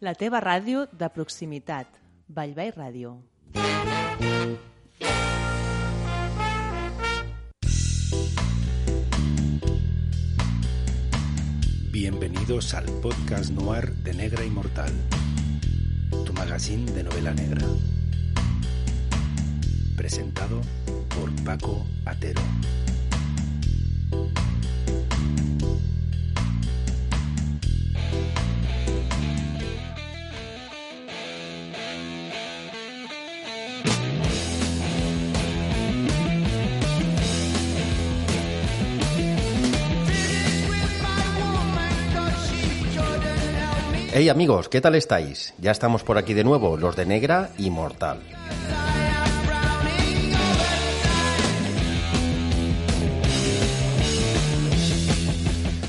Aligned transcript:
La 0.00 0.14
teva 0.16 0.38
ràdio 0.40 0.86
de 0.96 1.10
proximitat. 1.12 1.98
Vallvei 2.32 2.70
Ràdio. 2.72 3.10
Bienvenidos 11.92 12.72
al 12.72 12.88
podcast 13.04 13.52
noir 13.52 13.92
de 14.06 14.14
Negra 14.14 14.42
Inmortal, 14.42 14.96
tu 16.24 16.32
magazine 16.32 16.90
de 16.92 17.02
novela 17.02 17.34
negra. 17.34 17.60
Presentado 19.98 20.62
por 21.10 21.28
Paco 21.44 21.84
Atero. 22.06 22.40
Hey 44.20 44.28
amigos, 44.28 44.68
¿qué 44.68 44.82
tal 44.82 44.96
estáis? 44.96 45.54
Ya 45.56 45.70
estamos 45.70 46.02
por 46.04 46.18
aquí 46.18 46.34
de 46.34 46.44
nuevo, 46.44 46.76
los 46.76 46.94
de 46.94 47.06
Negra 47.06 47.52
y 47.56 47.70
Mortal. 47.70 48.20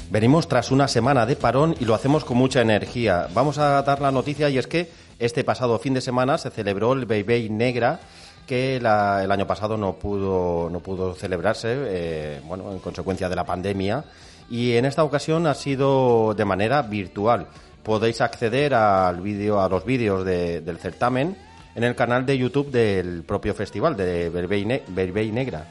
Venimos 0.10 0.48
tras 0.48 0.72
una 0.72 0.88
semana 0.88 1.26
de 1.26 1.36
parón 1.36 1.76
y 1.78 1.84
lo 1.84 1.94
hacemos 1.94 2.24
con 2.24 2.38
mucha 2.38 2.62
energía. 2.62 3.28
Vamos 3.34 3.58
a 3.58 3.82
dar 3.82 4.00
la 4.00 4.14
noticia 4.14 4.50
y 4.50 4.58
es 4.58 4.66
que 4.66 4.90
este 5.20 5.44
pasado 5.44 5.78
fin 5.78 5.94
de 5.94 6.00
semana 6.00 6.38
se 6.38 6.52
celebró 6.52 6.94
el 6.94 7.06
Baby 7.06 7.50
Negra 7.50 8.00
que 8.48 8.78
el 8.78 8.86
año 8.86 9.46
pasado 9.46 9.76
no 9.76 9.96
pudo, 9.96 10.70
no 10.70 10.80
pudo 10.80 11.16
celebrarse, 11.16 11.76
eh, 11.76 12.42
bueno, 12.46 12.72
en 12.72 12.80
consecuencia 12.80 13.28
de 13.28 13.36
la 13.36 13.46
pandemia, 13.46 14.06
y 14.50 14.74
en 14.74 14.86
esta 14.86 15.04
ocasión 15.04 15.48
ha 15.48 15.54
sido 15.54 16.34
de 16.34 16.46
manera 16.46 16.82
virtual. 16.82 17.48
Podéis 17.84 18.22
acceder 18.22 18.74
al 18.74 19.22
vídeo, 19.22 19.60
a 19.62 19.68
los 19.70 19.84
vídeos 19.86 20.24
de- 20.26 20.62
del 20.62 20.78
certamen 20.78 21.36
en 21.76 21.84
el 21.84 21.96
canal 21.96 22.26
de 22.26 22.38
YouTube 22.38 22.70
del 22.72 23.24
propio 23.24 23.54
festival 23.54 23.96
de 23.98 24.30
Berbey, 24.30 24.66
Ne- 24.66 24.84
Negra. 25.32 25.66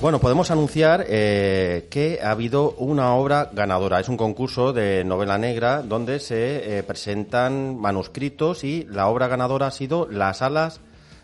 Bueno, 0.00 0.18
podemos 0.18 0.50
anunciar 0.50 1.04
eh, 1.08 1.86
que 1.90 2.20
ha 2.22 2.30
habido 2.30 2.70
una 2.78 3.14
obra 3.14 3.50
ganadora. 3.52 4.00
Es 4.00 4.08
un 4.08 4.16
concurso 4.16 4.72
de 4.72 5.04
novela 5.04 5.36
negra 5.36 5.82
donde 5.82 6.20
se 6.20 6.78
eh, 6.78 6.82
presentan 6.82 7.78
manuscritos 7.78 8.64
y 8.64 8.86
la 8.90 9.08
obra 9.08 9.28
ganadora 9.28 9.66
ha 9.66 9.70
sido 9.70 10.08
Las 10.10 10.40
alas 10.40 10.80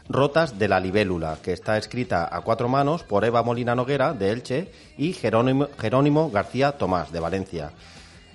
rotas 0.08 0.58
de 0.58 0.68
la 0.68 0.80
libélula, 0.80 1.38
que 1.42 1.52
está 1.52 1.76
escrita 1.78 2.28
a 2.30 2.40
cuatro 2.40 2.68
manos 2.68 3.02
por 3.02 3.24
Eva 3.24 3.42
Molina 3.42 3.74
Noguera, 3.74 4.12
de 4.12 4.30
Elche, 4.30 4.68
y 4.96 5.12
Jerónimo, 5.12 6.30
García 6.30 6.72
Tomás, 6.72 7.12
de 7.12 7.20
Valencia. 7.20 7.70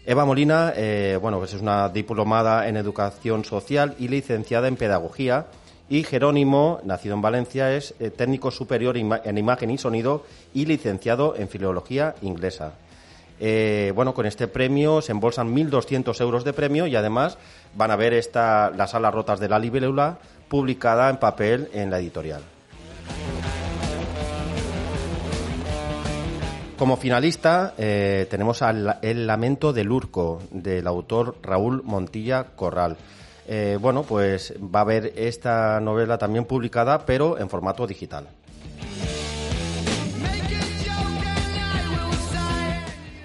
Eva 0.06 0.26
Molina, 0.26 0.74
eh, 0.76 1.18
bueno, 1.22 1.38
pues 1.38 1.54
es 1.54 1.62
una 1.62 1.90
diplomada 1.90 2.68
en 2.68 2.78
educación 2.78 3.46
social 3.46 3.96
y 4.00 4.08
licenciada 4.08 4.68
en 4.68 4.76
pedagogía. 4.76 5.46
Y 5.90 6.04
Jerónimo, 6.04 6.80
nacido 6.84 7.16
en 7.16 7.22
Valencia, 7.22 7.76
es 7.76 7.94
eh, 8.00 8.10
técnico 8.10 8.50
superior 8.50 8.98
en 8.98 9.38
imagen 9.38 9.70
y 9.70 9.78
sonido 9.78 10.26
y 10.54 10.66
licenciado 10.66 11.36
en 11.36 11.50
filología 11.50 12.16
inglesa. 12.22 12.74
Eh, 13.44 13.92
bueno, 13.96 14.14
con 14.14 14.28
este 14.28 14.48
premio 14.48 15.02
se 15.02 15.12
embolsan 15.12 15.54
1.200 15.56 16.22
euros 16.22 16.44
de 16.44 16.54
premio 16.54 16.86
y 16.86 16.96
además 16.96 17.40
van 17.76 17.90
a 17.90 17.96
ver 17.96 18.14
esta, 18.14 18.70
las 18.70 18.94
alas 18.94 19.14
rotas 19.14 19.40
de 19.40 19.50
la 19.50 19.58
libélula 19.58 20.20
publicada 20.52 21.10
en 21.10 21.16
papel 21.16 21.70
en 21.72 21.90
la 21.90 22.00
editorial. 22.00 22.42
Como 26.78 26.98
finalista 26.98 27.74
eh, 27.78 28.28
tenemos 28.30 28.62
El 29.02 29.28
lamento 29.28 29.72
del 29.72 29.90
Urco, 29.90 30.42
del 30.52 30.88
autor 30.88 31.38
Raúl 31.42 31.84
Montilla 31.84 32.44
Corral. 32.56 32.98
Eh, 33.48 33.78
bueno, 33.80 34.04
pues 34.04 34.54
va 34.60 34.80
a 34.80 34.82
haber 34.82 35.14
esta 35.16 35.80
novela 35.80 36.18
también 36.18 36.44
publicada, 36.44 37.06
pero 37.06 37.40
en 37.40 37.50
formato 37.50 37.88
digital. 37.88 38.28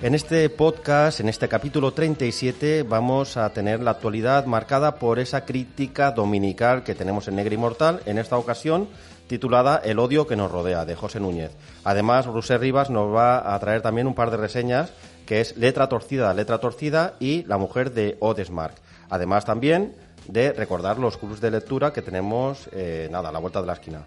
En 0.02 0.14
este 0.14 0.50
podcast, 0.50 1.20
en 1.20 1.30
este 1.30 1.48
capítulo 1.48 1.92
37, 1.92 2.82
vamos 2.82 3.38
a 3.38 3.48
tener 3.54 3.80
la 3.80 3.92
actualidad 3.92 4.44
marcada 4.44 4.96
por 4.96 5.18
esa 5.18 5.46
crítica 5.46 6.10
dominical 6.10 6.84
que 6.84 6.94
tenemos 6.94 7.28
en 7.28 7.36
Negra 7.36 7.54
Inmortal, 7.54 8.02
en 8.04 8.18
esta 8.18 8.36
ocasión 8.36 8.88
titulada 9.26 9.80
El 9.82 9.98
odio 9.98 10.26
que 10.26 10.36
nos 10.36 10.52
rodea, 10.52 10.84
de 10.84 10.96
José 10.96 11.18
Núñez. 11.18 11.50
Además, 11.82 12.26
Rusé 12.26 12.58
Rivas 12.58 12.90
nos 12.90 13.12
va 13.12 13.54
a 13.54 13.58
traer 13.58 13.80
también 13.80 14.06
un 14.06 14.14
par 14.14 14.30
de 14.30 14.36
reseñas, 14.36 14.92
que 15.24 15.40
es 15.40 15.56
Letra 15.56 15.88
Torcida, 15.88 16.34
Letra 16.34 16.58
Torcida 16.58 17.14
y 17.18 17.44
La 17.44 17.56
Mujer 17.56 17.92
de 17.92 18.18
Odesmark. 18.20 18.74
Además, 19.08 19.46
también 19.46 19.94
de 20.28 20.52
recordar 20.52 20.98
los 20.98 21.16
clubs 21.16 21.40
de 21.40 21.50
lectura 21.50 21.94
que 21.94 22.02
tenemos, 22.02 22.68
eh, 22.72 23.08
nada, 23.10 23.30
a 23.30 23.32
la 23.32 23.38
vuelta 23.38 23.62
de 23.62 23.66
la 23.66 23.72
esquina. 23.72 24.04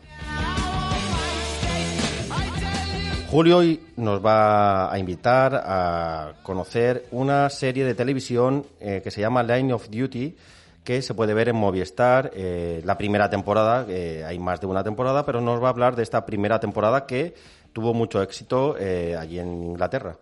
Julio 3.29 3.57
hoy 3.57 3.79
nos 3.95 4.25
va 4.25 4.91
a 4.91 4.97
invitar 4.97 5.53
a 5.53 6.33
conocer 6.41 7.05
una 7.11 7.47
serie 7.51 7.85
de 7.85 7.93
televisión 7.93 8.65
eh, 8.79 9.01
que 9.03 9.11
se 9.11 9.21
llama 9.21 9.43
Line 9.43 9.71
of 9.71 9.87
Duty, 9.91 10.35
que 10.83 11.03
se 11.03 11.13
puede 11.13 11.35
ver 11.35 11.49
en 11.49 11.55
Movistar. 11.55 12.31
eh, 12.33 12.81
la 12.83 12.97
primera 12.97 13.29
temporada, 13.29 13.85
eh, 13.87 14.23
hay 14.25 14.39
más 14.39 14.59
de 14.59 14.65
una 14.65 14.83
temporada, 14.83 15.27
pero 15.27 15.41
nos 15.41 15.61
va 15.61 15.67
a 15.67 15.69
hablar 15.69 15.95
de 15.95 16.01
esta 16.01 16.25
primera 16.25 16.59
temporada 16.59 17.05
que 17.05 17.35
tuvo 17.71 17.93
mucho 17.93 18.19
éxito 18.23 18.75
eh, 18.79 19.15
allí 19.15 19.37
en 19.37 19.63
Inglaterra. 19.63 20.17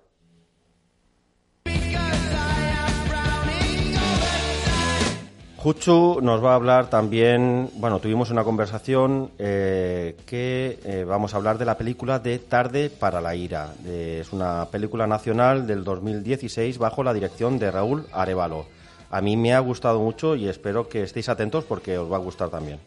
Juchu 5.67 6.21
nos 6.21 6.41
va 6.41 6.53
a 6.53 6.55
hablar 6.55 6.89
también, 6.89 7.69
bueno, 7.73 7.99
tuvimos 7.99 8.31
una 8.31 8.45
conversación 8.45 9.31
eh, 9.37 10.15
que 10.25 10.79
eh, 10.85 11.03
vamos 11.05 11.33
a 11.33 11.37
hablar 11.37 11.57
de 11.57 11.65
la 11.65 11.77
película 11.77 12.19
de 12.19 12.39
Tarde 12.39 12.89
para 12.89 13.19
la 13.19 13.35
Ira. 13.35 13.73
Es 13.85 14.31
una 14.31 14.67
película 14.71 15.07
nacional 15.07 15.67
del 15.67 15.83
2016 15.83 16.77
bajo 16.77 17.03
la 17.03 17.13
dirección 17.13 17.59
de 17.59 17.69
Raúl 17.69 18.05
Arevalo. 18.13 18.65
A 19.11 19.19
mí 19.19 19.35
me 19.35 19.53
ha 19.53 19.59
gustado 19.59 19.99
mucho 19.99 20.37
y 20.37 20.47
espero 20.47 20.87
que 20.87 21.03
estéis 21.03 21.27
atentos 21.27 21.65
porque 21.65 21.97
os 21.97 22.09
va 22.09 22.15
a 22.15 22.21
gustar 22.21 22.47
también. 22.47 22.79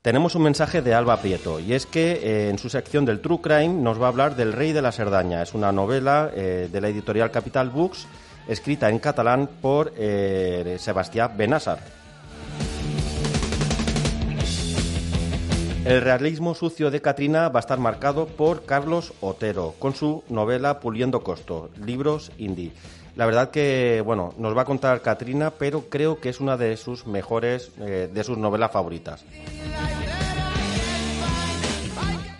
Tenemos 0.00 0.36
un 0.36 0.42
mensaje 0.42 0.80
de 0.80 0.94
Alba 0.94 1.16
Prieto 1.16 1.58
y 1.58 1.72
es 1.72 1.86
que 1.86 2.12
eh, 2.22 2.50
en 2.50 2.58
su 2.58 2.68
sección 2.68 3.04
del 3.04 3.20
True 3.20 3.40
Crime 3.40 3.82
nos 3.82 4.00
va 4.00 4.04
a 4.06 4.10
hablar 4.10 4.36
del 4.36 4.52
Rey 4.52 4.70
de 4.70 4.82
la 4.82 4.92
Serdaña. 4.92 5.42
Es 5.42 5.54
una 5.54 5.72
novela 5.72 6.28
de 6.28 6.80
la 6.80 6.88
editorial 6.88 7.32
Capital 7.32 7.70
Books 7.70 8.06
escrita 8.48 8.90
en 8.90 8.98
catalán 8.98 9.48
por 9.60 9.92
eh, 9.96 10.76
Sebastián 10.78 11.32
Benassar. 11.36 11.78
El 15.84 16.00
realismo 16.00 16.54
sucio 16.54 16.90
de 16.90 17.02
Katrina 17.02 17.50
va 17.50 17.58
a 17.58 17.60
estar 17.60 17.78
marcado 17.78 18.26
por 18.26 18.64
Carlos 18.64 19.12
Otero 19.20 19.74
con 19.78 19.94
su 19.94 20.24
novela 20.30 20.80
Puliendo 20.80 21.22
Costo, 21.22 21.68
libros 21.84 22.32
indie. 22.38 22.72
La 23.16 23.26
verdad 23.26 23.50
que, 23.50 24.02
bueno, 24.04 24.32
nos 24.38 24.56
va 24.56 24.62
a 24.62 24.64
contar 24.64 25.02
Katrina, 25.02 25.50
pero 25.50 25.82
creo 25.90 26.20
que 26.20 26.30
es 26.30 26.40
una 26.40 26.56
de 26.56 26.76
sus 26.78 27.06
mejores, 27.06 27.70
eh, 27.80 28.08
de 28.12 28.24
sus 28.24 28.38
novelas 28.38 28.72
favoritas. 28.72 29.24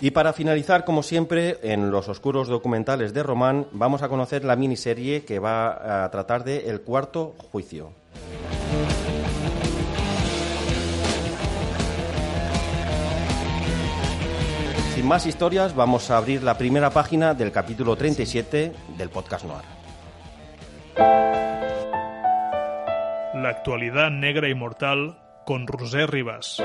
Y 0.04 0.10
para 0.10 0.34
finalizar, 0.34 0.84
como 0.84 1.02
siempre, 1.02 1.56
en 1.62 1.90
los 1.90 2.10
oscuros 2.10 2.46
documentales 2.46 3.14
de 3.14 3.22
Román, 3.22 3.68
vamos 3.72 4.02
a 4.02 4.10
conocer 4.10 4.44
la 4.44 4.54
miniserie 4.54 5.24
que 5.24 5.38
va 5.38 6.04
a 6.04 6.10
tratar 6.10 6.44
de 6.44 6.68
El 6.68 6.82
cuarto 6.82 7.34
juicio. 7.50 7.90
Sin 14.94 15.06
más 15.06 15.24
historias, 15.24 15.74
vamos 15.74 16.10
a 16.10 16.18
abrir 16.18 16.42
la 16.42 16.58
primera 16.58 16.90
página 16.90 17.32
del 17.32 17.50
capítulo 17.50 17.96
37 17.96 18.74
del 18.98 19.08
podcast 19.08 19.46
Noir. 19.46 19.64
La 23.36 23.48
actualidad 23.48 24.10
negra 24.10 24.50
y 24.50 24.54
mortal 24.54 25.16
con 25.46 25.66
Roser 25.66 26.10
Rivas. 26.10 26.62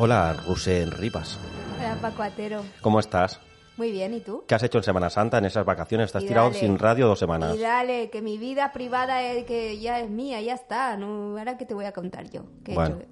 Hola, 0.00 0.32
Rusé 0.46 0.86
Rivas. 0.86 1.38
Hola 1.78 1.96
Paco 2.00 2.22
Atero. 2.22 2.62
¿Cómo 2.80 3.00
estás? 3.00 3.40
Muy 3.76 3.90
bien, 3.92 4.14
¿y 4.14 4.20
tú? 4.20 4.44
¿Qué 4.46 4.54
has 4.54 4.62
hecho 4.62 4.78
en 4.78 4.84
Semana 4.84 5.10
Santa, 5.10 5.38
en 5.38 5.44
esas 5.44 5.64
vacaciones? 5.64 6.06
Estás 6.06 6.22
Y 6.24 6.28
tirado 6.28 6.48
dale. 6.48 6.60
sin 6.60 6.78
radio 6.78 7.06
dos 7.08 7.18
semanas. 7.18 7.54
Y 7.56 7.58
dale, 7.60 8.10
que 8.10 8.22
mi 8.22 8.38
vida 8.38 8.72
privada 8.72 9.22
es 9.22 9.44
que 9.44 9.78
ya 9.78 10.00
es 10.00 10.08
mía, 10.10 10.40
ya 10.40 10.54
está. 10.54 10.96
No, 10.96 11.36
ahora 11.38 11.56
que 11.56 11.64
te 11.64 11.74
voy 11.74 11.84
a 11.84 11.92
contar 11.92 12.28
yo. 12.30 12.42
¿Qué 12.64 12.72
he 12.72 12.74
Bueno. 12.74 12.96
hecho 12.96 13.06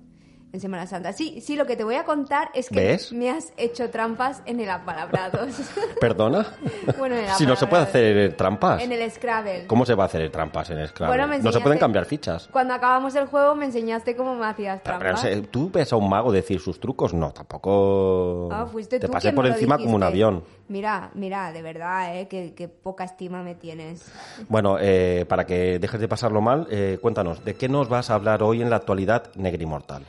en 0.56 0.60
Semana 0.60 0.86
Santa. 0.86 1.12
Sí, 1.12 1.40
sí, 1.40 1.54
lo 1.54 1.66
que 1.66 1.76
te 1.76 1.84
voy 1.84 1.94
a 1.96 2.04
contar 2.04 2.50
es 2.54 2.70
que 2.70 2.80
¿Ves? 2.80 3.12
me 3.12 3.30
has 3.30 3.52
hecho 3.56 3.90
trampas 3.90 4.42
en 4.46 4.58
el 4.60 4.70
apalabrados. 4.70 5.54
¿Perdona? 6.00 6.46
Bueno, 6.98 7.16
en 7.16 7.24
el 7.24 7.30
si 7.32 7.46
no 7.46 7.56
se 7.56 7.66
puede 7.66 7.82
hacer 7.82 8.16
eh, 8.16 8.28
trampas. 8.30 8.82
en 8.82 8.92
el 8.92 9.10
Scrabble. 9.10 9.66
¿Cómo 9.66 9.84
se 9.84 9.94
va 9.94 10.04
a 10.04 10.06
hacer 10.06 10.30
trampas 10.30 10.70
en 10.70 10.86
Scrabble? 10.88 11.16
Bueno, 11.16 11.28
me 11.28 11.38
no 11.40 11.52
se 11.52 11.60
pueden 11.60 11.78
cambiar 11.78 12.06
fichas. 12.06 12.48
Cuando 12.50 12.74
acabamos 12.74 13.14
el 13.16 13.26
juego 13.26 13.54
me 13.54 13.66
enseñaste 13.66 14.16
cómo 14.16 14.34
me 14.34 14.46
hacías 14.46 14.82
trampas. 14.82 15.22
pero, 15.22 15.42
¿Tú 15.42 15.70
ves 15.70 15.92
a 15.92 15.96
un 15.96 16.08
mago 16.08 16.32
decir 16.32 16.60
sus 16.60 16.80
trucos? 16.80 17.12
No, 17.12 17.32
tampoco... 17.32 18.48
Ah, 18.50 18.66
fuiste 18.70 18.98
Te 18.98 19.06
tú 19.06 19.12
pasé 19.12 19.28
quien 19.28 19.34
por 19.34 19.46
encima 19.46 19.76
como 19.76 19.96
un 19.96 20.02
avión. 20.02 20.42
Mira, 20.68 21.10
mira, 21.14 21.52
de 21.52 21.62
verdad, 21.62 22.16
¿eh? 22.16 22.28
Que, 22.28 22.54
que 22.54 22.68
poca 22.68 23.04
estima 23.04 23.42
me 23.42 23.54
tienes. 23.54 24.10
Bueno, 24.48 24.76
eh, 24.80 25.24
para 25.28 25.44
que 25.44 25.78
dejes 25.78 26.00
de 26.00 26.08
pasarlo 26.08 26.40
mal, 26.40 26.66
eh, 26.70 26.98
cuéntanos, 27.00 27.44
¿de 27.44 27.54
qué 27.54 27.68
nos 27.68 27.88
vas 27.88 28.10
a 28.10 28.14
hablar 28.14 28.42
hoy 28.42 28.62
en 28.62 28.70
la 28.70 28.76
actualidad 28.76 29.30
Negrimortal? 29.34 30.04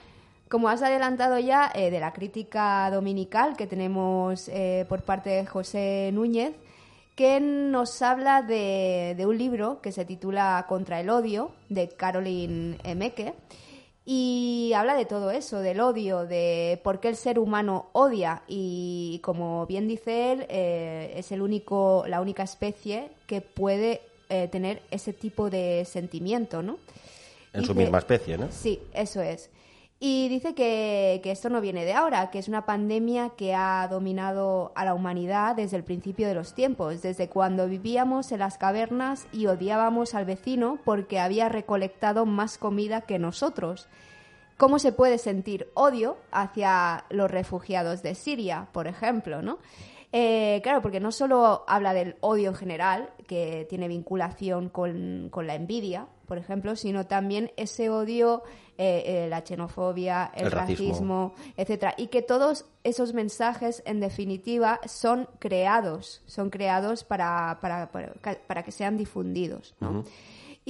Como 0.49 0.69
has 0.69 0.81
adelantado 0.81 1.37
ya 1.39 1.69
eh, 1.75 1.91
de 1.91 1.99
la 1.99 2.13
crítica 2.13 2.89
dominical 2.89 3.57
que 3.57 3.67
tenemos 3.67 4.47
eh, 4.47 4.85
por 4.87 5.01
parte 5.01 5.29
de 5.29 5.45
José 5.45 6.09
Núñez, 6.13 6.53
que 7.15 7.41
nos 7.41 8.01
habla 8.01 8.43
de, 8.43 9.15
de 9.17 9.25
un 9.25 9.37
libro 9.37 9.81
que 9.81 9.91
se 9.91 10.05
titula 10.05 10.65
Contra 10.69 11.01
el 11.01 11.09
odio, 11.09 11.51
de 11.67 11.89
Caroline 11.89 12.77
Emeke, 12.85 13.33
y 14.05 14.71
habla 14.73 14.95
de 14.95 15.03
todo 15.03 15.31
eso, 15.31 15.59
del 15.59 15.81
odio, 15.81 16.25
de 16.25 16.79
por 16.81 17.01
qué 17.01 17.09
el 17.09 17.17
ser 17.17 17.39
humano 17.39 17.87
odia, 17.91 18.43
y 18.47 19.19
como 19.23 19.65
bien 19.65 19.85
dice 19.89 20.31
él, 20.31 20.45
eh, 20.47 21.13
es 21.17 21.33
el 21.33 21.41
único, 21.41 22.05
la 22.07 22.21
única 22.21 22.43
especie 22.43 23.09
que 23.25 23.41
puede 23.41 24.01
tener 24.51 24.81
ese 24.91 25.13
tipo 25.13 25.49
de 25.49 25.85
sentimiento, 25.85 26.61
¿no? 26.61 26.79
En 27.53 27.63
su 27.63 27.73
misma 27.73 27.99
especie, 27.99 28.37
¿no? 28.37 28.51
Sí, 28.51 28.81
eso 28.93 29.21
es. 29.21 29.49
Y 29.99 30.29
dice 30.29 30.53
que, 30.53 31.21
que 31.23 31.31
esto 31.31 31.49
no 31.49 31.59
viene 31.59 31.83
de 31.83 31.93
ahora, 31.93 32.29
que 32.29 32.37
es 32.37 32.47
una 32.47 32.67
pandemia 32.67 33.31
que 33.35 33.55
ha 33.55 33.87
dominado 33.89 34.71
a 34.75 34.85
la 34.85 34.93
humanidad 34.93 35.55
desde 35.55 35.75
el 35.75 35.83
principio 35.83 36.27
de 36.27 36.35
los 36.35 36.53
tiempos, 36.53 37.01
desde 37.01 37.29
cuando 37.29 37.67
vivíamos 37.67 38.31
en 38.31 38.39
las 38.39 38.59
cavernas 38.59 39.27
y 39.31 39.47
odiábamos 39.47 40.13
al 40.13 40.25
vecino 40.25 40.77
porque 40.85 41.19
había 41.19 41.49
recolectado 41.49 42.27
más 42.27 42.59
comida 42.59 43.01
que 43.01 43.17
nosotros. 43.17 43.87
¿Cómo 44.57 44.77
se 44.77 44.91
puede 44.91 45.17
sentir 45.17 45.67
odio 45.73 46.17
hacia 46.31 47.05
los 47.09 47.29
refugiados 47.31 48.03
de 48.03 48.13
Siria, 48.13 48.67
por 48.73 48.87
ejemplo, 48.87 49.41
no? 49.41 49.57
Eh, 50.11 50.61
claro, 50.63 50.81
porque 50.81 50.99
no 50.99 51.11
solo 51.11 51.63
habla 51.67 51.93
del 51.93 52.15
odio 52.21 52.49
en 52.49 52.55
general, 52.55 53.09
que 53.27 53.65
tiene 53.69 53.87
vinculación 53.87 54.69
con, 54.69 55.29
con 55.29 55.47
la 55.47 55.55
envidia, 55.55 56.07
por 56.27 56.37
ejemplo, 56.37 56.75
sino 56.75 57.05
también 57.07 57.51
ese 57.57 57.89
odio, 57.89 58.43
eh, 58.77 59.03
eh, 59.05 59.27
la 59.29 59.41
xenofobia, 59.41 60.31
el, 60.35 60.45
El 60.47 60.51
racismo. 60.51 60.87
racismo, 60.89 61.33
etcétera, 61.55 61.93
y 61.97 62.07
que 62.07 62.21
todos 62.21 62.65
esos 62.83 63.13
mensajes, 63.13 63.81
en 63.85 63.99
definitiva, 63.99 64.79
son 64.85 65.27
creados, 65.39 66.21
son 66.27 66.49
creados 66.49 67.03
para, 67.03 67.57
para, 67.61 67.91
para, 67.91 68.13
para 68.47 68.63
que 68.63 68.71
sean 68.71 68.97
difundidos, 68.97 69.73
¿no? 69.79 70.03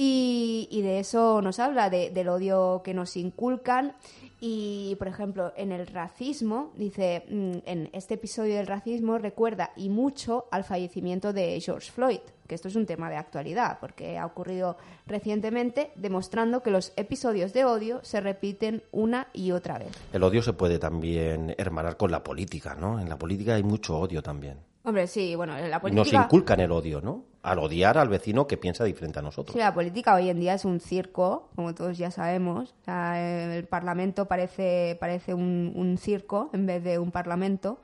Y, 0.00 0.68
y 0.70 0.82
de 0.82 1.00
eso 1.00 1.42
nos 1.42 1.58
habla, 1.58 1.90
de- 1.90 2.10
del 2.10 2.28
odio 2.28 2.82
que 2.84 2.94
nos 2.94 3.16
inculcan. 3.16 3.96
Y, 4.40 4.94
por 5.00 5.08
ejemplo, 5.08 5.52
en 5.56 5.72
el 5.72 5.88
racismo, 5.88 6.70
dice, 6.76 7.24
mm, 7.28 7.52
en 7.66 7.90
este 7.92 8.14
episodio 8.14 8.54
del 8.54 8.68
racismo 8.68 9.18
recuerda 9.18 9.72
y 9.74 9.88
mucho 9.88 10.46
al 10.52 10.62
fallecimiento 10.62 11.32
de 11.32 11.60
George 11.60 11.90
Floyd, 11.90 12.20
que 12.48 12.54
esto 12.56 12.66
es 12.66 12.74
un 12.74 12.86
tema 12.86 13.08
de 13.10 13.16
actualidad, 13.16 13.78
porque 13.80 14.18
ha 14.18 14.26
ocurrido 14.26 14.76
recientemente, 15.06 15.92
demostrando 15.94 16.62
que 16.62 16.70
los 16.70 16.92
episodios 16.96 17.52
de 17.52 17.64
odio 17.64 18.00
se 18.02 18.20
repiten 18.20 18.82
una 18.90 19.28
y 19.32 19.52
otra 19.52 19.78
vez. 19.78 19.90
El 20.12 20.22
odio 20.24 20.42
se 20.42 20.54
puede 20.54 20.78
también 20.78 21.54
hermanar 21.58 21.96
con 21.96 22.10
la 22.10 22.24
política, 22.24 22.74
¿no? 22.74 22.98
En 22.98 23.08
la 23.08 23.16
política 23.18 23.54
hay 23.54 23.62
mucho 23.62 23.98
odio 23.98 24.22
también. 24.22 24.58
Hombre, 24.84 25.06
sí, 25.06 25.34
bueno, 25.34 25.52
la 25.58 25.68
Nos 25.68 25.80
política... 25.82 26.22
inculcan 26.24 26.60
el 26.60 26.72
odio, 26.72 27.02
¿no? 27.02 27.24
Al 27.42 27.58
odiar 27.58 27.98
al 27.98 28.08
vecino 28.08 28.46
que 28.46 28.56
piensa 28.56 28.84
diferente 28.84 29.18
a 29.18 29.22
nosotros. 29.22 29.52
Sí, 29.52 29.58
la 29.58 29.74
política 29.74 30.14
hoy 30.14 30.30
en 30.30 30.40
día 30.40 30.54
es 30.54 30.64
un 30.64 30.80
circo, 30.80 31.50
como 31.54 31.74
todos 31.74 31.98
ya 31.98 32.10
sabemos. 32.10 32.74
O 32.80 32.84
sea, 32.84 33.54
el 33.54 33.66
Parlamento 33.66 34.26
parece, 34.26 34.96
parece 34.98 35.34
un, 35.34 35.72
un 35.76 35.98
circo 35.98 36.48
en 36.54 36.64
vez 36.64 36.82
de 36.82 36.98
un 36.98 37.10
Parlamento. 37.10 37.80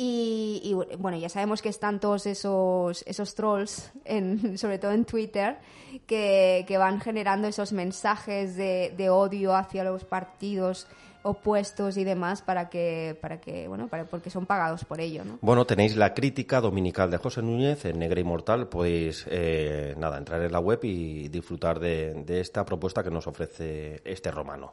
Y, 0.00 0.60
y, 0.62 0.96
bueno, 0.96 1.18
ya 1.18 1.28
sabemos 1.28 1.60
que 1.60 1.68
están 1.68 1.98
todos 1.98 2.26
esos, 2.26 3.02
esos 3.04 3.34
trolls, 3.34 3.90
en, 4.04 4.56
sobre 4.58 4.78
todo 4.78 4.92
en 4.92 5.04
Twitter, 5.04 5.58
que, 6.06 6.64
que 6.68 6.78
van 6.78 7.00
generando 7.00 7.48
esos 7.48 7.72
mensajes 7.72 8.54
de, 8.54 8.94
de 8.96 9.10
odio 9.10 9.56
hacia 9.56 9.82
los 9.82 10.04
partidos 10.04 10.86
opuestos 11.24 11.96
y 11.96 12.04
demás 12.04 12.42
para 12.42 12.68
que, 12.68 13.18
para 13.20 13.40
que 13.40 13.66
bueno, 13.66 13.88
para, 13.88 14.04
porque 14.04 14.30
son 14.30 14.46
pagados 14.46 14.84
por 14.84 15.00
ello, 15.00 15.24
¿no? 15.24 15.38
Bueno, 15.40 15.66
tenéis 15.66 15.96
la 15.96 16.14
crítica 16.14 16.60
dominical 16.60 17.10
de 17.10 17.16
José 17.16 17.42
Núñez 17.42 17.84
en 17.84 17.98
Negra 17.98 18.20
Inmortal. 18.20 18.68
Podéis, 18.68 19.26
eh, 19.28 19.96
nada, 19.98 20.16
entrar 20.16 20.40
en 20.42 20.52
la 20.52 20.60
web 20.60 20.78
y 20.84 21.26
disfrutar 21.26 21.80
de, 21.80 22.22
de 22.24 22.40
esta 22.40 22.64
propuesta 22.64 23.02
que 23.02 23.10
nos 23.10 23.26
ofrece 23.26 24.00
este 24.04 24.30
romano. 24.30 24.70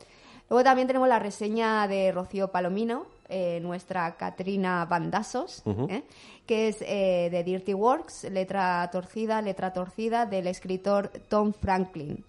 Luego 0.52 0.64
también 0.64 0.86
tenemos 0.86 1.10
la 1.10 1.18
reseña 1.18 1.88
de 1.88 2.12
Rocío 2.12 2.50
Palomino, 2.52 3.08
eh, 3.30 3.60
nuestra 3.62 4.16
Catrina 4.16 4.86
Bandasos, 4.86 5.64
¿eh? 5.90 6.04
que 6.46 6.68
es 6.68 6.82
eh, 6.82 7.30
de 7.32 7.44
Dirty 7.44 7.74
Works, 7.74 8.26
letra 8.32 8.88
torcida, 8.92 9.42
letra 9.42 9.74
torcida, 9.74 10.26
del 10.26 10.48
escritor 10.48 11.12
Tom 11.28 11.54
Franklin. 11.54 12.24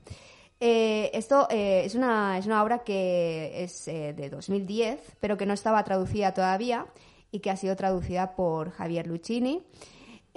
Esto 0.58 1.48
es, 1.50 1.94
una, 1.94 2.38
es 2.38 2.46
una 2.46 2.62
obra 2.62 2.78
que 2.78 3.62
es 3.62 3.84
de 3.84 4.30
2010, 4.30 4.98
pero 5.20 5.36
que 5.36 5.44
no 5.44 5.52
estaba 5.52 5.84
traducida 5.84 6.32
todavía 6.32 6.86
y 7.30 7.40
que 7.40 7.50
ha 7.50 7.56
sido 7.56 7.76
traducida 7.76 8.34
por 8.34 8.70
Javier 8.70 9.06
Lucchini. 9.06 9.62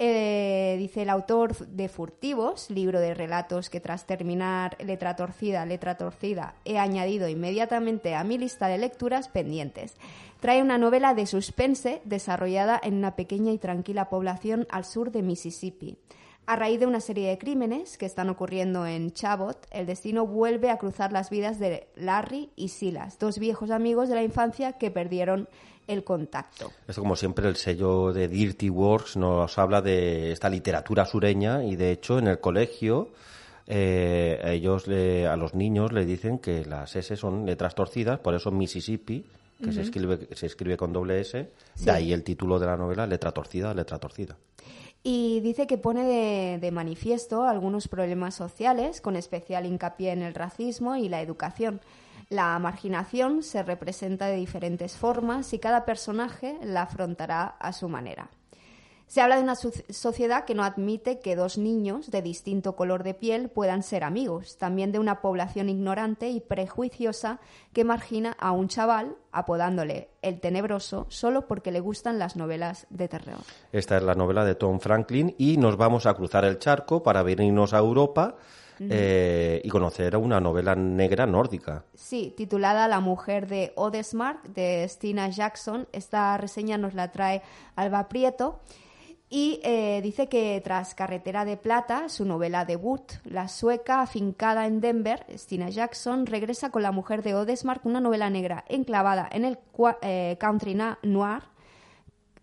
Eh, 0.02 0.76
dice 0.78 1.02
el 1.02 1.10
autor 1.10 1.54
de 1.58 1.90
Furtivos, 1.90 2.70
libro 2.70 3.00
de 3.00 3.12
relatos 3.12 3.68
que 3.68 3.80
tras 3.80 4.06
terminar 4.06 4.74
letra 4.82 5.14
torcida, 5.14 5.66
letra 5.66 5.98
torcida, 5.98 6.54
he 6.64 6.78
añadido 6.78 7.28
inmediatamente 7.28 8.14
a 8.14 8.24
mi 8.24 8.38
lista 8.38 8.68
de 8.68 8.78
lecturas 8.78 9.28
pendientes. 9.28 9.96
Trae 10.40 10.62
una 10.62 10.78
novela 10.78 11.12
de 11.12 11.26
suspense 11.26 12.00
desarrollada 12.06 12.80
en 12.82 12.94
una 12.94 13.14
pequeña 13.14 13.52
y 13.52 13.58
tranquila 13.58 14.08
población 14.08 14.66
al 14.70 14.86
sur 14.86 15.10
de 15.10 15.20
Mississippi. 15.20 15.98
A 16.46 16.56
raíz 16.56 16.80
de 16.80 16.86
una 16.86 17.00
serie 17.00 17.28
de 17.28 17.36
crímenes 17.36 17.98
que 17.98 18.06
están 18.06 18.30
ocurriendo 18.30 18.86
en 18.86 19.12
Chabot, 19.12 19.66
el 19.70 19.84
destino 19.84 20.26
vuelve 20.26 20.70
a 20.70 20.78
cruzar 20.78 21.12
las 21.12 21.28
vidas 21.28 21.58
de 21.58 21.88
Larry 21.94 22.48
y 22.56 22.68
Silas, 22.68 23.18
dos 23.18 23.38
viejos 23.38 23.70
amigos 23.70 24.08
de 24.08 24.14
la 24.14 24.22
infancia 24.22 24.72
que 24.72 24.90
perdieron 24.90 25.46
el 25.92 26.04
contacto. 26.04 26.70
Esto, 26.88 27.00
como 27.02 27.16
siempre, 27.16 27.48
el 27.48 27.56
sello 27.56 28.12
de 28.12 28.28
Dirty 28.28 28.70
Works 28.70 29.16
nos 29.16 29.58
habla 29.58 29.82
de 29.82 30.32
esta 30.32 30.48
literatura 30.48 31.04
sureña 31.06 31.64
y, 31.64 31.76
de 31.76 31.92
hecho, 31.92 32.18
en 32.18 32.28
el 32.28 32.40
colegio 32.40 33.08
eh, 33.66 34.40
a 34.42 34.50
ellos, 34.52 34.86
le- 34.88 35.26
a 35.28 35.36
los 35.36 35.54
niños, 35.54 35.92
les 35.92 36.06
dicen 36.06 36.38
que 36.38 36.64
las 36.64 36.96
S 36.96 37.16
son 37.16 37.46
letras 37.46 37.74
torcidas, 37.74 38.18
por 38.18 38.34
eso 38.34 38.50
Mississippi, 38.50 39.24
que 39.62 39.72
se, 39.72 39.82
escribe, 39.82 40.26
se 40.34 40.46
escribe 40.46 40.76
con 40.76 40.92
doble 40.92 41.20
S, 41.20 41.50
Sí. 41.74 41.84
de 41.84 41.90
ahí 41.90 42.12
el 42.12 42.24
título 42.24 42.58
de 42.58 42.66
la 42.66 42.76
novela, 42.76 43.06
letra 43.06 43.30
torcida, 43.30 43.72
letra 43.74 43.98
torcida. 43.98 44.36
Y 45.02 45.40
dice 45.40 45.66
que 45.66 45.78
pone 45.78 46.04
de, 46.04 46.58
de 46.58 46.70
manifiesto 46.72 47.44
algunos 47.44 47.86
problemas 47.88 48.34
sociales, 48.34 49.00
con 49.00 49.16
especial 49.16 49.66
hincapié 49.66 50.12
en 50.12 50.22
el 50.22 50.34
racismo 50.34 50.96
y 50.96 51.08
la 51.08 51.20
educación. 51.22 51.80
La 52.30 52.56
marginación 52.60 53.42
se 53.42 53.64
representa 53.64 54.26
de 54.26 54.36
diferentes 54.36 54.96
formas 54.96 55.52
y 55.52 55.58
cada 55.58 55.84
personaje 55.84 56.60
la 56.62 56.82
afrontará 56.82 57.44
a 57.44 57.72
su 57.72 57.88
manera. 57.88 58.30
Se 59.08 59.20
habla 59.20 59.34
de 59.34 59.42
una 59.42 59.56
sociedad 59.56 60.44
que 60.44 60.54
no 60.54 60.62
admite 60.62 61.18
que 61.18 61.34
dos 61.34 61.58
niños 61.58 62.12
de 62.12 62.22
distinto 62.22 62.76
color 62.76 63.02
de 63.02 63.14
piel 63.14 63.48
puedan 63.48 63.82
ser 63.82 64.04
amigos, 64.04 64.58
también 64.58 64.92
de 64.92 65.00
una 65.00 65.20
población 65.20 65.68
ignorante 65.68 66.30
y 66.30 66.38
prejuiciosa 66.38 67.40
que 67.72 67.82
margina 67.82 68.36
a 68.38 68.52
un 68.52 68.68
chaval 68.68 69.16
apodándole 69.32 70.10
el 70.22 70.38
tenebroso 70.38 71.06
solo 71.08 71.48
porque 71.48 71.72
le 71.72 71.80
gustan 71.80 72.20
las 72.20 72.36
novelas 72.36 72.86
de 72.90 73.08
terror. 73.08 73.40
Esta 73.72 73.96
es 73.96 74.04
la 74.04 74.14
novela 74.14 74.44
de 74.44 74.54
Tom 74.54 74.78
Franklin 74.78 75.34
y 75.36 75.56
nos 75.56 75.76
vamos 75.76 76.06
a 76.06 76.14
cruzar 76.14 76.44
el 76.44 76.60
charco 76.60 77.02
para 77.02 77.24
venirnos 77.24 77.74
a 77.74 77.78
Europa 77.78 78.36
eh, 78.88 79.60
y 79.62 79.68
conocer 79.68 80.16
una 80.16 80.40
novela 80.40 80.74
negra 80.74 81.26
nórdica. 81.26 81.84
Sí, 81.94 82.32
titulada 82.36 82.88
La 82.88 83.00
mujer 83.00 83.46
de 83.46 83.72
Odesmark, 83.76 84.42
de 84.44 84.88
Stina 84.88 85.28
Jackson. 85.28 85.86
Esta 85.92 86.36
reseña 86.38 86.78
nos 86.78 86.94
la 86.94 87.10
trae 87.10 87.42
Alba 87.76 88.08
Prieto. 88.08 88.60
Y 89.32 89.60
eh, 89.62 90.00
dice 90.02 90.28
que 90.28 90.60
tras 90.64 90.96
Carretera 90.96 91.44
de 91.44 91.56
Plata, 91.56 92.08
su 92.08 92.24
novela 92.24 92.64
debut, 92.64 93.12
la 93.22 93.46
sueca 93.46 94.02
afincada 94.02 94.66
en 94.66 94.80
Denver, 94.80 95.24
Stina 95.38 95.68
Jackson, 95.68 96.26
regresa 96.26 96.70
con 96.70 96.82
La 96.82 96.90
mujer 96.90 97.22
de 97.22 97.36
Odesmark, 97.36 97.86
una 97.86 98.00
novela 98.00 98.28
negra 98.28 98.64
enclavada 98.66 99.28
en 99.30 99.44
el 99.44 99.58
eh, 100.02 100.36
country 100.40 100.76
noir, 101.04 101.42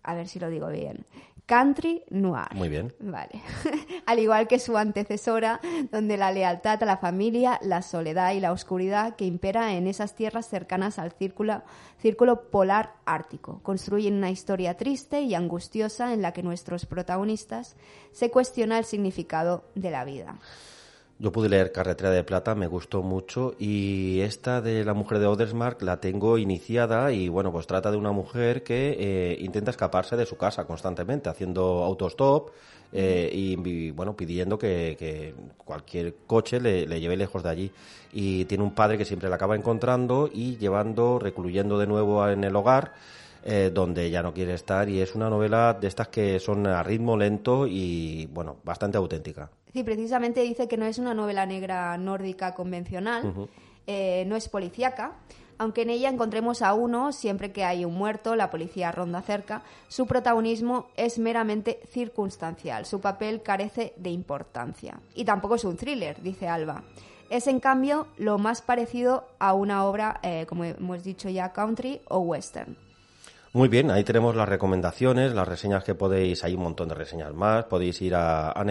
a 0.01 0.15
ver 0.15 0.29
si 0.29 0.39
lo 0.39 0.50
digo 0.50 0.70
bien, 0.70 1.06
country 1.47 2.03
noir. 2.09 2.53
Muy 2.53 2.69
bien. 2.69 2.93
Vale. 2.99 3.41
Al 4.05 4.19
igual 4.19 4.47
que 4.47 4.59
su 4.59 4.77
antecesora, 4.77 5.59
donde 5.91 6.17
la 6.17 6.31
lealtad 6.31 6.83
a 6.83 6.85
la 6.85 6.97
familia, 6.97 7.57
la 7.63 7.81
soledad 7.81 8.33
y 8.33 8.39
la 8.39 8.51
oscuridad 8.51 9.15
que 9.15 9.25
impera 9.25 9.73
en 9.73 9.87
esas 9.87 10.13
tierras 10.13 10.47
cercanas 10.47 10.99
al 10.99 11.13
círculo, 11.13 11.63
círculo 11.99 12.49
polar 12.51 12.93
ártico 13.05 13.61
construyen 13.63 14.15
una 14.15 14.29
historia 14.29 14.75
triste 14.75 15.21
y 15.21 15.33
angustiosa 15.33 16.13
en 16.13 16.21
la 16.21 16.33
que 16.33 16.43
nuestros 16.43 16.85
protagonistas 16.85 17.75
se 18.11 18.29
cuestiona 18.29 18.77
el 18.77 18.85
significado 18.85 19.63
de 19.73 19.91
la 19.91 20.03
vida. 20.03 20.37
Yo 21.19 21.31
pude 21.31 21.50
leer 21.50 21.71
Carretera 21.71 22.12
de 22.12 22.24
Plata, 22.24 22.53
me 22.53 22.67
gustó 22.67 23.01
mucho 23.01 23.55
y 23.57 24.19
esta 24.21 24.62
de 24.62 24.86
la 24.86 24.93
mujer 24.93 25.17
de 25.17 25.25
Odersmark 25.25 25.81
la 25.81 26.00
tengo 26.00 26.38
iniciada 26.38 27.12
y 27.12 27.27
bueno, 27.27 27.51
pues 27.51 27.65
trata 27.65 27.89
de 27.89 27.97
una 27.97 28.12
mujer 28.12 28.62
que 28.62 28.95
eh, 29.00 29.38
intenta 29.39 29.71
escaparse 29.71 30.15
de 30.15 30.27
su 30.27 30.38
casa 30.38 30.65
constantemente, 30.65 31.27
haciendo 31.27 31.83
autostop 31.83 32.51
eh, 32.93 33.31
y, 33.33 33.89
bueno, 33.89 34.15
pidiendo 34.15 34.59
que, 34.59 35.33
cualquier 35.57 36.13
coche 36.27 36.59
le, 36.59 36.86
lleve 37.00 37.17
lejos 37.17 37.41
de 37.41 37.50
allí. 37.50 37.71
Y 38.13 38.45
tiene 38.45 38.63
un 38.63 38.75
padre 38.75 39.00
que 39.00 39.05
siempre 39.05 39.27
la 39.27 39.36
acaba 39.38 39.55
encontrando 39.55 40.29
y 40.31 40.57
llevando, 40.57 41.17
recluyendo 41.17 41.79
de 41.79 41.88
nuevo 41.88 42.27
en 42.29 42.43
el 42.43 42.55
hogar. 42.55 42.93
Eh, 43.50 43.71
donde 43.74 44.09
ya 44.09 44.21
no 44.21 44.33
quiere 44.33 44.55
estar 44.55 44.89
y 44.89 45.00
es 45.00 45.15
una 45.15 45.29
novela 45.29 45.77
de 45.79 45.88
estas 45.88 46.09
que 46.09 46.38
son 46.38 46.67
a 46.67 46.83
ritmo 46.83 47.15
lento 47.15 47.65
y 47.65 48.25
bueno, 48.33 48.57
bastante 48.65 48.97
auténtica. 48.97 49.50
Sí, 49.77 49.84
precisamente 49.84 50.41
dice 50.41 50.67
que 50.67 50.75
no 50.75 50.88
es 50.88 50.98
una 50.98 51.13
novela 51.13 51.46
negra 51.46 51.96
nórdica 52.00 52.55
convencional, 52.55 53.48
eh, 53.86 54.25
no 54.25 54.36
es 54.36 54.50
policíaca, 54.50 55.17
aunque 55.60 55.84
en 55.84 55.91
ella 55.91 56.10
encontremos 56.10 56.63
a 56.63 56.74
uno, 56.74 57.12
siempre 57.12 57.51
que 57.51 57.63
hay 57.63 57.86
un 57.86 57.93
muerto, 57.93 58.36
la 58.36 58.50
policía 58.50 58.91
ronda 58.91 59.22
cerca, 59.22 59.62
su 59.88 60.07
protagonismo 60.07 60.88
es 60.96 61.19
meramente 61.19 61.79
circunstancial, 61.91 62.88
su 62.88 63.01
papel 63.01 63.43
carece 63.43 63.93
de 63.98 64.10
importancia. 64.10 65.00
Y 65.13 65.25
tampoco 65.25 65.53
es 65.53 65.63
un 65.63 65.77
thriller, 65.77 66.24
dice 66.24 66.48
Alba. 66.48 66.84
Es 67.29 67.46
en 67.46 67.60
cambio 67.60 68.07
lo 68.17 68.39
más 68.39 68.63
parecido 68.63 69.27
a 69.38 69.53
una 69.53 69.86
obra, 69.86 70.19
eh, 70.24 70.48
como 70.50 70.63
hemos 70.63 71.03
dicho 71.03 71.29
ya, 71.29 71.53
country 71.53 72.01
o 72.07 72.17
western. 72.17 72.87
Muy 73.57 73.69
bien, 73.69 73.89
ahí 73.89 74.03
tenemos 74.03 74.35
las 74.35 74.47
recomendaciones, 74.47 75.33
las 75.33 75.47
reseñas 75.47 75.83
que 75.83 75.95
podéis, 75.95 76.43
hay 76.43 76.53
un 76.53 76.61
montón 76.61 76.89
de 76.89 76.93
reseñas 76.93 77.33
más, 77.33 77.65
podéis 77.65 77.99
ir 78.03 78.13
a, 78.13 78.51
a 78.51 78.65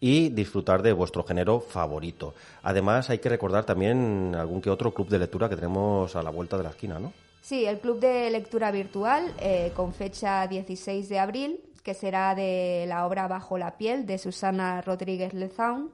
y 0.00 0.30
disfrutar 0.30 0.80
de 0.80 0.94
vuestro 0.94 1.22
género 1.22 1.60
favorito. 1.60 2.32
Además, 2.62 3.10
hay 3.10 3.18
que 3.18 3.28
recordar 3.28 3.66
también 3.66 4.34
algún 4.34 4.62
que 4.62 4.70
otro 4.70 4.94
club 4.94 5.10
de 5.10 5.18
lectura 5.18 5.50
que 5.50 5.56
tenemos 5.56 6.16
a 6.16 6.22
la 6.22 6.30
vuelta 6.30 6.56
de 6.56 6.62
la 6.62 6.70
esquina, 6.70 6.98
¿no? 6.98 7.12
Sí, 7.42 7.66
el 7.66 7.78
club 7.78 8.00
de 8.00 8.30
lectura 8.30 8.70
virtual 8.70 9.34
eh, 9.38 9.70
con 9.76 9.92
fecha 9.92 10.46
16 10.46 11.10
de 11.10 11.18
abril, 11.18 11.60
que 11.82 11.92
será 11.92 12.34
de 12.34 12.86
la 12.88 13.06
obra 13.06 13.28
Bajo 13.28 13.58
la 13.58 13.76
piel 13.76 14.06
de 14.06 14.16
Susana 14.16 14.80
Rodríguez 14.80 15.34
Lezaun. 15.34 15.90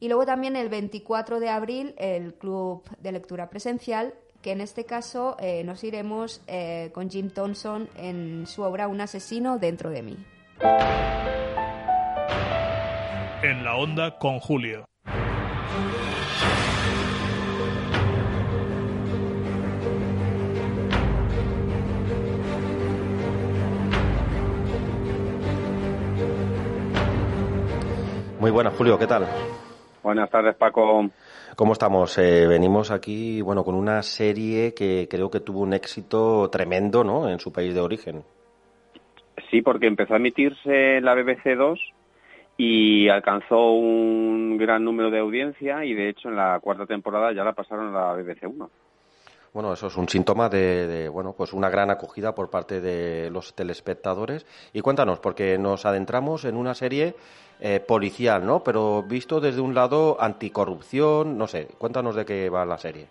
Y 0.00 0.08
luego 0.08 0.24
también 0.24 0.56
el 0.56 0.70
24 0.70 1.38
de 1.38 1.50
abril 1.50 1.94
el 1.98 2.32
club 2.32 2.82
de 2.98 3.12
lectura 3.12 3.50
presencial 3.50 4.14
que 4.44 4.52
en 4.52 4.60
este 4.60 4.84
caso 4.84 5.38
eh, 5.40 5.64
nos 5.64 5.82
iremos 5.84 6.42
eh, 6.46 6.90
con 6.92 7.08
Jim 7.08 7.30
Thompson 7.30 7.88
en 7.96 8.46
su 8.46 8.60
obra 8.60 8.88
Un 8.88 9.00
asesino 9.00 9.58
dentro 9.58 9.88
de 9.88 10.02
mí. 10.02 10.18
En 13.42 13.64
la 13.64 13.76
onda 13.76 14.18
con 14.18 14.38
Julio. 14.40 14.84
Muy 28.38 28.50
buenas, 28.50 28.74
Julio, 28.74 28.98
¿qué 28.98 29.06
tal? 29.06 29.26
Buenas 30.02 30.28
tardes, 30.28 30.54
Paco. 30.56 31.08
¿Cómo 31.56 31.72
estamos? 31.72 32.18
Eh, 32.18 32.46
venimos 32.48 32.90
aquí, 32.90 33.40
bueno, 33.40 33.62
con 33.62 33.76
una 33.76 34.02
serie 34.02 34.74
que 34.74 35.06
creo 35.08 35.30
que 35.30 35.40
tuvo 35.40 35.60
un 35.60 35.72
éxito 35.72 36.48
tremendo, 36.50 37.04
¿no? 37.04 37.28
En 37.28 37.38
su 37.38 37.52
país 37.52 37.72
de 37.74 37.80
origen. 37.80 38.24
Sí, 39.50 39.62
porque 39.62 39.86
empezó 39.86 40.14
a 40.14 40.16
emitirse 40.16 41.00
la 41.00 41.14
BBC 41.14 41.54
2 41.56 41.78
y 42.56 43.08
alcanzó 43.08 43.72
un 43.72 44.56
gran 44.58 44.84
número 44.84 45.10
de 45.10 45.20
audiencia 45.20 45.84
y 45.84 45.94
de 45.94 46.08
hecho 46.08 46.28
en 46.28 46.36
la 46.36 46.58
cuarta 46.60 46.86
temporada 46.86 47.32
ya 47.32 47.44
la 47.44 47.52
pasaron 47.52 47.94
a 47.94 48.00
la 48.00 48.12
BBC 48.14 48.48
1. 48.48 48.70
Bueno, 49.54 49.72
eso 49.72 49.86
es 49.86 49.96
un 49.96 50.08
síntoma 50.08 50.48
de, 50.48 51.08
bueno, 51.08 51.32
pues 51.36 51.52
una 51.52 51.70
gran 51.70 51.88
acogida 51.88 52.34
por 52.34 52.50
parte 52.50 52.80
de 52.80 53.30
los 53.30 53.54
telespectadores. 53.54 54.44
Y 54.72 54.80
cuéntanos, 54.80 55.20
porque 55.20 55.56
nos 55.58 55.86
adentramos 55.86 56.44
en 56.44 56.56
una 56.56 56.74
serie 56.74 57.14
eh, 57.60 57.78
policial, 57.78 58.44
¿no? 58.44 58.64
Pero 58.64 59.04
visto 59.04 59.40
desde 59.40 59.60
un 59.60 59.72
lado 59.72 60.16
anticorrupción, 60.20 61.38
no 61.38 61.46
sé, 61.46 61.68
cuéntanos 61.78 62.16
de 62.16 62.24
qué 62.24 62.50
va 62.50 62.66
la 62.66 62.78
serie. 62.78 63.06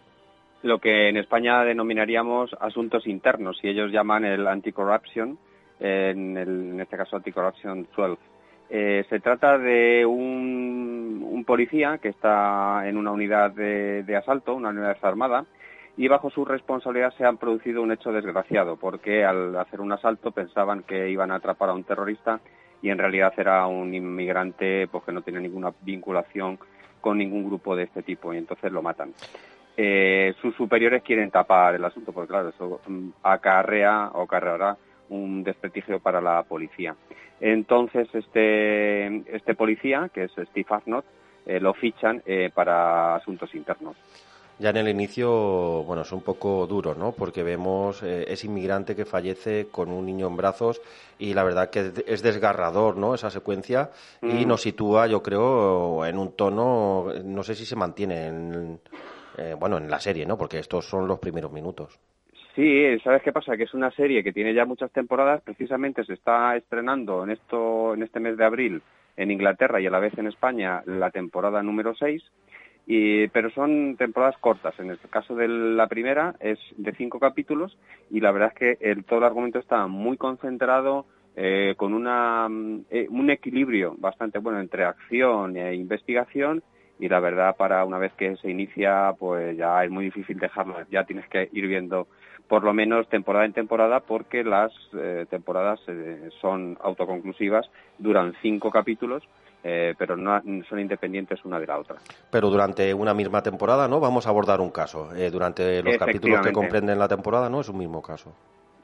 Lo 0.63 0.79
que 0.79 1.07
en 1.07 1.15
España 1.15 1.63
denominaríamos 1.63 2.53
asuntos 2.59 3.07
internos, 3.07 3.57
y 3.63 3.69
ellos 3.69 3.93
llaman 3.93 4.25
el 4.25 4.45
anticorruption, 4.45 5.37
en, 5.79 6.37
en 6.37 6.81
este 6.81 6.97
caso 6.97 7.15
anticorruption 7.15 7.87
12. 7.95 8.21
Eh, 8.69 9.05
se 9.09 9.21
trata 9.21 9.57
de 9.57 10.05
un, 10.05 11.25
un, 11.25 11.45
policía 11.45 11.99
que 11.99 12.09
está 12.09 12.85
en 12.85 12.97
una 12.97 13.11
unidad 13.11 13.51
de, 13.51 14.03
de 14.03 14.15
asalto, 14.17 14.55
una 14.55 14.69
unidad 14.69 14.97
armada, 15.03 15.45
y 15.95 16.07
bajo 16.07 16.29
su 16.29 16.43
responsabilidad 16.43 17.13
se 17.17 17.25
ha 17.25 17.33
producido 17.33 17.81
un 17.81 17.91
hecho 17.91 18.11
desgraciado, 18.11 18.77
porque 18.77 19.23
al 19.23 19.55
hacer 19.55 19.79
un 19.79 19.91
asalto 19.91 20.31
pensaban 20.31 20.83
que 20.83 21.09
iban 21.09 21.31
a 21.31 21.35
atrapar 21.35 21.69
a 21.69 21.73
un 21.73 21.83
terrorista 21.83 22.39
y 22.81 22.89
en 22.89 22.97
realidad 22.97 23.33
era 23.37 23.65
un 23.67 23.93
inmigrante 23.93 24.87
pues, 24.87 25.03
que 25.03 25.11
no 25.11 25.21
tiene 25.21 25.39
ninguna 25.39 25.71
vinculación 25.81 26.57
con 26.99 27.17
ningún 27.17 27.45
grupo 27.45 27.75
de 27.75 27.83
este 27.83 28.01
tipo 28.01 28.33
y 28.33 28.37
entonces 28.37 28.71
lo 28.71 28.81
matan. 28.81 29.13
Eh, 29.77 30.33
sus 30.41 30.55
superiores 30.55 31.03
quieren 31.03 31.31
tapar 31.31 31.75
el 31.75 31.85
asunto 31.85 32.11
porque 32.11 32.29
claro, 32.29 32.49
eso 32.49 32.81
mm, 32.87 33.09
acarrea 33.23 34.09
o 34.13 34.23
acarreará 34.23 34.77
un 35.09 35.43
desprestigio 35.43 35.99
para 35.99 36.21
la 36.21 36.43
policía. 36.43 36.95
Entonces 37.39 38.07
este, 38.13 39.35
este 39.35 39.53
policía, 39.53 40.09
que 40.13 40.23
es 40.23 40.31
Steve 40.31 40.67
Arnott, 40.69 41.05
eh, 41.45 41.59
lo 41.59 41.73
fichan 41.73 42.21
eh, 42.25 42.51
para 42.53 43.15
asuntos 43.15 43.53
internos 43.53 43.95
ya 44.63 44.69
en 44.69 44.77
el 44.77 44.87
inicio, 44.87 45.83
bueno, 45.83 46.03
es 46.03 46.11
un 46.13 46.21
poco 46.21 46.65
duro, 46.65 46.95
¿no? 46.95 47.11
Porque 47.11 47.43
vemos 47.43 48.01
eh, 48.01 48.23
ese 48.29 48.47
inmigrante 48.47 48.95
que 48.95 49.03
fallece 49.03 49.67
con 49.69 49.89
un 49.89 50.05
niño 50.05 50.27
en 50.27 50.37
brazos 50.37 50.81
y 51.19 51.33
la 51.33 51.43
verdad 51.43 51.69
que 51.69 51.91
es 52.07 52.23
desgarrador, 52.23 52.95
¿no? 52.95 53.13
Esa 53.13 53.29
secuencia 53.29 53.89
y 54.21 54.45
mm. 54.45 54.47
nos 54.47 54.61
sitúa, 54.61 55.07
yo 55.07 55.21
creo, 55.21 56.05
en 56.05 56.17
un 56.17 56.37
tono, 56.37 57.07
no 57.25 57.43
sé 57.43 57.55
si 57.55 57.65
se 57.65 57.75
mantiene 57.75 58.27
en, 58.27 58.79
eh, 59.37 59.53
bueno, 59.59 59.77
en 59.77 59.89
la 59.89 59.99
serie, 59.99 60.25
¿no? 60.25 60.37
Porque 60.37 60.59
estos 60.59 60.85
son 60.85 61.09
los 61.09 61.19
primeros 61.19 61.51
minutos. 61.51 61.99
Sí, 62.55 62.97
¿sabes 63.03 63.21
qué 63.21 63.33
pasa? 63.33 63.57
Que 63.57 63.63
es 63.63 63.73
una 63.73 63.91
serie 63.91 64.23
que 64.23 64.31
tiene 64.31 64.53
ya 64.53 64.63
muchas 64.63 64.91
temporadas, 64.91 65.41
precisamente 65.41 66.05
se 66.05 66.13
está 66.13 66.55
estrenando 66.55 67.25
en 67.25 67.31
esto 67.31 67.95
en 67.95 68.03
este 68.03 68.21
mes 68.21 68.37
de 68.37 68.45
abril 68.45 68.81
en 69.17 69.29
Inglaterra 69.29 69.81
y 69.81 69.87
a 69.87 69.91
la 69.91 69.99
vez 69.99 70.17
en 70.17 70.27
España 70.27 70.83
la 70.85 71.11
temporada 71.11 71.61
número 71.61 71.93
6 71.95 72.23
y, 72.85 73.27
pero 73.29 73.49
son 73.51 73.95
temporadas 73.97 74.37
cortas. 74.39 74.77
En 74.79 74.89
el 74.89 74.99
caso 75.09 75.35
de 75.35 75.47
la 75.47 75.87
primera 75.87 76.35
es 76.39 76.59
de 76.77 76.93
cinco 76.93 77.19
capítulos 77.19 77.77
y 78.09 78.19
la 78.19 78.31
verdad 78.31 78.51
es 78.53 78.59
que 78.59 78.89
el, 78.91 79.03
todo 79.05 79.19
el 79.19 79.25
argumento 79.25 79.59
está 79.59 79.87
muy 79.87 80.17
concentrado, 80.17 81.05
eh, 81.35 81.73
con 81.77 81.93
una, 81.93 82.47
eh, 82.91 83.07
un 83.09 83.29
equilibrio 83.31 83.95
bastante 83.97 84.37
bueno 84.37 84.59
entre 84.59 84.85
acción 84.85 85.57
e 85.57 85.73
investigación 85.73 86.61
y 86.99 87.09
la 87.09 87.19
verdad 87.19 87.55
para 87.55 87.83
una 87.85 87.97
vez 87.97 88.13
que 88.13 88.35
se 88.37 88.51
inicia 88.51 89.13
pues 89.17 89.57
ya 89.57 89.83
es 89.83 89.89
muy 89.89 90.05
difícil 90.05 90.37
dejarlo, 90.37 90.75
ya 90.91 91.05
tienes 91.05 91.27
que 91.29 91.49
ir 91.51 91.67
viendo 91.67 92.07
por 92.47 92.63
lo 92.63 92.73
menos 92.73 93.09
temporada 93.09 93.45
en 93.45 93.53
temporada 93.53 94.01
porque 94.01 94.43
las 94.43 94.71
eh, 94.93 95.25
temporadas 95.29 95.79
eh, 95.87 96.29
son 96.39 96.77
autoconclusivas, 96.83 97.69
duran 97.97 98.35
cinco 98.41 98.69
capítulos 98.69 99.23
eh, 99.63 99.95
pero 99.97 100.17
no 100.17 100.41
son 100.67 100.79
independientes 100.79 101.43
una 101.45 101.59
de 101.59 101.67
la 101.67 101.79
otra. 101.79 101.95
Pero 102.29 102.49
durante 102.49 102.93
una 102.93 103.13
misma 103.13 103.41
temporada, 103.41 103.87
¿no? 103.87 103.99
Vamos 103.99 104.27
a 104.27 104.29
abordar 104.29 104.59
un 104.59 104.71
caso. 104.71 105.15
Eh, 105.15 105.29
durante 105.31 105.81
los 105.81 105.97
capítulos 105.97 106.41
que 106.41 106.51
comprenden 106.51 106.99
la 106.99 107.07
temporada, 107.07 107.49
¿no? 107.49 107.61
Es 107.61 107.69
un 107.69 107.77
mismo 107.77 108.01
caso. 108.01 108.33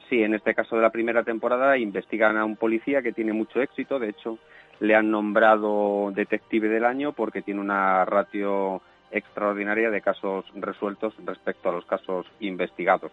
Sí, 0.08 0.22
en 0.22 0.34
este 0.34 0.54
caso 0.54 0.76
de 0.76 0.82
la 0.82 0.90
primera 0.90 1.22
temporada 1.22 1.76
investigan 1.76 2.36
a 2.36 2.44
un 2.44 2.56
policía 2.56 3.02
que 3.02 3.12
tiene 3.12 3.32
mucho 3.32 3.60
éxito. 3.60 3.98
De 3.98 4.08
hecho, 4.08 4.38
le 4.80 4.94
han 4.94 5.10
nombrado 5.10 6.10
detective 6.12 6.68
del 6.68 6.84
año 6.84 7.12
porque 7.12 7.42
tiene 7.42 7.60
una 7.60 8.04
ratio 8.06 8.80
extraordinaria 9.10 9.90
de 9.90 10.00
casos 10.00 10.46
resueltos 10.54 11.14
respecto 11.24 11.68
a 11.68 11.72
los 11.72 11.84
casos 11.84 12.26
investigados. 12.40 13.12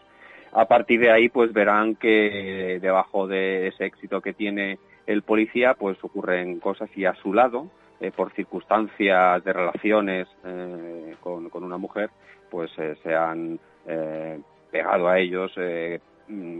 A 0.53 0.65
partir 0.65 1.01
de 1.01 1.11
ahí, 1.11 1.29
pues 1.29 1.51
verán 1.51 1.95
que 1.95 2.79
debajo 2.81 3.27
de 3.27 3.67
ese 3.67 3.85
éxito 3.85 4.21
que 4.21 4.33
tiene 4.33 4.79
el 5.07 5.23
policía, 5.23 5.73
pues 5.73 5.97
ocurren 6.03 6.59
cosas 6.59 6.89
y 6.95 7.05
a 7.05 7.15
su 7.15 7.33
lado, 7.33 7.67
eh, 7.99 8.11
por 8.15 8.31
circunstancias 8.33 9.43
de 9.43 9.53
relaciones 9.53 10.27
eh, 10.45 11.15
con, 11.21 11.49
una 11.63 11.77
mujer, 11.77 12.11
pues 12.51 12.69
eh, 12.77 12.95
se 13.01 13.15
han 13.15 13.59
pegado 14.69 15.07
a 15.07 15.17
ellos 15.17 15.51
mm, 16.27 16.59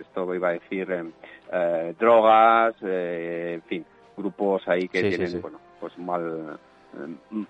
esto 0.00 0.34
iba 0.34 0.48
a 0.48 0.52
decir, 0.52 1.12
eh, 1.52 1.94
drogas, 1.98 2.74
en 2.82 3.62
fin, 3.62 3.84
grupos 4.16 4.66
ahí 4.66 4.88
que 4.88 5.02
tienen, 5.02 5.40
bueno, 5.40 5.60
pues 5.80 5.96
mal 5.96 6.58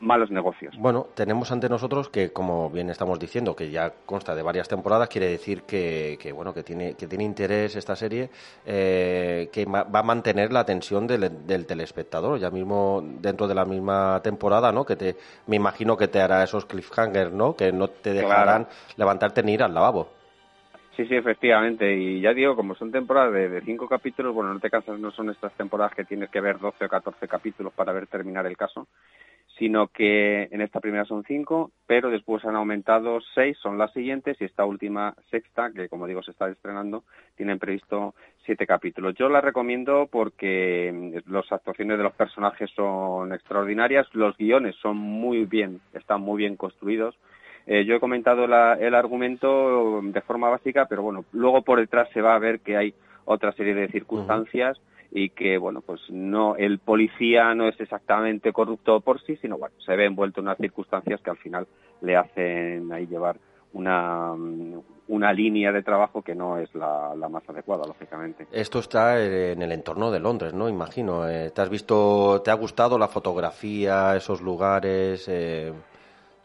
malos 0.00 0.30
negocios. 0.30 0.74
Bueno, 0.78 1.06
tenemos 1.14 1.50
ante 1.52 1.68
nosotros 1.68 2.08
que, 2.08 2.32
como 2.32 2.70
bien 2.70 2.90
estamos 2.90 3.18
diciendo, 3.18 3.54
que 3.54 3.70
ya 3.70 3.92
consta 4.04 4.34
de 4.34 4.42
varias 4.42 4.68
temporadas, 4.68 5.08
quiere 5.08 5.28
decir 5.28 5.62
que, 5.62 6.32
bueno, 6.34 6.52
que 6.52 6.62
tiene, 6.62 6.94
que 6.94 7.06
tiene 7.06 7.24
interés 7.24 7.76
esta 7.76 7.96
serie, 7.96 8.30
eh, 8.64 9.48
que 9.52 9.64
va 9.64 9.86
a 9.92 10.02
mantener 10.02 10.52
la 10.52 10.60
atención 10.60 11.06
del, 11.06 11.46
del, 11.46 11.66
telespectador, 11.66 12.38
ya 12.38 12.50
mismo 12.50 13.02
dentro 13.20 13.48
de 13.48 13.54
la 13.54 13.64
misma 13.64 14.20
temporada, 14.22 14.72
¿no? 14.72 14.84
Que 14.84 14.96
te, 14.96 15.16
me 15.46 15.56
imagino 15.56 15.96
que 15.96 16.08
te 16.08 16.20
hará 16.20 16.42
esos 16.42 16.66
cliffhangers, 16.66 17.32
¿no? 17.32 17.54
Que 17.56 17.72
no 17.72 17.88
te 17.88 18.12
dejarán 18.12 18.66
levantarte 18.96 19.42
ni 19.42 19.54
ir 19.54 19.62
al 19.62 19.74
lavabo. 19.74 20.16
Sí, 20.96 21.04
sí, 21.06 21.14
efectivamente. 21.14 21.94
Y 21.94 22.22
ya 22.22 22.32
digo, 22.32 22.56
como 22.56 22.74
son 22.74 22.90
temporadas 22.90 23.32
de, 23.34 23.60
cinco 23.60 23.86
capítulos, 23.86 24.34
bueno, 24.34 24.54
no 24.54 24.60
te 24.60 24.70
cansas, 24.70 24.98
no 24.98 25.10
son 25.10 25.28
estas 25.28 25.52
temporadas 25.52 25.94
que 25.94 26.04
tienes 26.04 26.30
que 26.30 26.40
ver 26.40 26.58
12 26.58 26.86
o 26.86 26.88
14 26.88 27.28
capítulos 27.28 27.74
para 27.74 27.92
ver 27.92 28.06
terminar 28.06 28.46
el 28.46 28.56
caso, 28.56 28.88
sino 29.58 29.88
que 29.88 30.48
en 30.50 30.60
esta 30.60 30.80
primera 30.80 31.04
son 31.06 31.24
cinco, 31.24 31.70
pero 31.86 32.10
después 32.10 32.44
han 32.44 32.56
aumentado 32.56 33.20
seis, 33.34 33.56
son 33.58 33.78
las 33.78 33.92
siguientes, 33.92 34.36
y 34.40 34.44
esta 34.44 34.64
última 34.64 35.14
sexta, 35.30 35.70
que 35.72 35.88
como 35.88 36.06
digo 36.06 36.22
se 36.22 36.32
está 36.32 36.48
estrenando, 36.48 37.04
tienen 37.36 37.58
previsto 37.58 38.14
siete 38.44 38.66
capítulos. 38.66 39.14
Yo 39.14 39.28
la 39.28 39.40
recomiendo 39.40 40.08
porque 40.10 40.92
mm, 40.92 41.32
las 41.32 41.50
actuaciones 41.50 41.96
de 41.96 42.04
los 42.04 42.12
personajes 42.12 42.70
son 42.76 43.32
extraordinarias, 43.32 44.06
los 44.14 44.36
guiones 44.36 44.76
son 44.76 44.98
muy 44.98 45.46
bien, 45.46 45.80
están 45.94 46.20
muy 46.20 46.38
bien 46.38 46.56
construidos. 46.56 47.16
Eh, 47.66 47.84
yo 47.84 47.96
he 47.96 48.00
comentado 48.00 48.44
el 48.44 48.94
argumento 48.94 50.00
de 50.02 50.20
forma 50.20 50.50
básica, 50.50 50.86
pero 50.86 51.02
bueno, 51.02 51.24
luego 51.32 51.62
por 51.62 51.80
detrás 51.80 52.08
se 52.12 52.22
va 52.22 52.36
a 52.36 52.38
ver 52.38 52.60
que 52.60 52.76
hay 52.76 52.94
otra 53.24 53.50
serie 53.52 53.74
de 53.74 53.88
circunstancias 53.88 54.78
y 55.10 55.30
que 55.30 55.58
bueno 55.58 55.80
pues 55.80 56.00
no 56.10 56.56
el 56.56 56.78
policía 56.78 57.54
no 57.54 57.68
es 57.68 57.78
exactamente 57.80 58.52
corrupto 58.52 59.00
por 59.00 59.20
sí 59.22 59.36
sino 59.36 59.58
bueno 59.58 59.74
se 59.84 59.96
ve 59.96 60.06
envuelto 60.06 60.40
en 60.40 60.46
unas 60.46 60.58
circunstancias 60.58 61.20
que 61.20 61.30
al 61.30 61.38
final 61.38 61.66
le 62.00 62.16
hacen 62.16 62.92
ahí 62.92 63.06
llevar 63.06 63.36
una 63.72 64.34
una 65.08 65.32
línea 65.32 65.72
de 65.72 65.82
trabajo 65.82 66.22
que 66.22 66.34
no 66.34 66.58
es 66.58 66.74
la, 66.74 67.14
más 67.30 67.48
adecuada, 67.48 67.84
lógicamente. 67.86 68.46
Esto 68.50 68.80
está 68.80 69.22
en 69.22 69.62
el 69.62 69.72
entorno 69.72 70.10
de 70.10 70.20
Londres, 70.20 70.52
¿no? 70.52 70.68
Imagino. 70.68 71.28
Eh, 71.28 71.50
¿Te 71.50 71.62
has 71.62 71.70
visto, 71.70 72.42
te 72.42 72.50
ha 72.50 72.54
gustado 72.54 72.98
la 72.98 73.08
fotografía, 73.08 74.16
esos 74.16 74.40
lugares? 74.40 75.26
Eh, 75.28 75.72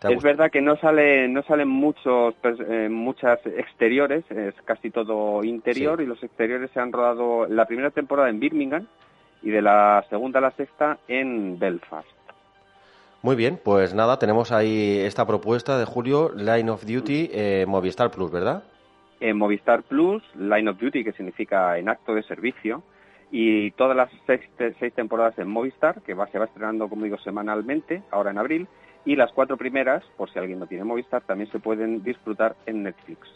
es 0.10 0.24
verdad 0.24 0.50
que 0.50 0.62
no 0.62 0.78
sale 0.78 1.28
no 1.28 1.44
salen 1.44 1.68
muchos 1.68 2.34
pues, 2.42 2.58
eh, 2.60 2.90
muchas 2.90 3.40
exteriores 3.46 4.24
es 4.32 4.56
casi 4.66 4.90
todo 4.90 5.44
interior 5.44 6.02
y 6.02 6.08
los 6.08 6.24
exteriores 6.24 6.72
se 6.72 6.80
han 6.80 6.92
rodado 6.92 7.46
la 7.48 7.66
primera 7.66 7.92
temporada 7.92 8.30
en 8.30 8.40
Birmingham 8.40 8.88
y 9.44 9.52
de 9.52 9.62
la 9.62 10.04
segunda 10.10 10.40
a 10.40 10.42
la 10.42 10.52
sexta 10.52 11.00
en 11.08 11.60
Belfast. 11.60 12.08
Muy 13.22 13.36
bien 13.36 13.60
pues 13.64 13.94
nada 13.94 14.18
tenemos 14.18 14.52
ahí 14.52 15.00
esta 15.02 15.28
propuesta 15.28 15.78
de 15.78 15.86
Julio 15.86 16.32
Line 16.36 16.72
of 16.72 16.86
Duty 16.86 17.30
eh, 17.32 17.66
Movistar 17.68 18.10
Plus 18.10 18.32
verdad 18.32 18.64
en 19.20 19.38
Movistar 19.38 19.84
Plus 19.84 20.24
Line 20.36 20.70
of 20.70 20.80
Duty 20.80 21.04
que 21.04 21.12
significa 21.12 21.78
en 21.78 21.90
acto 21.90 22.16
de 22.16 22.24
servicio 22.24 22.82
y 23.30 23.72
todas 23.72 23.96
las 23.96 24.10
seis, 24.26 24.42
seis 24.80 24.94
temporadas 24.94 25.38
en 25.38 25.48
Movistar 25.48 26.02
que 26.02 26.16
va, 26.16 26.26
se 26.28 26.40
va 26.40 26.46
estrenando 26.46 26.90
como 26.90 27.04
digo 27.04 27.20
semanalmente 27.20 28.02
ahora 28.10 28.32
en 28.32 28.40
abril 28.40 28.68
y 29.06 29.16
las 29.16 29.32
cuatro 29.32 29.58
primeras, 29.58 30.04
por 30.18 30.32
si 30.32 30.40
alguien 30.40 30.60
no 30.60 30.68
tiene 30.68 30.84
Movistar, 30.84 31.22
también 31.24 31.52
se 31.52 31.60
pueden 31.60 32.04
disfrutar 32.04 32.56
en 32.66 32.84
Netflix. 32.84 33.28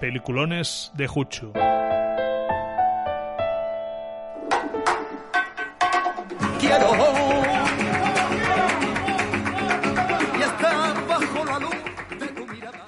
Peliculones 0.00 0.90
de 0.94 1.06
Juchu. 1.06 1.52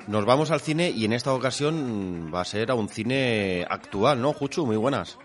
Nos 0.09 0.27
vamos 0.27 0.51
al 0.51 0.61
cine 0.61 0.90
y 0.90 1.05
en 1.05 1.12
esta 1.12 1.33
ocasión 1.33 2.31
va 2.35 2.42
a 2.42 2.44
ser 2.44 2.70
a 2.70 2.75
un 2.75 2.88
cine 2.88 3.64
actual, 3.68 4.20
¿no, 4.20 4.33
Juchu? 4.33 4.66
Muy 4.66 4.77
buenas. 4.77 5.18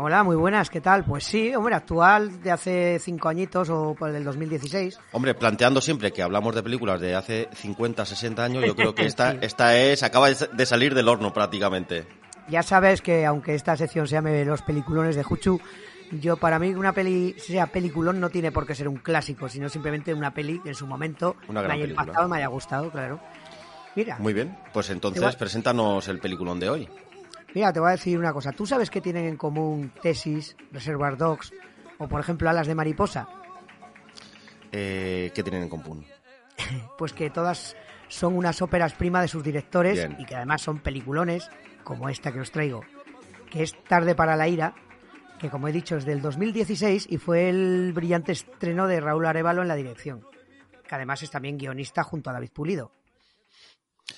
Hola, 0.00 0.22
muy 0.22 0.36
buenas, 0.36 0.70
¿qué 0.70 0.80
tal? 0.80 1.04
Pues 1.04 1.24
sí, 1.24 1.52
hombre, 1.56 1.74
actual 1.74 2.40
de 2.40 2.52
hace 2.52 3.00
cinco 3.00 3.28
añitos 3.28 3.68
o 3.68 3.96
por 3.98 4.10
el 4.10 4.14
del 4.14 4.22
2016. 4.22 4.96
Hombre, 5.10 5.34
planteando 5.34 5.80
siempre 5.80 6.12
que 6.12 6.22
hablamos 6.22 6.54
de 6.54 6.62
películas 6.62 7.00
de 7.00 7.16
hace 7.16 7.48
50, 7.52 8.06
60 8.06 8.44
años, 8.44 8.64
yo 8.64 8.76
creo 8.76 8.94
que 8.94 9.06
esta, 9.06 9.32
esta 9.40 9.76
es, 9.76 10.04
acaba 10.04 10.30
de 10.30 10.66
salir 10.66 10.94
del 10.94 11.08
horno 11.08 11.32
prácticamente. 11.32 12.06
Ya 12.48 12.62
sabes 12.62 13.02
que 13.02 13.26
aunque 13.26 13.56
esta 13.56 13.76
sección 13.76 14.06
se 14.06 14.12
llame 14.12 14.44
Los 14.44 14.62
peliculones 14.62 15.16
de 15.16 15.24
Juchu, 15.24 15.60
yo 16.12 16.36
para 16.36 16.60
mí 16.60 16.68
una 16.74 16.92
peli 16.92 17.34
sea 17.36 17.66
peliculón 17.66 18.20
no 18.20 18.30
tiene 18.30 18.52
por 18.52 18.68
qué 18.68 18.76
ser 18.76 18.86
un 18.86 18.98
clásico, 18.98 19.48
sino 19.48 19.68
simplemente 19.68 20.14
una 20.14 20.32
peli 20.32 20.60
que 20.60 20.68
en 20.68 20.76
su 20.76 20.86
momento 20.86 21.34
me 21.48 21.58
haya 21.58 21.84
impactado, 21.86 22.28
me 22.28 22.36
haya 22.36 22.46
gustado, 22.46 22.88
claro. 22.92 23.18
Mira. 23.96 24.16
Muy 24.20 24.32
bien, 24.32 24.56
pues 24.72 24.90
entonces 24.90 25.34
preséntanos 25.34 26.06
el 26.06 26.20
peliculón 26.20 26.60
de 26.60 26.70
hoy. 26.70 26.88
Mira, 27.54 27.72
te 27.72 27.80
voy 27.80 27.88
a 27.88 27.92
decir 27.92 28.18
una 28.18 28.32
cosa. 28.32 28.52
¿Tú 28.52 28.66
sabes 28.66 28.90
qué 28.90 29.00
tienen 29.00 29.26
en 29.26 29.36
común 29.36 29.92
Tesis, 30.02 30.56
Reservoir 30.70 31.16
Dogs 31.16 31.52
o, 31.98 32.08
por 32.08 32.20
ejemplo, 32.20 32.48
Alas 32.48 32.66
de 32.66 32.74
Mariposa? 32.74 33.28
Eh, 34.70 35.32
¿Qué 35.34 35.42
tienen 35.42 35.64
en 35.64 35.68
común? 35.68 36.04
pues 36.98 37.12
que 37.12 37.30
todas 37.30 37.76
son 38.08 38.36
unas 38.36 38.60
óperas 38.62 38.94
prima 38.94 39.20
de 39.20 39.28
sus 39.28 39.42
directores 39.42 40.08
y 40.18 40.24
que 40.24 40.34
además 40.34 40.62
son 40.62 40.80
peliculones, 40.80 41.48
como 41.84 42.08
esta 42.08 42.32
que 42.32 42.40
os 42.40 42.50
traigo, 42.50 42.82
que 43.50 43.62
es 43.62 43.74
Tarde 43.84 44.14
para 44.14 44.36
la 44.36 44.48
Ira, 44.48 44.74
que 45.38 45.50
como 45.50 45.68
he 45.68 45.72
dicho 45.72 45.96
es 45.96 46.04
del 46.04 46.20
2016 46.20 47.06
y 47.08 47.18
fue 47.18 47.48
el 47.48 47.92
brillante 47.92 48.32
estreno 48.32 48.86
de 48.86 49.00
Raúl 49.00 49.26
Arevalo 49.26 49.62
en 49.62 49.68
la 49.68 49.76
dirección, 49.76 50.24
que 50.86 50.94
además 50.94 51.22
es 51.22 51.30
también 51.30 51.58
guionista 51.58 52.02
junto 52.02 52.30
a 52.30 52.32
David 52.32 52.50
Pulido. 52.52 52.92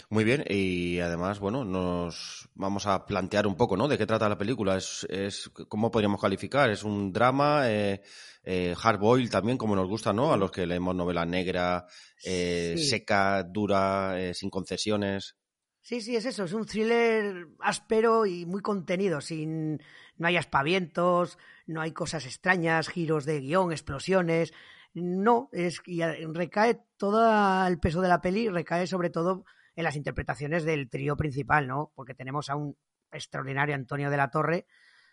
Muy 0.08 0.24
bien, 0.24 0.44
y 0.48 1.00
además, 1.00 1.40
bueno, 1.40 1.64
nos 1.64 2.48
vamos 2.54 2.86
a 2.86 3.06
plantear 3.06 3.46
un 3.46 3.56
poco, 3.56 3.76
¿no? 3.76 3.88
¿De 3.88 3.98
qué 3.98 4.06
trata 4.06 4.28
la 4.28 4.38
película? 4.38 4.76
¿Es, 4.76 5.06
es 5.10 5.50
cómo 5.68 5.90
podríamos 5.90 6.20
calificar? 6.20 6.70
¿Es 6.70 6.84
un 6.84 7.12
drama? 7.12 7.70
Eh, 7.70 8.00
eh, 8.42 8.74
hard 8.80 8.98
boil 8.98 9.28
también, 9.28 9.58
como 9.58 9.76
nos 9.76 9.88
gusta, 9.88 10.12
¿no? 10.12 10.32
A 10.32 10.36
los 10.36 10.50
que 10.50 10.66
leemos 10.66 10.94
novela 10.94 11.26
negra, 11.26 11.86
eh, 12.24 12.76
seca, 12.78 13.42
dura, 13.42 14.20
eh, 14.20 14.34
sin 14.34 14.50
concesiones. 14.50 15.36
Sí, 15.82 16.00
sí, 16.00 16.16
es 16.16 16.24
eso, 16.26 16.44
es 16.44 16.52
un 16.52 16.66
thriller 16.66 17.48
áspero 17.58 18.26
y 18.26 18.46
muy 18.46 18.62
contenido, 18.62 19.20
sin 19.20 19.82
no 20.16 20.26
hay 20.26 20.36
aspavientos, 20.36 21.38
no 21.66 21.80
hay 21.80 21.92
cosas 21.92 22.26
extrañas, 22.26 22.88
giros 22.88 23.24
de 23.24 23.40
guion, 23.40 23.72
explosiones. 23.72 24.52
No, 24.92 25.48
es 25.52 25.80
y 25.86 26.02
recae 26.02 26.80
todo 26.96 27.66
el 27.66 27.78
peso 27.78 28.00
de 28.00 28.08
la 28.08 28.20
peli, 28.20 28.48
recae 28.48 28.86
sobre 28.86 29.10
todo 29.10 29.44
en 29.76 29.84
las 29.84 29.96
interpretaciones 29.96 30.64
del 30.64 30.88
trío 30.88 31.16
principal, 31.16 31.66
¿no? 31.66 31.92
Porque 31.94 32.14
tenemos 32.14 32.50
a 32.50 32.56
un 32.56 32.76
extraordinario 33.12 33.74
Antonio 33.74 34.10
de 34.10 34.16
la 34.16 34.30
Torre 34.30 34.66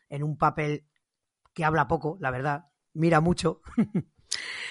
en 0.09 0.23
un 0.23 0.37
papel 0.37 0.85
que 1.53 1.65
habla 1.65 1.87
poco, 1.87 2.17
la 2.19 2.31
verdad, 2.31 2.65
mira 2.93 3.21
mucho. 3.21 3.61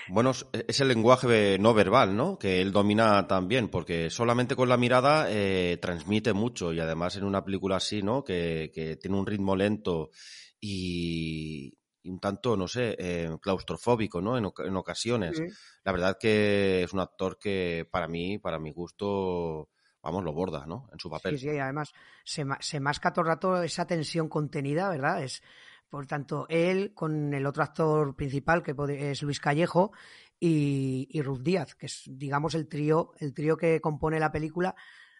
Bueno, 0.09 0.33
es 0.53 0.81
el 0.81 0.89
lenguaje 0.89 1.59
no 1.59 1.75
verbal, 1.75 2.17
¿no? 2.17 2.39
Que 2.39 2.61
él 2.61 2.73
domina 2.73 3.27
también, 3.27 3.69
porque 3.69 4.11
solamente 4.11 4.55
con 4.55 4.69
la 4.69 4.77
mirada 4.77 5.27
eh, 5.31 5.79
transmite 5.81 6.33
mucho 6.33 6.73
y 6.73 6.81
además 6.81 7.17
en 7.17 7.25
una 7.25 7.45
película 7.45 7.77
así, 7.77 8.03
¿no? 8.03 8.23
Que, 8.23 8.99
tiene 9.01 9.17
un 9.17 9.27
ritmo 9.27 9.57
lento 9.57 10.11
y, 10.61 11.77
un 12.05 12.21
tanto, 12.21 12.57
no 12.57 12.69
sé, 12.69 12.95
eh, 12.99 13.29
claustrofóbico, 13.41 14.21
¿no? 14.21 14.39
En, 14.39 14.77
ocasiones. 14.77 15.43
La 15.83 15.93
verdad 15.93 16.17
que 16.21 16.85
es 16.85 16.93
un 16.93 17.01
actor 17.01 17.39
que 17.39 17.89
para 17.91 18.07
mí, 18.07 18.39
para 18.39 18.61
mi 18.61 18.73
gusto, 18.73 19.71
vamos, 20.07 20.25
lo 20.25 20.33
borda, 20.33 20.67
¿no? 20.67 20.89
En 20.93 20.99
su 20.99 21.11
papel. 21.11 21.39
Sí, 21.39 21.51
sí, 21.51 21.59
además 21.59 21.93
se, 22.25 22.45
se 22.61 22.81
masca 22.81 23.13
todo 23.13 23.23
el 23.23 23.29
rato 23.29 23.63
esa 23.63 23.87
tensión 23.87 24.29
contenida, 24.29 24.89
¿verdad? 24.89 25.23
Es, 25.23 25.43
por 25.89 26.07
tanto, 26.07 26.47
él 26.49 26.93
con 26.95 27.35
el 27.35 27.45
otro 27.45 27.63
actor 27.63 28.15
principal, 28.15 28.63
que 28.63 28.75
es 29.11 29.23
Luis 29.23 29.41
Callejo, 29.41 29.93
y, 30.39 31.09
y 31.11 31.23
Ruth 31.23 31.41
Díaz, 31.43 31.75
que 31.75 31.87
es, 31.87 32.05
digamos, 32.07 32.55
el 32.55 32.69
trío, 32.69 33.13
el 33.19 33.35
trío 33.35 33.57
que 33.57 33.81
compone 33.81 34.21
la 34.21 34.33
película. 34.33 34.75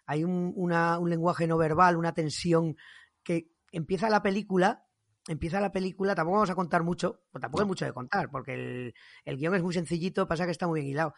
Hay 0.05 0.23
un, 0.23 0.53
una, 0.55 0.99
un 0.99 1.09
lenguaje 1.09 1.47
no 1.47 1.57
verbal, 1.57 1.97
una 1.97 2.13
tensión 2.13 2.77
que 3.23 3.51
empieza 3.71 4.09
la 4.09 4.21
película 4.21 4.87
empieza 5.27 5.59
la 5.59 5.73
película, 5.73 6.15
tampoco 6.15 6.35
vamos 6.37 6.49
a 6.49 6.55
contar 6.55 6.83
mucho, 6.83 7.23
pues 7.31 7.41
tampoco 7.41 7.63
hay 7.63 7.67
mucho 7.67 7.83
de 7.83 7.91
contar, 7.91 8.29
porque 8.31 8.53
el, 8.53 8.93
el 9.25 9.37
guion 9.37 9.55
es 9.55 9.61
muy 9.61 9.73
sencillito, 9.73 10.25
pasa 10.25 10.45
que 10.45 10.51
está 10.51 10.67
muy 10.67 10.79
bien 10.79 10.91
hilado. 10.91 11.13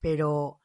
Pero 0.00 0.60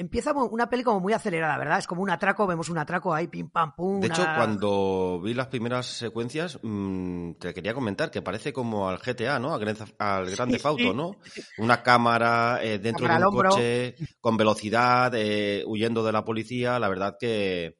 empieza 0.00 0.32
una 0.32 0.70
peli 0.70 0.82
como 0.82 0.98
muy 0.98 1.12
acelerada, 1.12 1.58
¿verdad? 1.58 1.78
Es 1.78 1.86
como 1.86 2.02
un 2.02 2.10
atraco, 2.10 2.46
vemos 2.46 2.70
un 2.70 2.78
atraco 2.78 3.12
ahí, 3.12 3.28
pim, 3.28 3.50
pam, 3.50 3.76
pum. 3.76 4.00
De 4.00 4.06
hecho, 4.06 4.24
cuando 4.34 5.20
vi 5.22 5.34
las 5.34 5.48
primeras 5.48 5.86
secuencias, 5.86 6.58
mmm, 6.62 7.32
te 7.32 7.52
quería 7.52 7.74
comentar 7.74 8.10
que 8.10 8.22
parece 8.22 8.52
como 8.52 8.88
al 8.88 8.98
GTA, 8.98 9.38
¿no? 9.38 9.54
Al, 9.54 9.76
al 9.98 10.30
Grande 10.30 10.56
sí, 10.56 10.62
Fauto, 10.62 10.94
¿no? 10.94 11.16
Una 11.58 11.82
cámara 11.82 12.60
eh, 12.62 12.78
dentro 12.78 13.06
cámara 13.06 13.20
de 13.20 13.26
un 13.26 13.36
coche 13.36 13.94
con 14.20 14.38
velocidad, 14.38 15.12
eh, 15.14 15.64
huyendo 15.66 16.02
de 16.02 16.12
la 16.12 16.24
policía. 16.24 16.78
La 16.78 16.88
verdad 16.88 17.16
que, 17.20 17.78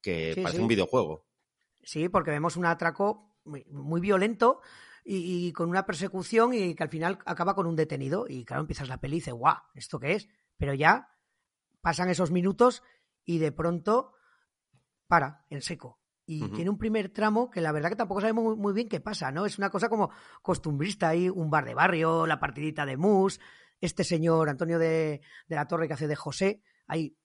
que 0.00 0.34
sí, 0.34 0.40
parece 0.40 0.60
un 0.60 0.68
videojuego. 0.68 1.26
Sí, 1.80 2.08
porque 2.08 2.32
vemos 2.32 2.56
un 2.56 2.66
atraco 2.66 3.36
muy, 3.44 3.64
muy 3.70 4.00
violento 4.00 4.60
y, 5.04 5.46
y, 5.46 5.52
con 5.52 5.68
una 5.68 5.86
persecución 5.86 6.54
y 6.54 6.74
que 6.74 6.82
al 6.82 6.88
final 6.88 7.20
acaba 7.24 7.54
con 7.54 7.66
un 7.66 7.76
detenido. 7.76 8.26
Y 8.28 8.44
claro, 8.44 8.62
empiezas 8.62 8.88
la 8.88 9.00
peli 9.00 9.16
y 9.16 9.18
dices, 9.20 9.34
guau, 9.34 9.58
¿esto 9.76 10.00
qué 10.00 10.14
es? 10.14 10.28
Pero 10.58 10.74
ya 10.74 11.11
pasan 11.82 12.08
esos 12.08 12.30
minutos 12.30 12.82
y 13.24 13.38
de 13.38 13.52
pronto 13.52 14.12
para 15.06 15.44
en 15.50 15.60
seco. 15.60 16.00
Y 16.24 16.42
uh 16.42 16.46
-huh. 16.46 16.54
tiene 16.54 16.70
un 16.70 16.78
primer 16.78 17.10
tramo 17.10 17.50
que 17.50 17.60
la 17.60 17.72
verdad 17.72 17.90
que 17.90 17.96
tampoco 17.96 18.20
sabemos 18.20 18.56
muy, 18.56 18.72
bien 18.72 18.88
qué 18.88 19.00
pasa, 19.00 19.30
¿no? 19.30 19.44
Es 19.44 19.58
una 19.58 19.68
cosa 19.68 19.88
como 19.88 20.10
costumbrista 20.40 21.08
ahí, 21.08 21.28
un 21.28 21.50
bar 21.50 21.64
de 21.64 21.74
barrio, 21.74 22.26
la 22.26 22.40
partidita 22.40 22.86
de 22.86 22.96
mus, 22.96 23.40
este 23.80 24.04
señor 24.04 24.48
Antonio 24.48 24.78
de, 24.78 25.20
de 25.48 25.56
la 25.56 25.66
Torre 25.66 25.88
que 25.88 25.94
hace 25.94 26.06
de 26.06 26.16
José, 26.16 26.62
ahí 26.86 27.16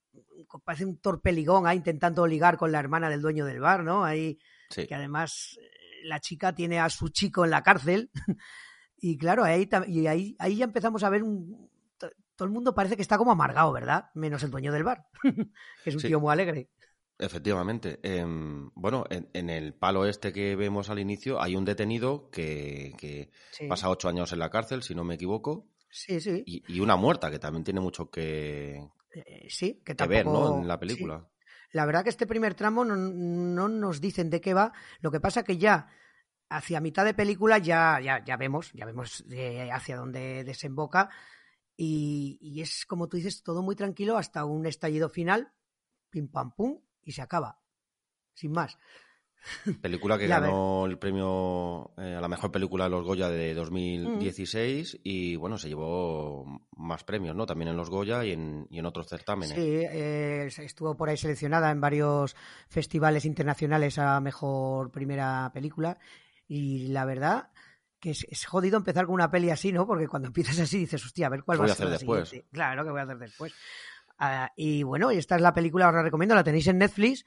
parece 0.63 0.85
un 0.85 0.99
torpeligón 0.99 1.67
ahí 1.67 1.77
intentando 1.77 2.25
ligar 2.25 2.57
con 2.57 2.71
la 2.71 2.79
hermana 2.79 3.09
del 3.09 3.21
dueño 3.21 3.45
del 3.45 3.59
bar, 3.59 3.83
¿no? 3.83 4.03
Ahí 4.03 4.39
sí. 4.69 4.87
que 4.87 4.95
además 4.95 5.59
la 6.03 6.19
chica 6.19 6.53
tiene 6.53 6.79
a 6.79 6.89
su 6.89 7.09
chico 7.09 7.45
en 7.45 7.51
la 7.51 7.63
cárcel. 7.63 8.09
y 8.97 9.17
claro, 9.17 9.43
ahí, 9.43 9.69
y 9.87 10.07
ahí, 10.07 10.35
ahí 10.39 10.57
ya 10.57 10.65
empezamos 10.65 11.03
a 11.03 11.09
ver 11.09 11.23
un, 11.23 11.69
todo 12.37 12.45
el 12.45 12.53
mundo 12.53 12.73
parece 12.73 12.95
que 12.95 13.01
está 13.01 13.17
como 13.17 13.31
amargado, 13.31 13.73
¿verdad? 13.73 14.11
Menos 14.13 14.43
el 14.43 14.51
dueño 14.51 14.71
del 14.71 14.83
bar, 14.83 15.07
que 15.83 15.89
es 15.89 15.95
un 15.95 16.01
sí. 16.01 16.07
tío 16.07 16.19
muy 16.19 16.31
alegre. 16.31 16.69
Efectivamente. 17.19 17.99
Eh, 18.03 18.23
bueno, 18.75 19.05
en, 19.09 19.29
en, 19.33 19.49
el 19.49 19.73
palo 19.73 20.05
este 20.05 20.31
que 20.31 20.55
vemos 20.55 20.89
al 20.89 20.99
inicio 20.99 21.41
hay 21.41 21.55
un 21.55 21.65
detenido 21.65 22.29
que, 22.29 22.93
que 22.97 23.31
sí. 23.51 23.67
pasa 23.67 23.89
ocho 23.89 24.07
años 24.07 24.31
en 24.31 24.39
la 24.39 24.51
cárcel, 24.51 24.83
si 24.83 24.93
no 24.93 25.03
me 25.03 25.15
equivoco. 25.15 25.67
Sí, 25.89 26.21
sí. 26.21 26.43
Y, 26.45 26.63
y 26.71 26.79
una 26.79 26.95
muerta, 26.95 27.31
que 27.31 27.39
también 27.39 27.63
tiene 27.63 27.79
mucho 27.79 28.11
que, 28.11 28.87
eh, 29.25 29.47
sí, 29.49 29.81
que, 29.83 29.93
ver, 30.05 30.25
¿no? 30.25 30.59
En 30.59 30.67
la 30.67 30.79
película. 30.79 31.25
Sí. 31.25 31.45
La 31.71 31.85
verdad 31.85 32.03
que 32.03 32.09
este 32.09 32.27
primer 32.27 32.53
tramo 32.53 32.85
no, 32.85 32.95
no, 32.95 33.67
nos 33.67 33.99
dicen 33.99 34.29
de 34.29 34.41
qué 34.41 34.53
va. 34.53 34.71
Lo 35.01 35.11
que 35.11 35.19
pasa 35.19 35.43
que 35.43 35.57
ya 35.57 35.87
hacia 36.49 36.79
mitad 36.79 37.03
de 37.03 37.13
película 37.13 37.57
ya, 37.57 37.99
ya, 37.99 38.23
ya 38.23 38.37
vemos, 38.37 38.71
ya 38.73 38.85
vemos 38.85 39.25
eh, 39.31 39.69
hacia 39.71 39.97
dónde 39.97 40.43
desemboca 40.43 41.09
y, 41.77 42.39
y, 42.41 42.61
es, 42.61 42.85
como 42.85 43.07
tú 43.07 43.17
dices, 43.17 43.43
todo 43.43 43.61
muy 43.61 43.75
tranquilo 43.75 44.17
hasta 44.17 44.43
un 44.43 44.65
estallido 44.65 45.09
final, 45.09 45.53
pim 46.09 46.27
pam 46.27 46.51
pum, 46.51 46.81
y 47.03 47.11
se 47.11 47.21
acaba. 47.21 47.61
Sin 48.33 48.51
más. 48.51 48.77
Película 49.81 50.17
que 50.17 50.27
ganó 50.27 50.85
el 50.85 50.97
premio 50.97 51.91
eh, 51.97 52.15
a 52.15 52.21
la 52.21 52.27
mejor 52.27 52.51
película 52.51 52.85
de 52.85 52.89
los 52.89 53.05
Goya 53.05 53.29
de 53.29 53.53
2016 53.53 54.95
mm. 54.95 54.99
y 55.03 55.35
bueno, 55.35 55.57
se 55.57 55.69
llevó 55.69 56.45
más 56.75 57.03
premios, 57.03 57.35
¿no? 57.35 57.45
También 57.45 57.69
en 57.69 57.77
los 57.77 57.89
Goya 57.89 58.25
y 58.25 58.31
en, 58.31 58.67
y 58.69 58.79
en 58.79 58.85
otros 58.85 59.07
certámenes. 59.07 59.55
Sí, 59.55 59.61
eh, 59.61 60.47
estuvo 60.57 60.95
por 60.97 61.09
ahí 61.09 61.17
seleccionada 61.17 61.71
en 61.71 61.79
varios 61.79 62.35
festivales 62.67 63.25
internacionales 63.25 63.97
a 63.99 64.19
mejor 64.19 64.91
primera 64.91 65.51
película 65.53 65.97
y 66.47 66.87
la 66.87 67.05
verdad 67.05 67.49
que 67.99 68.11
es, 68.11 68.25
es, 68.29 68.45
jodido 68.45 68.77
empezar 68.77 69.05
con 69.05 69.15
una 69.15 69.31
peli 69.31 69.49
así, 69.49 69.71
¿no? 69.71 69.85
Porque 69.87 70.07
cuando 70.07 70.27
empiezas 70.27 70.59
así 70.59 70.79
dices, 70.79 71.03
hostia, 71.03 71.27
a 71.27 71.29
ver 71.29 71.43
cuál 71.43 71.57
voy 71.57 71.67
va 71.67 71.71
a 71.71 71.73
hacer 71.73 71.89
después. 71.89 72.29
Siguiente? 72.29 72.49
Claro, 72.51 72.83
¿qué 72.83 72.91
voy 72.91 72.99
a 72.99 73.03
hacer 73.03 73.17
después? 73.17 73.53
Uh, 74.19 74.47
y 74.55 74.83
bueno, 74.83 75.11
esta 75.11 75.35
es 75.35 75.41
la 75.41 75.53
película, 75.53 75.87
os 75.87 75.93
la 75.93 76.01
recomiendo, 76.01 76.35
la 76.35 76.43
tenéis 76.43 76.67
en 76.67 76.79
Netflix 76.79 77.25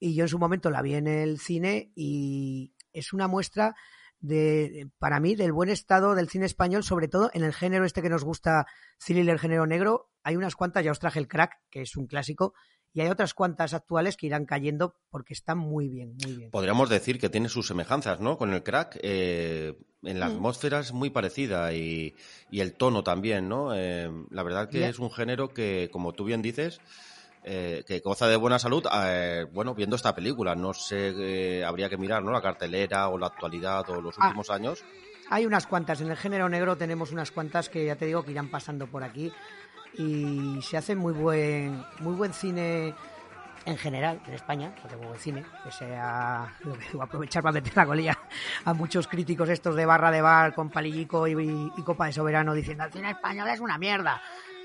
y 0.00 0.14
yo 0.14 0.24
en 0.24 0.28
su 0.28 0.38
momento 0.38 0.70
la 0.70 0.82
vi 0.82 0.94
en 0.94 1.06
el 1.06 1.38
cine 1.38 1.92
y 1.94 2.74
es 2.92 3.12
una 3.12 3.28
muestra 3.28 3.74
de, 4.20 4.90
para 4.98 5.20
mí, 5.20 5.36
del 5.36 5.52
buen 5.52 5.68
estado 5.68 6.14
del 6.14 6.28
cine 6.28 6.46
español, 6.46 6.82
sobre 6.82 7.08
todo 7.08 7.30
en 7.34 7.44
el 7.44 7.52
género 7.52 7.84
este 7.84 8.02
que 8.02 8.08
nos 8.08 8.24
gusta, 8.24 8.66
thriller, 8.98 9.38
género 9.38 9.66
negro. 9.66 10.10
Hay 10.22 10.36
unas 10.36 10.56
cuantas, 10.56 10.84
ya 10.84 10.92
os 10.92 10.98
traje 10.98 11.18
el 11.18 11.28
crack, 11.28 11.60
que 11.70 11.82
es 11.82 11.96
un 11.96 12.06
clásico, 12.06 12.54
y 12.94 13.00
hay 13.00 13.08
otras 13.08 13.34
cuantas 13.34 13.74
actuales 13.74 14.16
que 14.16 14.26
irán 14.26 14.46
cayendo 14.46 14.94
porque 15.10 15.34
están 15.34 15.58
muy 15.58 15.88
bien, 15.88 16.16
muy 16.24 16.36
bien. 16.36 16.50
Podríamos 16.52 16.88
decir 16.88 17.18
que 17.18 17.28
tiene 17.28 17.48
sus 17.48 17.66
semejanzas, 17.66 18.20
¿no? 18.20 18.38
Con 18.38 18.54
el 18.54 18.62
crack, 18.62 18.98
eh, 19.02 19.76
en 20.04 20.20
la 20.20 20.28
mm. 20.28 20.32
atmósfera 20.32 20.78
es 20.78 20.92
muy 20.92 21.10
parecida 21.10 21.72
y, 21.72 22.14
y, 22.52 22.60
el 22.60 22.74
tono 22.74 23.02
también, 23.02 23.48
¿no? 23.48 23.74
Eh, 23.74 24.08
la 24.30 24.42
verdad 24.44 24.68
que 24.68 24.78
yeah. 24.78 24.88
es 24.88 25.00
un 25.00 25.10
género 25.10 25.48
que, 25.48 25.88
como 25.92 26.12
tú 26.12 26.24
bien 26.24 26.40
dices, 26.40 26.80
eh, 27.42 27.82
que 27.84 27.98
goza 27.98 28.28
de 28.28 28.36
buena 28.36 28.60
salud, 28.60 28.86
eh, 28.92 29.44
bueno, 29.52 29.74
viendo 29.74 29.96
esta 29.96 30.14
película. 30.14 30.54
No 30.54 30.72
sé, 30.72 31.64
habría 31.64 31.88
que 31.88 31.96
mirar, 31.96 32.22
¿no? 32.22 32.30
La 32.30 32.40
cartelera 32.40 33.08
o 33.08 33.18
la 33.18 33.26
actualidad 33.26 33.90
o 33.90 34.00
los 34.00 34.16
últimos 34.18 34.50
ah, 34.50 34.54
años. 34.54 34.84
Hay 35.30 35.46
unas 35.46 35.66
cuantas, 35.66 36.00
en 36.00 36.10
el 36.10 36.16
género 36.16 36.48
negro 36.48 36.76
tenemos 36.76 37.10
unas 37.10 37.32
cuantas 37.32 37.68
que 37.68 37.86
ya 37.86 37.96
te 37.96 38.06
digo 38.06 38.24
que 38.24 38.30
irán 38.30 38.50
pasando 38.50 38.86
por 38.86 39.02
aquí 39.02 39.32
y 39.96 40.60
se 40.62 40.76
hace 40.76 40.94
muy 40.94 41.12
buen, 41.12 41.84
muy 42.00 42.14
buen 42.14 42.32
cine 42.32 42.94
en 43.66 43.78
general 43.78 44.20
en 44.26 44.34
España, 44.34 44.74
porque 44.80 44.96
muy 44.96 45.06
buen 45.06 45.18
cine, 45.18 45.44
que 45.62 45.70
sea 45.70 46.54
lo 46.60 46.74
que 46.74 46.86
voy 46.92 47.00
a 47.00 47.04
aprovechar 47.04 47.42
para 47.42 47.52
meter 47.54 47.76
la 47.76 47.86
colilla 47.86 48.18
a 48.64 48.74
muchos 48.74 49.08
críticos 49.08 49.48
estos 49.48 49.74
de 49.74 49.86
barra 49.86 50.10
de 50.10 50.20
bar 50.20 50.54
con 50.54 50.68
palillico 50.68 51.26
y, 51.26 51.32
y, 51.32 51.72
y 51.76 51.82
copa 51.82 52.06
de 52.06 52.12
soberano 52.12 52.52
diciendo 52.52 52.84
el 52.84 52.92
cine 52.92 53.10
español 53.10 53.48
es 53.48 53.60
una 53.60 53.78
mierda. 53.78 54.20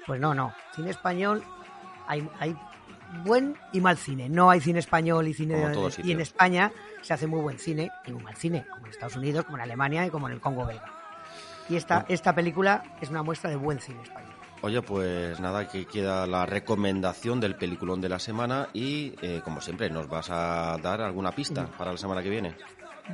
Pues 0.06 0.20
no, 0.20 0.34
no, 0.34 0.54
cine 0.74 0.90
español 0.90 1.44
hay, 2.08 2.28
hay 2.40 2.58
buen 3.24 3.56
y 3.72 3.80
mal 3.80 3.98
cine. 3.98 4.30
No 4.30 4.50
hay 4.50 4.60
cine 4.60 4.80
español 4.80 5.28
y 5.28 5.34
cine 5.34 5.56
de, 5.56 5.94
y 6.04 6.12
en 6.12 6.20
España 6.20 6.72
se 7.02 7.14
hace 7.14 7.28
muy 7.28 7.42
buen 7.42 7.60
cine 7.60 7.92
y 8.06 8.12
muy 8.12 8.24
mal 8.24 8.36
cine, 8.36 8.66
como 8.70 8.86
en 8.86 8.92
Estados 8.92 9.16
Unidos, 9.16 9.46
como 9.46 9.58
en 9.58 9.64
Alemania 9.64 10.06
y 10.06 10.10
como 10.10 10.28
en 10.28 10.34
el 10.34 10.42
Congo 10.42 10.66
belga. 10.66 10.92
Y 11.70 11.76
esta, 11.76 12.06
esta 12.10 12.34
película 12.34 12.84
es 13.00 13.10
una 13.10 13.22
muestra 13.22 13.50
de 13.50 13.56
buen 13.56 13.80
cine 13.80 14.02
español. 14.02 14.39
Oye, 14.62 14.82
pues 14.82 15.40
nada, 15.40 15.60
aquí 15.60 15.86
queda 15.86 16.28
la 16.28 16.46
recomendación 16.46 17.40
del 17.40 17.56
peliculón 17.56 18.02
de 18.02 18.10
la 18.10 18.20
semana 18.20 18.68
y, 18.74 19.16
eh, 19.22 19.42
como 19.44 19.62
siempre, 19.62 19.90
¿nos 19.90 20.10
vas 20.10 20.30
a 20.30 20.78
dar 20.82 21.02
alguna 21.02 21.32
pista 21.32 21.66
para 21.78 21.92
la 21.92 21.98
semana 21.98 22.22
que 22.22 22.30
viene? 22.30 22.56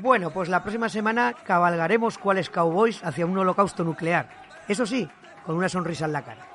Bueno, 0.02 0.32
pues 0.32 0.50
la 0.50 0.64
próxima 0.64 0.90
semana 0.90 1.34
cabalgaremos 1.34 2.18
cuáles 2.18 2.50
cowboys 2.50 3.04
hacia 3.04 3.26
un 3.26 3.38
holocausto 3.38 3.84
nuclear. 3.84 4.30
Eso 4.68 4.86
sí, 4.86 5.08
con 5.46 5.56
una 5.56 5.70
sonrisa 5.70 6.06
en 6.06 6.14
la 6.14 6.24
cara. 6.24 6.48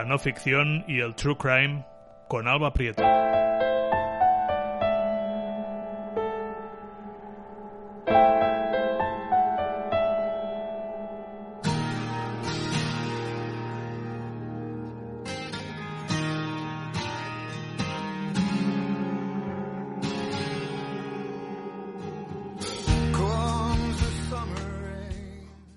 La 0.00 0.06
no 0.06 0.18
ficción 0.18 0.82
y 0.88 1.00
el 1.00 1.14
true 1.14 1.36
crime 1.36 1.84
con 2.26 2.48
Alba 2.48 2.72
Prieto. 2.72 3.02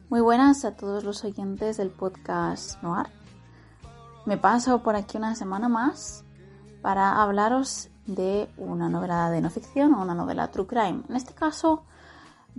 Muy 0.08 0.22
buenas 0.22 0.64
a 0.64 0.78
todos 0.78 1.04
los 1.04 1.26
oyentes 1.26 1.76
del 1.76 1.90
podcast 1.90 2.82
Noir. 2.82 3.23
Me 4.26 4.38
paso 4.38 4.80
por 4.80 4.96
aquí 4.96 5.18
una 5.18 5.36
semana 5.36 5.68
más 5.68 6.24
para 6.82 7.22
hablaros 7.22 7.90
de 8.06 8.50
una 8.58 8.90
novela 8.90 9.30
de 9.30 9.42
no 9.42 9.50
ficción 9.50 9.94
o 9.94 10.02
una 10.02 10.14
novela 10.14 10.50
true 10.50 10.68
crime. 10.68 11.04
En 11.10 11.16
este 11.16 11.34
caso 11.34 11.84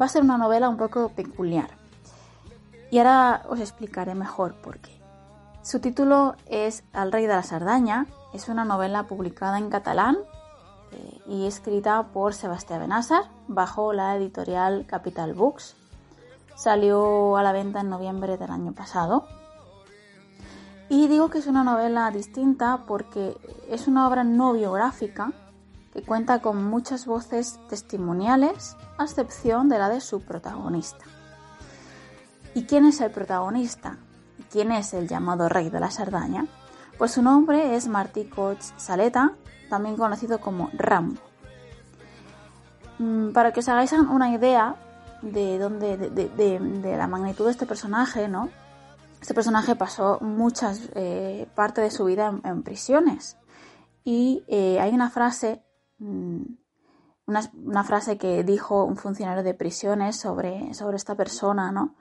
va 0.01 0.07
a 0.07 0.09
ser 0.09 0.23
una 0.23 0.37
novela 0.37 0.69
un 0.69 0.77
poco 0.77 1.09
peculiar. 1.11 1.71
Y 2.91 2.99
ahora 2.99 3.43
os 3.49 3.61
explicaré 3.61 4.15
mejor 4.15 4.55
por 4.61 4.79
qué. 4.79 5.01
Su 5.63 5.81
título 5.81 6.37
es 6.47 6.85
Al 6.93 7.11
rey 7.11 7.27
de 7.27 7.35
la 7.35 7.43
Sardaña. 7.43 8.07
Es 8.35 8.49
una 8.49 8.65
novela 8.65 9.05
publicada 9.05 9.57
en 9.57 9.71
catalán 9.71 10.19
eh, 10.93 11.21
y 11.27 11.47
escrita 11.47 12.03
por 12.13 12.35
Sebastián 12.35 12.81
Benazar 12.81 13.25
bajo 13.49 13.93
la 13.95 14.17
editorial 14.17 14.85
Capital 14.87 15.33
Books. 15.33 15.77
Salió 16.57 17.37
a 17.37 17.43
la 17.43 17.53
venta 17.53 17.81
en 17.81 17.89
noviembre 17.89 18.37
del 18.37 18.51
año 18.51 18.73
pasado. 18.73 19.27
Y 21.05 21.07
digo 21.07 21.29
que 21.29 21.37
es 21.37 21.47
una 21.47 21.65
novela 21.65 22.11
distinta 22.11 22.87
porque 22.87 23.37
es 23.69 23.89
una 23.89 24.09
obra 24.09 24.25
no 24.25 24.55
biográfica 24.55 25.35
que 25.93 26.01
cuenta 26.01 26.41
con 26.41 26.65
muchas 26.65 27.05
voces 27.05 27.61
testimoniales, 27.69 28.75
a 28.97 29.05
excepción 29.05 29.69
de 29.69 29.79
la 29.79 29.91
de 29.91 30.01
su 30.01 30.23
protagonista. 30.23 31.05
¿Y 32.55 32.65
quién 32.65 32.87
es 32.87 33.03
el 33.03 33.11
protagonista? 33.11 33.99
¿Quién 34.51 34.73
es 34.73 34.95
el 34.95 35.07
llamado 35.07 35.51
rey 35.51 35.69
de 35.69 35.79
la 35.79 35.91
Sardaña? 35.91 36.47
Pues 36.97 37.13
su 37.13 37.21
nombre 37.21 37.77
es 37.77 37.87
Martí 37.87 38.25
Coach 38.25 38.63
Saleta, 38.79 39.33
también 39.69 39.99
conocido 39.99 40.41
como 40.41 40.71
Rambo. 40.73 41.21
Mm, 42.99 43.33
para 43.33 43.53
que 43.53 43.61
os 43.61 43.69
hagáis 43.69 43.93
una 43.93 44.31
idea 44.31 44.77
de, 45.21 45.59
dónde, 45.59 45.99
de, 45.99 46.97
la 46.97 47.07
magnitud 47.09 47.45
de 47.45 47.51
este 47.51 47.67
personaje, 47.67 48.27
¿no? 48.27 48.49
Este 49.25 49.33
personaje 49.33 49.75
pasó 49.75 50.19
muchas 50.21 50.91
eh, 50.95 51.49
parte 51.55 51.81
de 51.81 51.91
su 51.91 52.05
vida 52.05 52.39
en, 52.45 52.63
prisiones. 52.63 53.39
Y 54.05 54.45
eh, 54.49 54.79
hay 54.81 54.93
una 54.93 55.09
frase, 55.09 55.65
mm, 55.97 56.43
una, 57.25 57.85
frase 57.85 58.19
que 58.19 58.45
dijo 58.45 58.85
un 58.85 58.99
funcionario 58.99 59.43
de 59.43 59.55
prisiones 59.55 60.17
sobre, 60.17 60.71
esta 60.95 61.15
persona, 61.15 61.73
¿no? 61.73 61.97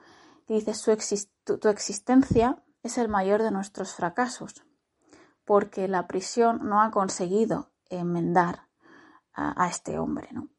que 0.47 0.55
dice, 0.55 0.73
tu, 1.45 1.69
existencia 1.69 2.62
es 2.83 2.97
el 2.97 3.07
mayor 3.07 3.41
de 3.41 3.51
nuestros 3.51 3.93
fracasos, 3.93 4.65
porque 5.45 5.88
la 5.88 6.07
prisión 6.07 6.67
no 6.67 6.81
ha 6.81 6.91
conseguido 6.91 7.71
enmendar 7.89 8.67
a, 9.31 9.69
este 9.69 9.97
hombre, 9.97 10.27
¿no? 10.33 10.49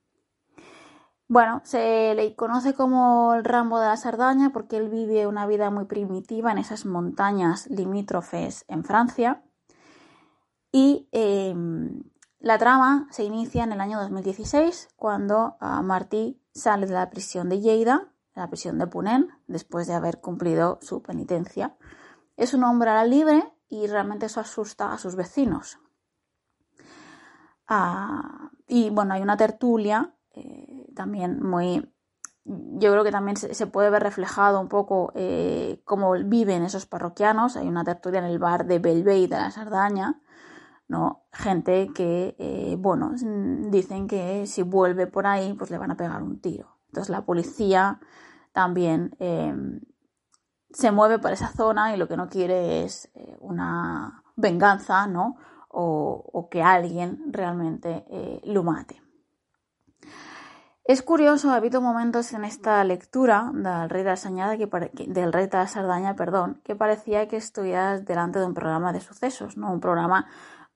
Bueno, 1.27 1.63
se 1.65 2.15
le 2.15 2.37
conoce 2.37 2.75
como 2.75 3.35
el 3.35 3.45
Rambo 3.45 3.81
de 3.81 3.87
la 3.87 3.97
Sardaña 3.97 4.51
porque 4.51 4.77
él 4.77 4.91
vive 4.91 5.27
una 5.27 5.47
vida 5.47 5.71
muy 5.71 5.87
primitiva 5.87 6.53
en 6.53 6.59
esas 6.59 6.85
montañas 6.85 7.67
limítrofes 7.69 8.67
en 8.69 8.85
Francia. 8.85 9.43
Y 10.71 11.09
em, 11.13 12.03
la 12.41 12.59
trama 12.59 13.09
se 13.11 13.25
inicia 13.25 13.65
en 13.65 13.73
el 13.73 13.81
año 13.81 13.99
2016 14.01 14.91
cuando 14.97 15.57
ah, 15.61 15.81
Martí 15.83 16.43
sale 16.53 16.87
de 16.87 16.93
la 16.93 17.09
prisión 17.09 17.49
de 17.49 17.61
Lleida 17.61 18.13
en 18.35 18.43
la 18.43 18.49
prisión 18.49 18.79
de 18.79 18.87
Punen 18.87 19.31
después 19.47 19.87
de 19.87 19.95
haber 19.95 20.21
cumplido 20.21 20.79
su 20.83 21.03
penitencia. 21.03 21.75
Es 22.37 22.53
un 22.53 22.65
hombre 22.65 22.91
a 22.91 22.95
la 22.95 23.05
libre 23.07 23.51
y 23.71 23.87
realmente 23.87 24.27
eso 24.27 24.41
asusta 24.41 24.93
a 24.93 24.99
sus 24.99 25.17
vecinos. 25.17 25.79
Ah, 27.67 28.51
y 28.67 28.91
bueno, 28.91 29.15
hay 29.15 29.23
una 29.23 29.39
tertulia 29.39 30.15
eh, 30.33 30.74
también 30.95 31.43
muy... 31.43 31.91
Yo 32.45 32.91
creo 32.93 33.05
que 33.05 33.11
también 33.11 33.37
se, 33.39 33.67
puede 33.67 33.89
ver 33.89 34.03
reflejado 34.03 34.61
un 34.61 34.69
poco 34.69 35.13
eh, 35.15 35.81
cómo 35.85 36.13
viven 36.13 36.63
esos 36.63 36.85
parroquianos. 36.85 37.57
Hay 37.57 37.67
una 37.67 37.85
tertulia 37.85 38.19
en 38.19 38.27
el 38.27 38.39
bar 38.39 38.67
de 38.67 38.79
Belvey 38.79 39.27
de 39.27 39.37
la 39.37 39.51
Sardaña, 39.51 40.21
¿no? 40.87 41.25
Gente 41.33 41.91
que, 41.95 42.37
eh, 42.39 42.77
bueno, 42.79 43.13
dicen 43.71 44.07
que 44.09 44.47
si 44.47 44.63
vuelve 44.63 45.07
por 45.07 45.27
ahí, 45.27 45.55
pues 45.55 45.71
le 45.71 45.79
van 45.79 45.93
a 45.93 45.97
pegar 45.97 46.23
un 46.23 46.39
tiro. 46.41 46.77
Entonces 46.89 47.09
la 47.09 47.25
policía 47.25 47.99
también 48.53 49.17
em, 49.21 49.81
se 50.71 50.93
mueve 50.93 51.19
por 51.19 51.33
esa 51.33 51.49
zona 51.49 51.95
y 51.95 51.97
lo 51.97 52.09
que 52.09 52.19
no 52.19 52.29
quiere 52.29 52.85
es 52.85 53.11
eh, 53.15 53.39
una 53.41 54.23
venganza, 54.37 55.07
¿no? 55.07 55.37
O, 55.69 56.49
que 56.51 56.63
alguien 56.63 57.33
realmente 57.33 58.05
lo 58.45 58.63
mate. 58.63 59.03
Es 60.85 61.03
curioso, 61.03 61.51
ha 61.51 61.57
habido 61.57 61.81
momentos 61.81 62.33
en 62.33 62.45
esta 62.45 62.85
lectura 62.85 63.51
del 63.55 63.89
Rey 63.89 64.03
de 64.03 64.11
la 64.11 64.57
que, 64.57 65.07
del 65.07 65.33
Rey 65.33 65.47
de 65.47 65.67
Sardaña, 65.67 66.15
perdón, 66.15 66.61
que 66.63 66.77
parecía 66.77 67.27
que 67.27 67.37
estuvieras 67.37 68.05
delante 68.05 68.39
de 68.39 68.47
un 68.47 68.55
programa 68.55 68.93
de 68.93 69.01
sucesos, 69.01 69.57
¿no? 69.57 69.73
Un 69.73 69.81
programa 69.81 70.27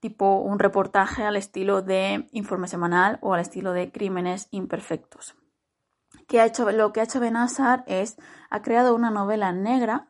tipo 0.01 0.41
un 0.41 0.59
reportaje 0.59 1.25
al 1.25 1.37
estilo 1.37 1.83
de 1.83 2.29
Informe 2.33 2.69
Semanal 2.69 3.19
o 3.21 3.35
al 3.35 3.41
estilo 3.41 3.73
de 3.73 3.91
Crímenes 3.93 4.49
Imperfectos 4.51 5.37
ha 6.37 6.45
hecho, 6.45 6.71
lo 6.71 6.93
que 6.93 7.01
ha 7.01 7.05
hecho 7.05 7.21
Benazar 7.21 7.85
es, 7.87 8.17
ha 8.51 8.61
creado 8.61 8.95
una 8.95 9.11
novela 9.11 9.53
negra 9.53 10.07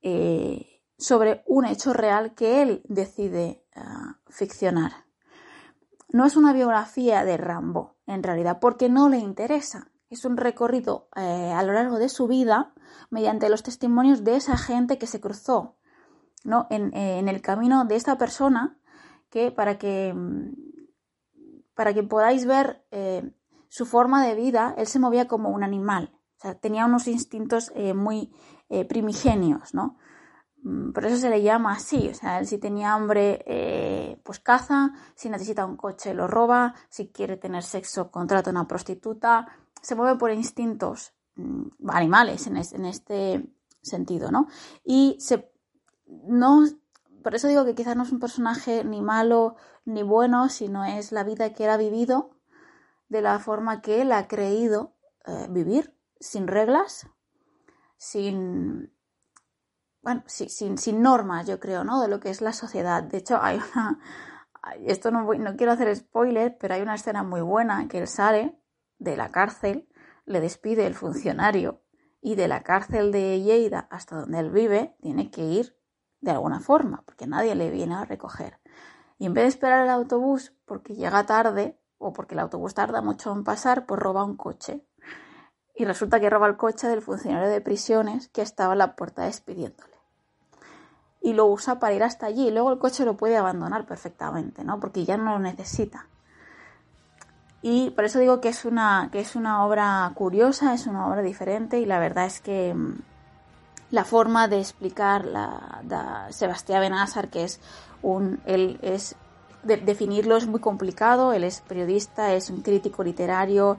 eh, 0.00 0.82
sobre 0.96 1.42
un 1.46 1.64
hecho 1.64 1.92
real 1.92 2.34
que 2.34 2.62
él 2.62 2.82
decide 2.84 3.64
ah, 3.74 4.18
ficcionar. 4.28 4.92
No 6.08 6.24
es 6.24 6.36
una 6.36 6.52
biografía 6.52 7.24
de 7.24 7.36
Rambo, 7.36 7.93
en 8.06 8.22
realidad, 8.22 8.58
porque 8.60 8.88
no 8.88 9.08
le 9.08 9.18
interesa. 9.18 9.90
Es 10.10 10.24
un 10.24 10.36
recorrido 10.36 11.08
eh, 11.16 11.52
a 11.52 11.62
lo 11.62 11.72
largo 11.72 11.98
de 11.98 12.08
su 12.08 12.28
vida 12.28 12.74
mediante 13.10 13.48
los 13.48 13.62
testimonios 13.62 14.22
de 14.22 14.36
esa 14.36 14.56
gente 14.56 14.98
que 14.98 15.06
se 15.06 15.20
cruzó 15.20 15.76
¿no? 16.44 16.66
en, 16.70 16.94
en 16.94 17.28
el 17.28 17.40
camino 17.40 17.84
de 17.84 17.96
esta 17.96 18.16
persona 18.16 18.78
que 19.34 19.50
para 19.50 19.78
que, 19.78 20.14
para 21.74 21.92
que 21.92 22.04
podáis 22.04 22.46
ver 22.46 22.86
eh, 22.92 23.34
su 23.66 23.84
forma 23.84 24.24
de 24.24 24.36
vida, 24.36 24.76
él 24.78 24.86
se 24.86 25.00
movía 25.00 25.26
como 25.26 25.48
un 25.48 25.64
animal, 25.64 26.12
o 26.38 26.40
sea, 26.40 26.54
tenía 26.54 26.86
unos 26.86 27.08
instintos 27.08 27.72
eh, 27.74 27.94
muy 27.94 28.32
eh, 28.68 28.84
primigenios, 28.84 29.74
¿no? 29.74 29.98
Mm, 30.64 30.92
por 30.92 31.04
eso 31.04 31.18
se 31.18 31.28
le 31.28 31.42
llama 31.42 31.74
así, 31.74 32.08
o 32.08 32.14
sea, 32.14 32.38
él 32.38 32.46
si 32.46 32.56
tenía 32.58 32.94
hambre, 32.94 33.44
eh, 33.46 34.18
pues 34.24 34.40
caza, 34.40 34.92
si 35.14 35.28
necesita 35.28 35.66
un 35.66 35.76
coche 35.76 36.14
lo 36.14 36.26
roba, 36.26 36.74
si 36.88 37.08
quiere 37.08 37.36
tener 37.36 37.62
sexo 37.62 38.10
contrata 38.10 38.48
a 38.50 38.52
una 38.52 38.66
prostituta, 38.66 39.46
se 39.82 39.94
mueve 39.94 40.18
por 40.18 40.30
instintos 40.32 41.12
mm, 41.36 41.66
animales 41.88 42.46
en, 42.46 42.56
este 42.56 43.44
sentido, 43.82 44.30
¿no? 44.30 44.48
Y 44.82 45.16
se, 45.20 45.52
no, 46.06 46.64
por 47.22 47.34
eso 47.34 47.48
digo 47.48 47.66
que 47.66 47.74
quizás 47.74 47.94
no 47.94 48.04
es 48.04 48.12
un 48.12 48.20
personaje 48.20 48.84
ni 48.84 49.02
malo 49.02 49.56
ni 49.84 50.02
bueno, 50.02 50.48
sino 50.48 50.86
es 50.86 51.12
la 51.12 51.24
vida 51.24 51.52
que 51.52 51.64
él 51.64 51.70
ha 51.70 51.76
vivido 51.76 52.30
de 53.10 53.20
la 53.20 53.38
forma 53.38 53.82
que 53.82 54.00
él 54.00 54.12
ha 54.12 54.26
creído 54.28 54.94
eh, 55.26 55.46
vivir, 55.50 55.94
sin 56.20 56.46
reglas, 56.46 57.06
sin, 57.98 58.93
bueno, 60.04 60.22
sin, 60.26 60.78
sin, 60.78 61.02
normas, 61.02 61.46
yo 61.46 61.58
creo, 61.58 61.82
¿no? 61.82 62.00
De 62.00 62.08
lo 62.08 62.20
que 62.20 62.30
es 62.30 62.40
la 62.40 62.52
sociedad. 62.52 63.02
De 63.02 63.18
hecho, 63.18 63.38
hay 63.42 63.60
una, 63.74 63.98
esto 64.84 65.10
no, 65.10 65.24
no 65.34 65.56
quiero 65.56 65.72
hacer 65.72 65.94
spoiler, 65.96 66.56
pero 66.58 66.74
hay 66.74 66.82
una 66.82 66.94
escena 66.94 67.22
muy 67.22 67.40
buena 67.40 67.88
que 67.88 67.98
él 67.98 68.06
sale 68.06 68.60
de 68.98 69.16
la 69.16 69.30
cárcel, 69.30 69.88
le 70.26 70.40
despide 70.40 70.86
el 70.86 70.94
funcionario 70.94 71.82
y 72.20 72.36
de 72.36 72.48
la 72.48 72.62
cárcel 72.62 73.12
de 73.12 73.42
Lleida 73.42 73.88
hasta 73.90 74.16
donde 74.16 74.38
él 74.38 74.50
vive 74.50 74.96
tiene 75.00 75.30
que 75.30 75.42
ir 75.42 75.76
de 76.20 76.30
alguna 76.30 76.60
forma, 76.60 77.02
porque 77.04 77.26
nadie 77.26 77.54
le 77.54 77.70
viene 77.70 77.94
a 77.94 78.04
recoger. 78.04 78.60
Y 79.18 79.26
en 79.26 79.34
vez 79.34 79.44
de 79.44 79.48
esperar 79.48 79.84
el 79.84 79.90
autobús 79.90 80.54
porque 80.64 80.94
llega 80.94 81.26
tarde, 81.26 81.78
o 81.98 82.12
porque 82.12 82.34
el 82.34 82.40
autobús 82.40 82.74
tarda 82.74 83.02
mucho 83.02 83.32
en 83.32 83.44
pasar, 83.44 83.86
pues 83.86 84.00
roba 84.00 84.24
un 84.24 84.36
coche. 84.36 84.86
Y 85.74 85.84
resulta 85.84 86.20
que 86.20 86.30
roba 86.30 86.46
el 86.46 86.56
coche 86.56 86.88
del 86.88 87.02
funcionario 87.02 87.48
de 87.48 87.60
prisiones 87.60 88.28
que 88.28 88.42
estaba 88.42 88.72
en 88.72 88.78
la 88.78 88.96
puerta 88.96 89.24
despidiéndole. 89.24 89.93
Y 91.24 91.32
lo 91.32 91.46
usa 91.46 91.80
para 91.80 91.94
ir 91.94 92.04
hasta 92.04 92.26
allí. 92.26 92.46
Y 92.46 92.50
luego 92.52 92.70
el 92.70 92.78
coche 92.78 93.04
lo 93.04 93.16
puede 93.16 93.36
abandonar 93.36 93.84
perfectamente, 93.84 94.62
¿no? 94.62 94.78
Porque 94.78 95.04
ya 95.04 95.16
no 95.16 95.32
lo 95.32 95.38
necesita. 95.40 96.06
Y 97.62 97.90
por 97.90 98.04
eso 98.04 98.18
digo 98.18 98.40
que 98.40 98.50
es 98.50 98.64
una, 98.66 99.08
que 99.10 99.20
es 99.20 99.34
una 99.34 99.64
obra 99.64 100.12
curiosa, 100.14 100.74
es 100.74 100.86
una 100.86 101.08
obra 101.08 101.22
diferente 101.22 101.80
y 101.80 101.86
la 101.86 101.98
verdad 101.98 102.26
es 102.26 102.40
que 102.40 102.74
mm, 102.74 102.98
la 103.90 104.04
forma 104.04 104.48
de 104.48 104.58
explicar 104.58 105.24
la, 105.24 105.80
de 105.82 106.32
Sebastián 106.32 106.82
Benazar, 106.82 107.28
que 107.28 107.44
es 107.44 107.60
un, 108.02 108.38
él 108.44 108.78
es 108.82 109.16
definirlo 109.64 110.36
es 110.36 110.46
muy 110.46 110.60
complicado. 110.60 111.32
Él 111.32 111.44
es 111.44 111.60
periodista, 111.62 112.34
es 112.34 112.50
un 112.50 112.60
crítico 112.60 113.02
literario, 113.02 113.78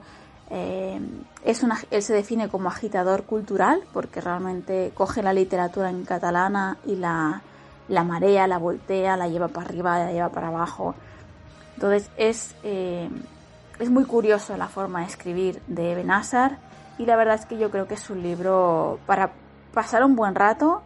eh, 0.50 1.00
es 1.44 1.62
una, 1.62 1.78
él 1.90 2.02
se 2.02 2.14
define 2.14 2.48
como 2.48 2.68
agitador 2.68 3.24
cultural 3.24 3.82
porque 3.92 4.20
realmente 4.20 4.92
coge 4.94 5.22
la 5.22 5.32
literatura 5.32 5.90
en 5.90 6.04
catalana 6.04 6.78
y 6.84 6.96
la, 6.96 7.42
la 7.88 8.04
marea, 8.04 8.46
la 8.46 8.58
voltea, 8.58 9.16
la 9.16 9.28
lleva 9.28 9.48
para 9.48 9.66
arriba, 9.66 9.98
la 9.98 10.12
lleva 10.12 10.28
para 10.30 10.48
abajo. 10.48 10.94
Entonces 11.74 12.10
es, 12.16 12.54
eh, 12.62 13.08
es 13.78 13.90
muy 13.90 14.04
curioso 14.04 14.56
la 14.56 14.68
forma 14.68 15.00
de 15.00 15.06
escribir 15.06 15.60
de 15.66 15.94
Benassar 15.94 16.58
y 16.98 17.06
la 17.06 17.16
verdad 17.16 17.34
es 17.34 17.46
que 17.46 17.58
yo 17.58 17.70
creo 17.70 17.86
que 17.86 17.94
es 17.94 18.08
un 18.08 18.22
libro 18.22 18.98
para 19.06 19.32
pasar 19.74 20.04
un 20.04 20.16
buen 20.16 20.34
rato 20.34 20.82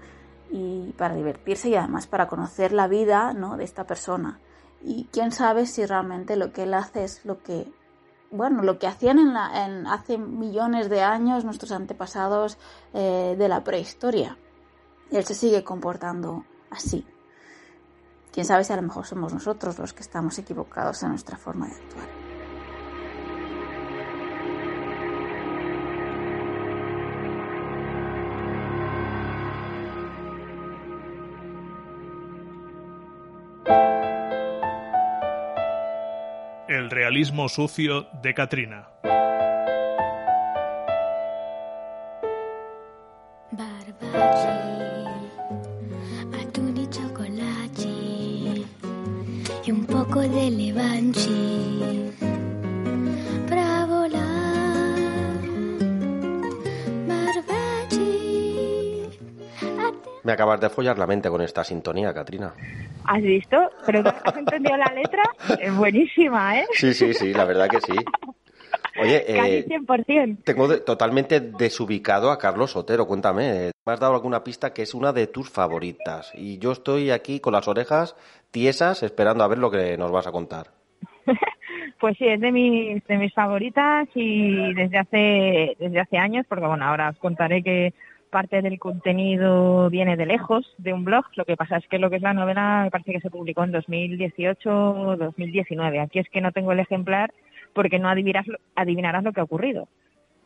y 0.51 0.93
para 0.99 1.15
divertirse 1.15 1.69
y 1.69 1.77
además 1.77 2.07
para 2.07 2.27
conocer 2.27 2.73
la 2.73 2.89
vida 2.89 3.33
¿no? 3.35 3.57
de 3.57 3.65
esta 3.65 3.85
persona 3.85 4.41
y 4.83 5.09
quién 5.13 5.31
sabe 5.31 5.67
si 5.67 5.85
realmente 5.87 6.37
lo 6.37 6.53
que 6.53 6.65
él 6.65 6.75
hace 6.75 7.05
es 7.05 7.25
lo 7.25 7.43
que 7.43 7.69
bueno 8.31 8.63
lo 8.63 8.79
que 8.79 8.87
hacían 8.87 9.19
en, 9.19 9.35
la, 9.35 9.65
en 9.65 9.87
hace 9.87 10.19
millones 10.19 10.89
de 10.89 11.03
años 11.03 11.45
nuestros 11.45 11.73
antepasados 11.73 12.59
eh, 12.95 13.35
de 13.39 13.49
la 13.49 13.65
prehistoria 13.65 14.37
y 15.11 15.17
él 15.17 15.25
se 15.25 15.35
sigue 15.35 15.65
comportando 15.65 16.45
así 16.71 17.05
Quién 18.33 18.47
sabe 18.47 18.65
si 18.65 18.73
a 18.73 18.77
lo 18.77 18.83
mejor 18.83 19.07
somos 19.07 19.35
nosotros 19.35 19.79
los 19.79 19.93
que 19.93 20.03
estamos 20.03 20.39
equivocados 20.39 21.03
en 21.03 21.11
nuestra 21.11 21.37
forma 21.37 21.67
de 21.67 21.75
actuar. 21.75 22.20
Realismo 37.11 37.49
sucio 37.49 38.07
de 38.23 38.33
Katrina. 38.35 38.89
Un 49.67 49.87
poco 49.87 50.21
de 50.21 50.51
levanchi 50.51 52.13
para 53.49 53.87
volar. 53.87 54.21
Me 60.23 60.33
acabas 60.33 60.61
de 60.61 60.71
follar 60.71 60.99
la 60.99 61.07
mente 61.07 61.29
con 61.29 61.41
esta 61.41 61.65
sintonía, 61.65 62.13
Katrina. 62.15 62.55
¿Has 63.05 63.23
visto? 63.23 63.57
¿Pero 63.91 64.09
has 64.25 64.37
entendido 64.37 64.77
la 64.77 64.93
letra? 64.93 65.23
Es 65.61 65.75
buenísima, 65.75 66.59
¿eh? 66.59 66.65
Sí, 66.73 66.95
sí, 66.95 67.13
sí, 67.15 67.33
la 67.35 67.45
verdad 67.45 67.69
que 67.69 67.81
sí. 67.81 67.97
Oye, 69.01 69.25
eh, 69.27 69.37
Casi 69.37 69.63
100%. 69.65 70.43
tengo 70.45 70.69
de- 70.69 70.79
totalmente 70.81 71.41
desubicado 71.41 72.31
a 72.31 72.39
Carlos 72.39 72.73
Sotero. 72.73 73.07
Cuéntame, 73.07 73.67
eh, 73.69 73.71
¿me 73.87 73.93
has 73.93 74.01
dado 74.01 74.15
alguna 74.15 74.45
pista 74.45 74.73
que 74.73 74.83
es 74.83 74.95
una 74.95 75.13
de 75.13 75.27
tus 75.27 75.51
favoritas? 75.51 76.33
Y 76.35 76.59
yo 76.59 76.73
estoy 76.73 77.11
aquí 77.11 77.41
con 77.41 77.53
las 77.53 77.67
orejas 77.69 78.15
tiesas 78.51 79.03
esperando 79.03 79.43
a 79.45 79.49
ver 79.49 79.59
lo 79.59 79.71
que 79.71 79.97
nos 79.97 80.11
vas 80.13 80.27
a 80.27 80.33
contar. 80.33 80.69
Pues 81.99 82.17
sí, 82.17 82.27
es 82.27 82.41
de 82.41 82.51
mis, 82.51 83.07
de 83.07 83.19
mis 83.19 83.35
favoritas 83.35 84.09
y 84.15 84.73
desde 84.73 84.97
hace, 84.97 85.77
desde 85.79 86.01
hace 86.01 86.17
años, 86.17 86.47
porque 86.49 86.65
bueno, 86.65 86.83
ahora 86.87 87.11
os 87.11 87.19
contaré 87.19 87.63
que 87.63 87.93
parte 88.31 88.63
del 88.63 88.79
contenido 88.79 89.91
viene 89.91 90.17
de 90.17 90.27
lejos, 90.27 90.67
de 90.79 90.93
un 90.93 91.05
blog. 91.05 91.25
Lo 91.37 91.45
que 91.45 91.57
pasa 91.57 91.77
es 91.77 91.87
que 91.89 91.99
lo 91.99 92.09
que 92.11 92.17
es 92.17 92.23
la 92.23 92.33
novela 92.35 92.83
me 92.85 92.91
parece 92.91 93.13
que 93.13 93.21
se 93.21 93.31
publicó 93.31 93.65
en 93.65 93.73
2018 93.73 94.71
o 94.71 95.17
2019. 95.17 96.01
Aquí 96.01 96.19
es 96.21 96.29
que 96.31 96.41
no 96.41 96.53
tengo 96.53 96.73
el 96.73 96.81
ejemplar 96.81 97.33
porque 97.75 97.99
no 97.99 98.09
adivinarás, 98.09 98.47
lo- 98.47 98.59
adivinarás 98.77 99.23
lo 99.25 99.33
que 99.33 99.41
ha 99.41 99.45
ocurrido, 99.45 99.89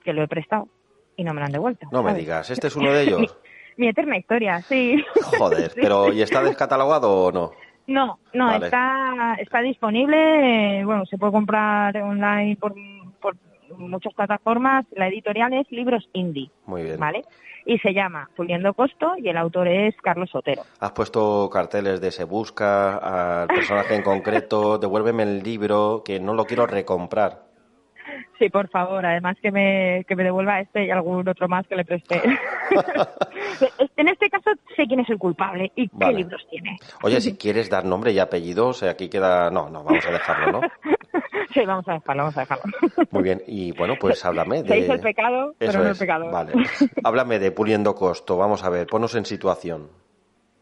que 0.02 0.12
lo 0.12 0.22
he 0.22 0.28
prestado 0.28 0.68
y 1.16 1.24
no 1.24 1.32
me 1.34 1.40
lo 1.40 1.46
han 1.46 1.52
devuelto. 1.52 1.86
No 1.92 2.02
me 2.02 2.14
digas, 2.14 2.50
¿este 2.50 2.66
es 2.68 2.76
uno 2.76 2.90
de 2.92 3.02
ellos? 3.02 3.38
Mi 3.76 3.88
eterna 3.88 4.16
historia, 4.16 4.62
sí. 4.68 5.04
Joder, 5.22 5.72
pero 5.80 6.12
¿y 6.12 6.22
está 6.22 6.42
descatalogado 6.42 7.26
o 7.26 7.32
no? 7.32 7.52
No, 7.86 8.18
no, 8.32 8.46
Vale. 8.46 8.64
está, 8.66 9.34
está 9.38 9.60
disponible, 9.60 10.80
eh, 10.80 10.84
bueno, 10.86 11.04
se 11.04 11.18
puede 11.18 11.32
comprar 11.32 11.94
online 11.98 12.56
por 12.56 12.74
muchas 13.78 14.14
plataformas. 14.14 14.84
La 14.92 15.08
editorial 15.08 15.52
es 15.54 15.70
Libros 15.70 16.08
Indie, 16.12 16.50
Muy 16.66 16.82
bien. 16.82 16.98
¿vale? 16.98 17.24
Y 17.66 17.78
se 17.78 17.94
llama 17.94 18.28
Puliendo 18.36 18.74
Costo 18.74 19.14
y 19.16 19.28
el 19.28 19.36
autor 19.38 19.68
es 19.68 19.96
Carlos 20.02 20.30
Sotero. 20.30 20.62
Has 20.80 20.92
puesto 20.92 21.48
carteles 21.50 22.00
de 22.00 22.10
se 22.10 22.24
busca 22.24 23.42
al 23.42 23.48
personaje 23.48 23.94
en 23.94 24.02
concreto, 24.02 24.78
devuélveme 24.78 25.22
el 25.22 25.42
libro, 25.42 26.02
que 26.04 26.20
no 26.20 26.34
lo 26.34 26.44
quiero 26.44 26.66
recomprar. 26.66 27.44
Sí, 28.38 28.48
por 28.50 28.68
favor, 28.68 29.06
además 29.06 29.36
que 29.40 29.50
me, 29.52 30.04
que 30.08 30.16
me 30.16 30.24
devuelva 30.24 30.60
este 30.60 30.84
y 30.86 30.90
algún 30.90 31.26
otro 31.26 31.48
más 31.48 31.66
que 31.68 31.76
le 31.76 31.84
presté. 31.84 32.20
en 33.96 34.08
este 34.08 34.28
caso 34.28 34.50
sé 34.76 34.86
quién 34.86 35.00
es 35.00 35.08
el 35.08 35.18
culpable 35.18 35.70
y 35.76 35.88
Vale. 35.92 36.12
qué 36.12 36.18
libros 36.18 36.46
tiene. 36.50 36.76
Oye, 37.02 37.20
si 37.20 37.36
quieres 37.38 37.70
dar 37.70 37.84
nombre 37.84 38.12
y 38.12 38.18
apellidos, 38.18 38.82
eh, 38.82 38.88
aquí 38.88 39.08
queda... 39.08 39.50
No, 39.50 39.70
no, 39.70 39.84
vamos 39.84 40.04
a 40.06 40.10
dejarlo, 40.10 40.52
¿no? 40.52 40.60
Sí, 41.54 41.64
vamos 41.64 41.86
a 41.88 41.92
dejarlo, 41.92 42.24
vamos 42.24 42.36
a 42.36 42.40
dejarlo. 42.40 42.64
Muy 43.12 43.22
bien, 43.22 43.42
y 43.46 43.70
bueno, 43.72 43.94
pues 43.98 44.24
háblame 44.24 44.64
de... 44.64 44.68
Se 44.68 44.78
hizo 44.80 44.92
el 44.92 45.00
pecado, 45.00 45.54
Eso 45.60 45.72
pero 45.72 45.84
no 45.84 45.90
el 45.90 45.96
pecado. 45.96 46.30
Vale. 46.30 46.52
Háblame 47.04 47.38
de 47.38 47.52
Puliendo 47.52 47.94
Costo, 47.94 48.36
vamos 48.36 48.64
a 48.64 48.70
ver, 48.70 48.88
ponos 48.88 49.14
en 49.14 49.24
situación. 49.24 49.88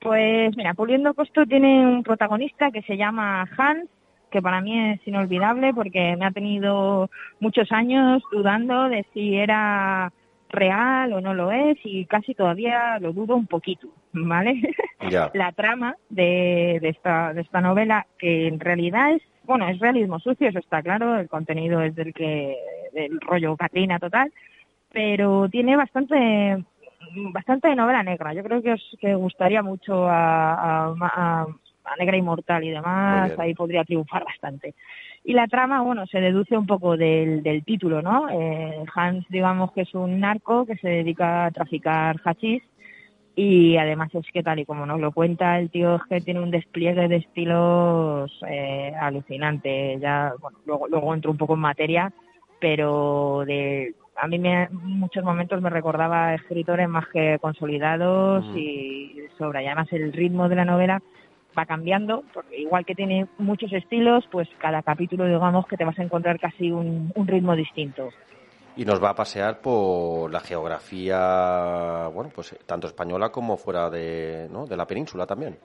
Pues 0.00 0.54
mira, 0.56 0.74
Puliendo 0.74 1.14
Costo 1.14 1.46
tiene 1.46 1.86
un 1.86 2.02
protagonista 2.02 2.70
que 2.70 2.82
se 2.82 2.98
llama 2.98 3.48
Hans, 3.56 3.88
que 4.30 4.42
para 4.42 4.60
mí 4.60 4.92
es 4.92 5.08
inolvidable 5.08 5.72
porque 5.72 6.16
me 6.16 6.26
ha 6.26 6.30
tenido 6.30 7.08
muchos 7.40 7.72
años 7.72 8.22
dudando 8.30 8.88
de 8.88 9.06
si 9.14 9.36
era 9.36 10.12
real 10.50 11.12
o 11.14 11.20
no 11.20 11.32
lo 11.32 11.50
es 11.50 11.78
y 11.84 12.04
casi 12.04 12.34
todavía 12.34 12.98
lo 12.98 13.12
dudo 13.12 13.34
un 13.34 13.46
poquito, 13.46 13.88
¿vale? 14.12 14.60
Ya. 15.08 15.30
La 15.34 15.52
trama 15.52 15.96
de, 16.10 16.78
de 16.80 16.88
esta, 16.90 17.32
de 17.32 17.40
esta 17.40 17.60
novela, 17.60 18.06
que 18.18 18.48
en 18.48 18.60
realidad 18.60 19.12
es, 19.12 19.22
bueno, 19.44 19.68
es 19.68 19.78
realismo 19.78 20.18
sucio, 20.20 20.48
eso 20.48 20.58
está 20.58 20.82
claro, 20.82 21.18
el 21.18 21.28
contenido 21.28 21.80
es 21.82 21.94
del 21.94 22.12
que, 22.14 22.56
del 22.92 23.20
rollo 23.20 23.56
Catrina 23.56 23.98
total, 23.98 24.32
pero 24.92 25.48
tiene 25.48 25.76
bastante 25.76 26.64
bastante 27.32 27.68
de 27.68 27.76
novela 27.76 28.02
negra. 28.02 28.32
Yo 28.32 28.42
creo 28.44 28.62
que 28.62 28.72
os 28.72 28.96
que 29.00 29.14
gustaría 29.14 29.62
mucho 29.62 30.08
a, 30.08 30.54
a, 30.54 30.94
a- 31.00 31.46
a 31.84 31.96
Negra 31.96 32.16
Inmortal 32.16 32.62
y 32.62 32.70
demás, 32.70 33.32
ahí 33.40 33.54
podría 33.54 33.82
triunfar 33.82 34.24
bastante. 34.24 34.74
Y 35.24 35.32
la 35.32 35.48
trama, 35.48 35.82
bueno, 35.82 36.06
se 36.06 36.20
deduce 36.20 36.56
un 36.56 36.64
poco 36.66 36.96
del, 36.96 37.42
del 37.42 37.64
título, 37.64 38.00
¿no? 38.02 38.28
Eh, 38.30 38.84
Hans, 38.94 39.26
digamos 39.28 39.72
que 39.72 39.80
es 39.82 39.92
un 39.94 40.20
narco 40.20 40.64
que 40.64 40.76
se 40.76 40.88
dedica 40.88 41.46
a 41.46 41.50
traficar 41.50 42.20
hachís 42.24 42.62
y 43.34 43.76
además 43.76 44.14
es 44.14 44.26
que 44.32 44.42
tal 44.42 44.58
y 44.58 44.66
como 44.66 44.84
nos 44.84 45.00
lo 45.00 45.12
cuenta 45.12 45.58
el 45.58 45.70
tío 45.70 45.96
es 45.96 46.02
que 46.08 46.20
tiene 46.20 46.40
un 46.40 46.50
despliegue 46.50 47.08
de 47.08 47.16
estilos 47.16 48.30
eh, 48.48 48.92
alucinante. 49.00 49.98
Ya, 50.00 50.34
bueno, 50.40 50.58
luego, 50.66 50.88
luego 50.88 51.14
entro 51.14 51.30
un 51.30 51.38
poco 51.38 51.54
en 51.54 51.60
materia, 51.60 52.12
pero 52.60 53.44
de 53.46 53.94
a 54.16 54.26
mí 54.28 54.38
me, 54.38 54.64
en 54.64 54.74
muchos 54.74 55.24
momentos 55.24 55.62
me 55.62 55.70
recordaba 55.70 56.28
a 56.28 56.34
escritores 56.34 56.88
más 56.88 57.08
que 57.08 57.38
consolidados 57.40 58.44
Mm. 58.46 58.58
y 58.58 59.16
sobre 59.38 59.64
y 59.64 59.66
además 59.66 59.88
el 59.92 60.12
ritmo 60.12 60.48
de 60.48 60.56
la 60.56 60.64
novela 60.64 61.00
va 61.56 61.66
cambiando, 61.66 62.22
porque 62.32 62.58
igual 62.58 62.84
que 62.84 62.94
tiene 62.94 63.26
muchos 63.38 63.72
estilos, 63.72 64.26
pues 64.30 64.48
cada 64.58 64.82
capítulo 64.82 65.26
digamos 65.26 65.66
que 65.66 65.76
te 65.76 65.84
vas 65.84 65.98
a 65.98 66.02
encontrar 66.02 66.38
casi 66.38 66.70
un, 66.70 67.12
un 67.14 67.26
ritmo 67.26 67.56
distinto. 67.56 68.10
Y 68.76 68.84
nos 68.84 69.02
va 69.02 69.10
a 69.10 69.14
pasear 69.14 69.60
por 69.60 70.32
la 70.32 70.40
geografía, 70.40 72.08
bueno, 72.14 72.30
pues 72.34 72.52
eh, 72.54 72.58
tanto 72.64 72.86
española 72.86 73.30
como 73.30 73.56
fuera 73.56 73.90
de, 73.90 74.48
¿no? 74.50 74.66
de 74.66 74.76
la 74.76 74.86
península 74.86 75.26
también. 75.26 75.58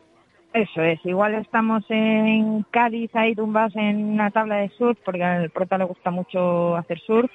Eso 0.54 0.82
es, 0.82 1.00
igual 1.06 1.36
estamos 1.36 1.84
en 1.89 2.63
Cádiz 2.72 3.15
ahí 3.15 3.36
tumbas 3.36 3.76
en 3.76 4.13
una 4.13 4.32
tabla 4.32 4.58
de 4.58 4.70
surf, 4.70 4.98
porque 5.06 5.24
al 5.24 5.50
prota 5.52 5.78
le 5.78 5.86
gusta 5.86 6.10
mucho 6.10 6.76
hacer 6.76 7.00
surf, 7.00 7.32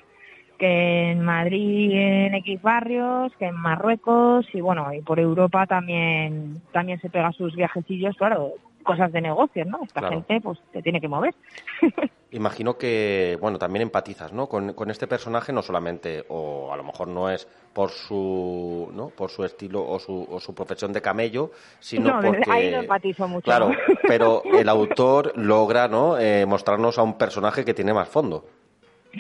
que 0.58 1.12
en 1.12 1.20
Madrid 1.20 1.90
en 1.92 2.35
X 2.37 2.61
barrios, 2.62 3.32
que 3.38 3.46
en 3.46 3.54
Marruecos 3.54 4.46
y 4.52 4.61
bueno, 4.61 4.92
y 4.92 5.02
por 5.02 5.20
Europa 5.20 5.66
también 5.66 6.62
también 6.72 7.00
se 7.00 7.11
pega 7.11 7.32
sus 7.32 7.54
viajecillos, 7.54 8.16
claro, 8.16 8.52
cosas 8.83 9.12
de 9.12 9.21
negocios, 9.21 9.66
¿no? 9.66 9.81
Esta 9.83 10.01
Claro. 10.01 10.16
gente 10.16 10.40
pues 10.40 10.59
te 10.73 10.83
tiene 10.83 11.01
que 11.01 11.09
mover. 11.09 11.35
Imagino 12.33 12.79
que, 12.79 13.37
bueno, 13.40 13.59
también 13.59 13.83
empatizas, 13.83 14.33
¿no? 14.33 14.49
Con, 14.49 14.73
con 14.73 14.90
este 14.90 15.07
personaje, 15.07 15.53
no 15.53 15.61
solamente, 15.61 16.25
o 16.29 16.73
a 16.73 16.77
lo 16.79 16.83
mejor 16.83 17.09
no 17.09 17.29
es 17.29 17.47
por 17.75 17.90
su, 17.90 18.88
¿no? 18.95 19.09
Por 19.11 19.31
su 19.31 19.45
estilo 19.45 19.87
o 19.87 19.99
su, 19.99 20.27
o 20.31 20.40
su 20.40 20.55
profesión 20.55 20.95
de 20.95 21.03
camello, 21.03 21.51
sino 21.79 22.21
No, 22.23 22.27
porque... 22.27 22.51
ahí 22.51 22.71
no 22.71 22.79
empatizo 22.79 23.29
mucho. 23.29 23.45
Claro, 23.45 23.71
pero 24.09 24.42
el 24.45 24.66
autor 24.71 25.33
logra, 25.37 25.88
¿no? 25.88 26.18
Eh, 26.18 26.47
mostrarnos 26.47 26.99
a 26.99 27.03
un 27.03 27.18
personaje 27.18 27.66
que 27.66 27.75
tiene 27.75 27.92
más 27.92 28.09
fondo. 28.09 28.47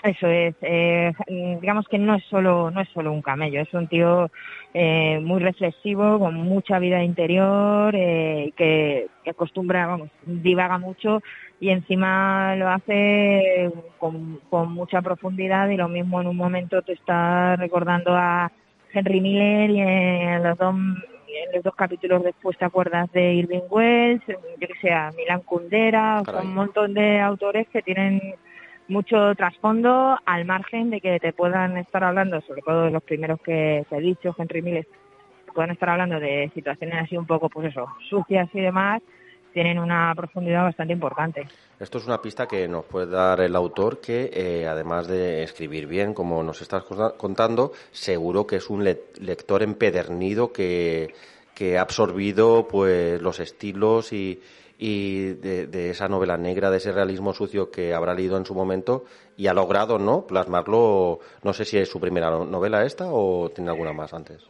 Eso 0.02 0.26
es, 0.26 0.54
eh, 0.62 1.12
digamos 1.60 1.86
que 1.86 1.98
no 1.98 2.14
es 2.14 2.24
solo 2.24 2.70
no 2.70 2.80
es 2.80 2.88
solo 2.90 3.12
un 3.12 3.20
camello, 3.20 3.60
es 3.60 3.72
un 3.74 3.88
tío 3.88 4.30
eh, 4.72 5.20
muy 5.22 5.40
reflexivo, 5.40 6.18
con 6.18 6.34
mucha 6.34 6.78
vida 6.78 7.04
interior, 7.04 7.94
eh, 7.94 8.52
que, 8.56 9.08
que 9.22 9.30
acostumbra, 9.30 9.86
vamos, 9.86 10.08
divaga 10.24 10.78
mucho 10.78 11.20
y 11.60 11.70
encima 11.70 12.56
lo 12.56 12.68
hace 12.70 13.70
con, 13.98 14.40
con 14.48 14.72
mucha 14.72 15.02
profundidad 15.02 15.68
y 15.68 15.76
lo 15.76 15.88
mismo 15.88 16.20
en 16.20 16.26
un 16.26 16.36
momento 16.36 16.80
te 16.82 16.94
está 16.94 17.56
recordando 17.56 18.16
a 18.16 18.50
Henry 18.94 19.20
Miller 19.20 19.70
y 19.70 19.80
en 19.80 20.42
los 20.42 20.58
dos 20.58 20.74
en 20.74 21.54
los 21.54 21.62
dos 21.64 21.74
capítulos 21.74 22.22
después 22.24 22.58
te 22.58 22.64
acuerdas 22.64 23.10
de 23.12 23.34
Irving 23.34 23.62
Wells, 23.70 24.22
yo 24.26 24.68
que 24.68 24.74
sé, 24.80 24.90
a 24.92 25.10
Milan 25.16 25.40
Kundera, 25.40 26.20
o 26.20 26.24
sea, 26.24 26.42
un 26.42 26.54
montón 26.54 26.94
de 26.94 27.20
autores 27.20 27.68
que 27.68 27.82
tienen 27.82 28.20
mucho 28.88 29.34
trasfondo 29.34 30.16
al 30.24 30.44
margen 30.44 30.90
de 30.90 31.00
que 31.00 31.18
te 31.20 31.32
puedan 31.32 31.76
estar 31.78 32.04
hablando, 32.04 32.40
sobre 32.42 32.62
todo 32.62 32.84
de 32.84 32.90
los 32.90 33.02
primeros 33.02 33.40
que, 33.40 33.84
he 33.90 34.00
dicho, 34.00 34.34
Henry 34.36 34.62
Miller, 34.62 34.86
puedan 35.54 35.70
estar 35.70 35.90
hablando 35.90 36.18
de 36.18 36.50
situaciones 36.54 37.02
así 37.04 37.16
un 37.16 37.26
poco, 37.26 37.48
pues 37.48 37.68
eso, 37.68 37.86
sucias 38.08 38.48
y 38.54 38.60
demás, 38.60 39.02
tienen 39.52 39.78
una 39.78 40.14
profundidad 40.16 40.62
bastante 40.64 40.94
importante. 40.94 41.46
Esto 41.78 41.98
es 41.98 42.06
una 42.06 42.22
pista 42.22 42.46
que 42.46 42.66
nos 42.68 42.84
puede 42.86 43.06
dar 43.10 43.40
el 43.40 43.54
autor 43.54 44.00
que, 44.00 44.30
eh, 44.32 44.66
además 44.66 45.08
de 45.08 45.42
escribir 45.42 45.86
bien, 45.86 46.14
como 46.14 46.42
nos 46.42 46.62
estás 46.62 46.84
conta- 46.84 47.12
contando, 47.18 47.72
seguro 47.90 48.46
que 48.46 48.56
es 48.56 48.70
un 48.70 48.82
le- 48.84 49.00
lector 49.20 49.62
empedernido 49.62 50.52
que, 50.52 51.12
que 51.54 51.78
ha 51.78 51.82
absorbido 51.82 52.66
pues 52.68 53.20
los 53.20 53.40
estilos 53.40 54.12
y, 54.12 54.40
y 54.78 55.34
de, 55.34 55.90
esa 55.90 56.08
novela 56.08 56.36
negra, 56.36 56.70
de 56.70 56.78
ese 56.78 56.90
realismo 56.90 57.32
sucio 57.32 57.70
que 57.70 57.94
habrá 57.94 58.14
leído 58.14 58.36
en 58.36 58.44
su 58.44 58.52
momento 58.54 59.04
y 59.36 59.46
ha 59.46 59.54
logrado, 59.54 59.98
¿no?, 59.98 60.26
plasmarlo, 60.26 61.20
no 61.44 61.52
sé 61.52 61.64
si 61.64 61.78
es 61.78 61.88
su 61.88 62.00
primera 62.00 62.30
novela 62.30 62.84
esta 62.84 63.06
o 63.08 63.48
tiene 63.50 63.70
alguna 63.70 63.92
más 63.92 64.12
antes. 64.12 64.44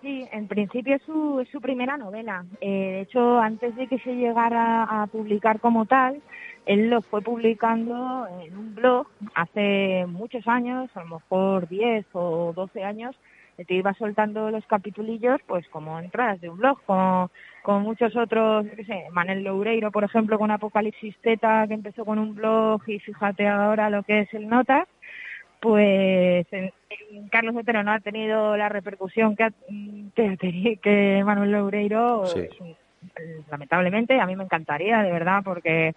Sí, 0.00 0.28
en 0.32 0.46
principio 0.48 0.96
es 0.96 1.02
su, 1.02 1.40
es 1.40 1.48
su 1.48 1.60
primera 1.60 1.96
novela. 1.96 2.44
Eh, 2.60 2.68
de 2.68 3.00
hecho, 3.00 3.40
antes 3.40 3.74
de 3.74 3.88
que 3.88 3.98
se 3.98 4.14
llegara 4.14 4.84
a 4.84 5.06
publicar 5.06 5.60
como 5.60 5.86
tal, 5.86 6.20
él 6.66 6.90
lo 6.90 7.02
fue 7.02 7.22
publicando 7.22 8.28
en 8.42 8.56
un 8.56 8.74
blog 8.74 9.06
hace 9.34 10.04
muchos 10.06 10.46
años, 10.46 10.88
a 10.94 11.00
lo 11.00 11.16
mejor 11.16 11.68
10 11.68 12.06
o 12.12 12.52
12 12.54 12.84
años, 12.84 13.16
te 13.56 13.74
iba 13.74 13.94
soltando 13.94 14.50
los 14.50 14.66
capitulillos, 14.66 15.40
pues 15.46 15.68
como 15.68 15.98
entradas 16.00 16.40
de 16.40 16.48
un 16.48 16.58
blog, 16.58 16.82
como, 16.84 17.30
con 17.62 17.82
muchos 17.82 18.16
otros, 18.16 18.66
qué 18.76 18.84
sé, 18.84 19.04
Manel 19.12 19.44
Loureiro, 19.44 19.92
por 19.92 20.04
ejemplo, 20.04 20.38
con 20.38 20.50
Apocalipsis 20.50 21.16
Teta, 21.18 21.66
que 21.68 21.74
empezó 21.74 22.04
con 22.04 22.18
un 22.18 22.34
blog 22.34 22.82
y 22.88 22.98
fíjate 22.98 23.46
ahora 23.46 23.90
lo 23.90 24.02
que 24.02 24.20
es 24.20 24.34
el 24.34 24.48
Notas, 24.48 24.88
pues 25.60 26.46
Carlos 27.30 27.56
Otero 27.56 27.82
no 27.82 27.92
ha 27.92 28.00
tenido 28.00 28.56
la 28.56 28.68
repercusión 28.68 29.36
que, 29.36 29.48
que, 30.14 30.78
que 30.82 31.22
Manuel 31.24 31.52
Loureiro, 31.52 32.24
lamentablemente, 33.50 34.20
a 34.20 34.26
mí 34.26 34.36
me 34.36 34.44
encantaría, 34.44 35.02
de 35.02 35.12
verdad, 35.12 35.42
porque 35.44 35.94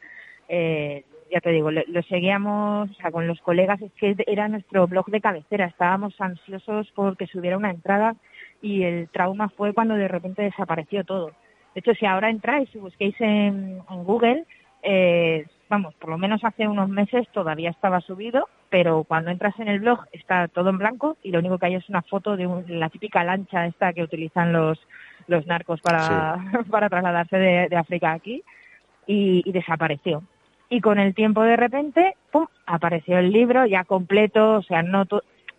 eh, 0.48 1.04
ya 1.32 1.40
te 1.42 1.52
digo, 1.52 1.72
lo, 1.72 2.04
seguíamos, 2.04 2.90
o 2.90 2.94
sea, 2.96 3.12
con 3.12 3.28
los 3.28 3.40
colegas, 3.42 3.82
es 3.82 3.92
que 3.94 4.16
era 4.28 4.48
nuestro 4.48 4.88
blog 4.88 5.08
de 5.08 5.22
cabecera, 5.22 5.66
estábamos 5.66 6.20
ansiosos 6.20 6.92
porque 6.96 7.28
subiera 7.28 7.58
una 7.58 7.72
entrada 7.72 8.16
y 8.62 8.84
el 8.84 9.10
trauma 9.10 9.50
fue 9.50 9.74
cuando 9.74 9.96
de 9.96 10.08
repente 10.08 10.42
desapareció 10.42 11.04
todo. 11.04 11.32
De 11.74 11.82
hecho, 11.82 11.94
si 11.94 12.06
ahora 12.06 12.30
entráis 12.30 12.74
y 12.74 12.80
busquéis 12.80 13.16
en, 13.20 13.82
en 13.90 14.04
Google, 14.04 14.46
eh, 14.84 15.46
vamos, 15.70 15.94
por 15.96 16.10
lo 16.10 16.18
menos 16.18 16.44
hace 16.44 16.68
unos 16.68 16.90
meses 16.90 17.28
todavía 17.34 17.70
estaba 17.70 18.02
subido, 18.02 18.48
pero 18.70 19.04
cuando 19.04 19.32
entras 19.32 19.58
en 19.60 19.68
el 19.68 19.80
blog 19.80 20.00
está 20.12 20.48
todo 20.48 20.70
en 20.70 20.78
blanco 20.78 21.18
y 21.24 21.32
lo 21.32 21.40
único 21.40 21.58
que 21.58 21.68
hay 21.68 21.76
es 21.76 21.90
una 21.90 22.02
foto 22.02 22.36
de 22.36 22.48
la 22.68 22.90
típica 22.90 23.24
lancha 23.24 23.66
esta 23.66 23.94
que 23.94 24.04
utilizan 24.04 24.54
los, 24.54 24.80
los 25.28 25.46
narcos 25.48 25.82
para, 25.82 26.38
para 26.70 26.90
trasladarse 26.90 27.38
de, 27.38 27.76
África 27.76 28.14
aquí 28.14 28.44
y, 29.06 29.50
desapareció. 29.52 30.24
Y 30.70 30.82
con 30.82 31.00
el 31.00 31.16
tiempo 31.16 31.44
de 31.44 31.56
repente, 31.56 32.16
¡pum!, 32.32 32.48
apareció 32.66 33.18
el 33.18 33.32
libro 33.32 33.66
ya 33.66 33.84
completo, 33.86 34.56
o 34.56 34.64
sea, 34.64 34.84
no 34.84 35.06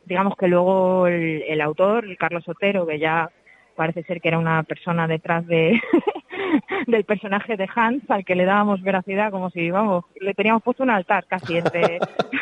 digamos 0.04 0.36
que 0.36 0.48
luego 0.48 1.06
el, 1.06 1.42
el 1.42 1.60
autor, 1.60 2.04
el 2.04 2.16
Carlos 2.16 2.48
Otero, 2.48 2.86
que 2.86 2.98
ya 2.98 3.30
parece 3.78 4.02
ser 4.02 4.20
que 4.20 4.28
era 4.28 4.38
una 4.38 4.64
persona 4.64 5.06
detrás 5.06 5.46
de, 5.46 5.80
del 6.86 7.04
personaje 7.04 7.56
de 7.56 7.68
Hans 7.74 8.02
al 8.10 8.24
que 8.24 8.34
le 8.34 8.44
dábamos 8.44 8.82
veracidad 8.82 9.30
como 9.30 9.50
si, 9.50 9.70
vamos, 9.70 10.04
le 10.20 10.34
teníamos 10.34 10.62
puesto 10.62 10.82
un 10.82 10.90
altar 10.90 11.26
casi 11.26 11.58
entre... 11.58 12.00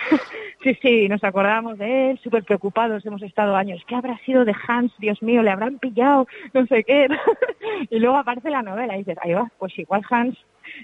sí, 0.63 0.79
sí, 0.81 1.09
nos 1.09 1.23
acordábamos 1.23 1.77
de 1.77 2.11
él, 2.11 2.19
súper 2.23 2.45
preocupados, 2.45 3.05
hemos 3.05 3.23
estado 3.23 3.55
años, 3.55 3.83
¿qué 3.87 3.95
habrá 3.95 4.17
sido 4.25 4.47
de 4.47 4.55
Hans? 4.67 4.93
Dios 4.99 5.23
mío, 5.23 5.43
le 5.43 5.51
habrán 5.51 5.79
pillado, 5.79 6.27
no 6.55 6.67
sé 6.67 6.85
qué. 6.85 7.07
y 7.91 7.99
luego 7.99 8.17
aparece 8.17 8.49
la 8.49 8.63
novela 8.63 8.95
y 8.95 9.01
dices, 9.01 9.19
ahí 9.23 9.35
va, 9.35 9.51
pues 9.59 9.79
igual 9.79 10.03
Hans, 10.09 10.39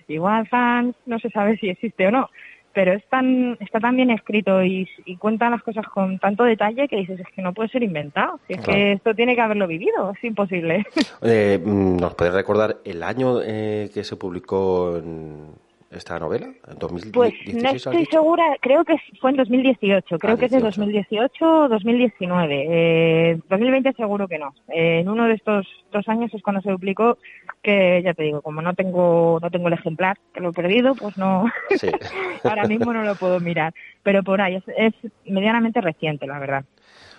igual 0.08 0.48
Hans, 0.50 0.96
no 1.06 1.18
se 1.18 1.30
sabe 1.30 1.56
si 1.58 1.68
existe 1.68 2.06
o 2.06 2.10
no. 2.10 2.30
Pero 2.74 2.94
es 2.94 3.04
tan, 3.10 3.58
está 3.60 3.80
tan 3.80 3.96
bien 3.96 4.10
escrito 4.10 4.64
y, 4.64 4.88
y, 5.04 5.16
cuenta 5.16 5.50
las 5.50 5.62
cosas 5.62 5.86
con 5.88 6.18
tanto 6.18 6.44
detalle 6.44 6.88
que 6.88 6.96
dices, 6.96 7.20
es 7.20 7.26
que 7.34 7.42
no 7.42 7.52
puede 7.52 7.68
ser 7.68 7.82
inventado, 7.82 8.40
es 8.48 8.62
que 8.62 8.92
esto 8.92 9.14
tiene 9.14 9.34
que 9.34 9.42
haberlo 9.42 9.66
vivido, 9.66 10.10
es 10.10 10.24
imposible. 10.24 10.86
Mm, 11.22 11.96
¿Nos 11.96 12.14
puedes 12.14 12.34
recordar 12.34 12.78
el 12.84 13.02
año 13.02 13.40
eh, 13.42 13.90
que 13.92 14.04
se 14.04 14.16
publicó 14.16 14.96
en, 14.96 15.50
esta 15.92 16.18
novela? 16.18 16.46
¿En 16.68 16.78
2016? 16.78 17.12
Pues 17.12 17.62
no 17.62 17.70
estoy 17.70 18.06
segura, 18.06 18.44
creo 18.60 18.84
que 18.84 18.96
fue 19.20 19.30
en 19.30 19.36
2018, 19.36 20.18
creo 20.18 20.36
que 20.36 20.46
es 20.46 20.50
de 20.50 20.60
2018 20.60 21.44
o 21.44 21.68
2019. 21.68 22.66
Eh, 22.68 23.40
2020 23.48 23.92
seguro 23.94 24.28
que 24.28 24.38
no. 24.38 24.54
Eh, 24.68 25.00
en 25.00 25.08
uno 25.08 25.26
de 25.26 25.34
estos 25.34 25.66
dos 25.92 26.08
años 26.08 26.32
es 26.34 26.42
cuando 26.42 26.62
se 26.62 26.72
publicó, 26.72 27.18
que 27.62 28.02
ya 28.04 28.14
te 28.14 28.24
digo, 28.24 28.42
como 28.42 28.62
no 28.62 28.74
tengo 28.74 29.38
no 29.40 29.50
tengo 29.50 29.68
el 29.68 29.74
ejemplar, 29.74 30.18
que 30.32 30.40
lo 30.40 30.50
he 30.50 30.52
perdido, 30.52 30.94
pues 30.94 31.16
no, 31.16 31.46
ahora 32.44 32.64
mismo 32.64 32.92
no 32.92 33.02
lo 33.04 33.14
puedo 33.14 33.40
mirar. 33.40 33.74
Pero 34.02 34.22
por 34.22 34.40
ahí, 34.40 34.62
es 34.76 34.94
medianamente 35.24 35.80
reciente, 35.80 36.26
la 36.26 36.38
verdad. 36.38 36.64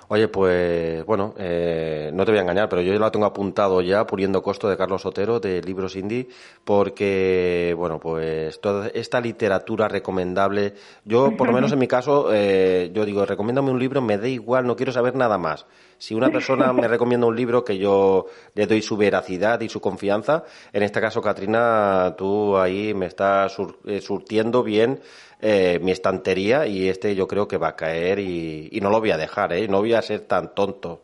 Oye, 0.09 0.27
pues 0.27 1.05
bueno, 1.05 1.33
eh, 1.37 2.11
no 2.13 2.25
te 2.25 2.31
voy 2.31 2.39
a 2.39 2.41
engañar, 2.41 2.69
pero 2.69 2.81
yo 2.81 2.93
lo 2.97 3.11
tengo 3.11 3.25
apuntado 3.25 3.81
ya, 3.81 4.05
Puriendo 4.05 4.41
Costo 4.41 4.69
de 4.69 4.77
Carlos 4.77 5.05
Otero, 5.05 5.39
de 5.39 5.61
Libros 5.61 5.95
Indie, 5.95 6.27
porque, 6.63 7.73
bueno, 7.77 7.99
pues 7.99 8.59
toda 8.59 8.87
esta 8.89 9.21
literatura 9.21 9.87
recomendable, 9.87 10.73
yo 11.05 11.35
por 11.37 11.47
lo 11.47 11.53
menos 11.53 11.71
en 11.71 11.79
mi 11.79 11.87
caso, 11.87 12.29
eh, 12.33 12.91
yo 12.93 13.05
digo, 13.05 13.25
recomiéndame 13.25 13.71
un 13.71 13.79
libro, 13.79 14.01
me 14.01 14.17
da 14.17 14.27
igual, 14.27 14.67
no 14.67 14.75
quiero 14.75 14.91
saber 14.91 15.15
nada 15.15 15.37
más. 15.37 15.65
Si 15.97 16.13
una 16.13 16.29
persona 16.29 16.73
me 16.73 16.87
recomienda 16.87 17.27
un 17.27 17.35
libro 17.35 17.63
que 17.63 17.77
yo 17.77 18.25
le 18.55 18.67
doy 18.67 18.81
su 18.81 18.97
veracidad 18.97 19.61
y 19.61 19.69
su 19.69 19.79
confianza, 19.79 20.43
en 20.73 20.83
este 20.83 20.99
caso, 20.99 21.21
Katrina, 21.21 22.13
tú 22.17 22.57
ahí 22.57 22.93
me 22.93 23.05
estás 23.05 23.55
eh, 23.85 24.01
surtiendo 24.01 24.63
bien 24.63 24.99
eh, 25.45 25.77
mi 25.81 25.91
estantería 25.91 26.67
y 26.67 26.87
este 26.87 27.15
yo 27.15 27.27
creo 27.27 27.49
que 27.49 27.57
va 27.57 27.67
a 27.67 27.75
caer 27.75 28.19
y, 28.19 28.79
no 28.81 28.89
lo 28.89 29.01
voy 29.01 29.11
a 29.11 29.17
dejar, 29.17 29.51
¿eh? 29.51 29.67
No 29.67 29.79
voy 29.79 29.91
a 29.91 30.01
ser 30.01 30.21
tan 30.21 30.55
tonto. 30.55 31.01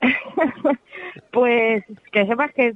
pues 1.32 1.82
que 2.12 2.26
sepas 2.26 2.52
que 2.52 2.74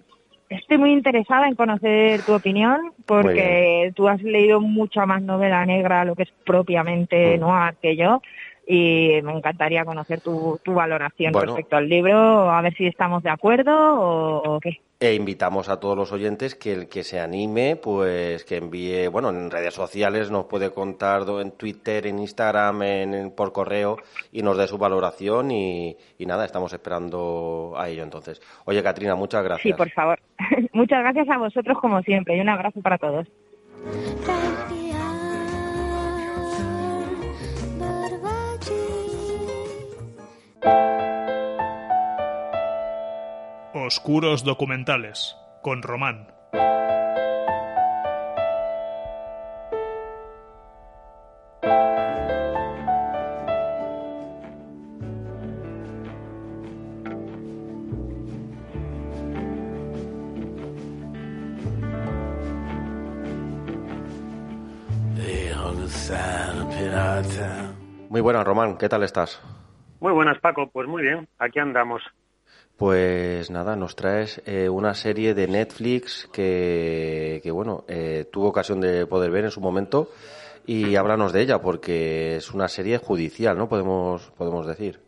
estoy 0.48 0.78
muy 0.78 0.92
interesada 0.92 1.46
en 1.46 1.56
conocer 1.56 2.22
tu 2.22 2.32
opinión 2.32 2.94
porque 3.04 3.92
tú 3.94 4.08
has 4.08 4.22
leído 4.22 4.62
mucha 4.62 5.04
más 5.04 5.20
novela 5.20 5.66
negra, 5.66 6.06
lo 6.06 6.16
que 6.16 6.22
es 6.22 6.32
propiamente 6.46 7.36
mm. 7.36 7.40
noir 7.40 7.74
que 7.82 7.96
yo 7.96 8.22
y 8.66 9.20
me 9.22 9.32
encantaría 9.32 9.84
conocer 9.84 10.20
tu, 10.20 10.58
tu 10.62 10.74
valoración 10.74 11.34
respecto 11.34 11.76
al 11.76 11.88
libro, 11.88 12.50
a 12.50 12.60
ver 12.62 12.74
si 12.74 12.86
estamos 12.86 13.22
de 13.22 13.30
acuerdo 13.30 13.72
o, 13.74 14.60
qué. 14.60 14.80
E 15.00 15.12
invitamos 15.14 15.68
a 15.68 15.80
todos 15.80 15.98
los 15.98 16.12
oyentes 16.12 16.54
que 16.54 16.72
el 16.72 16.88
que 16.88 17.02
se 17.02 17.20
anime, 17.20 17.76
pues 17.76 18.44
que 18.44 18.56
envíe, 18.56 19.08
bueno, 19.08 19.30
en 19.30 19.50
redes 19.50 19.74
sociales 19.74 20.30
nos 20.30 20.46
puede 20.46 20.70
contar 20.70 21.22
en 21.40 21.50
Twitter, 21.52 22.06
en 22.06 22.20
Instagram, 22.20 22.82
en, 22.82 23.30
por 23.32 23.52
correo 23.52 23.98
y 24.32 24.42
nos 24.42 24.56
dé 24.56 24.66
su 24.66 24.78
valoración 24.78 25.50
y, 25.50 25.96
y, 26.16 26.26
nada, 26.26 26.46
estamos 26.46 26.72
esperando 26.72 27.74
a 27.76 27.88
ello 27.88 28.02
entonces. 28.02 28.40
Oye, 28.64 28.82
Katrina, 28.82 29.14
muchas 29.14 29.44
gracias. 29.44 29.62
Sí, 29.62 29.76
por 29.76 29.90
favor. 29.90 30.18
muchas 30.72 31.00
gracias 31.00 31.28
a 31.28 31.38
vosotros 31.38 31.76
como 31.80 32.00
siempre 32.02 32.36
y 32.36 32.40
un 32.40 32.48
abrazo 32.48 32.80
para 32.80 32.96
todos. 32.96 33.26
Oscuros 43.74 44.44
documentales 44.44 45.36
con 45.62 45.82
Román. 45.82 46.34
Muy 68.14 68.20
buenas, 68.20 68.44
Román. 68.44 68.76
¿Qué 68.78 68.88
tal 68.88 69.02
estás? 69.02 69.40
Muy 70.04 70.12
buenas, 70.12 70.38
Paco. 70.38 70.68
Pues 70.70 70.86
muy 70.86 71.00
bien, 71.00 71.26
aquí 71.38 71.58
andamos. 71.58 72.02
Pues 72.76 73.50
nada, 73.50 73.74
nos 73.74 73.96
traes 73.96 74.42
eh, 74.44 74.68
una 74.68 74.92
serie 74.92 75.32
de 75.32 75.48
Netflix 75.48 76.28
que, 76.30 77.40
que 77.42 77.50
bueno, 77.50 77.84
eh, 77.88 78.26
tuvo 78.30 78.48
ocasión 78.48 78.82
de 78.82 79.06
poder 79.06 79.30
ver 79.30 79.44
en 79.44 79.50
su 79.50 79.62
momento 79.62 80.10
y 80.66 80.96
háblanos 80.96 81.32
de 81.32 81.40
ella 81.40 81.62
porque 81.62 82.36
es 82.36 82.52
una 82.52 82.68
serie 82.68 82.98
judicial, 82.98 83.56
¿no? 83.56 83.66
Podemos, 83.66 84.30
podemos 84.32 84.66
decir. 84.66 85.00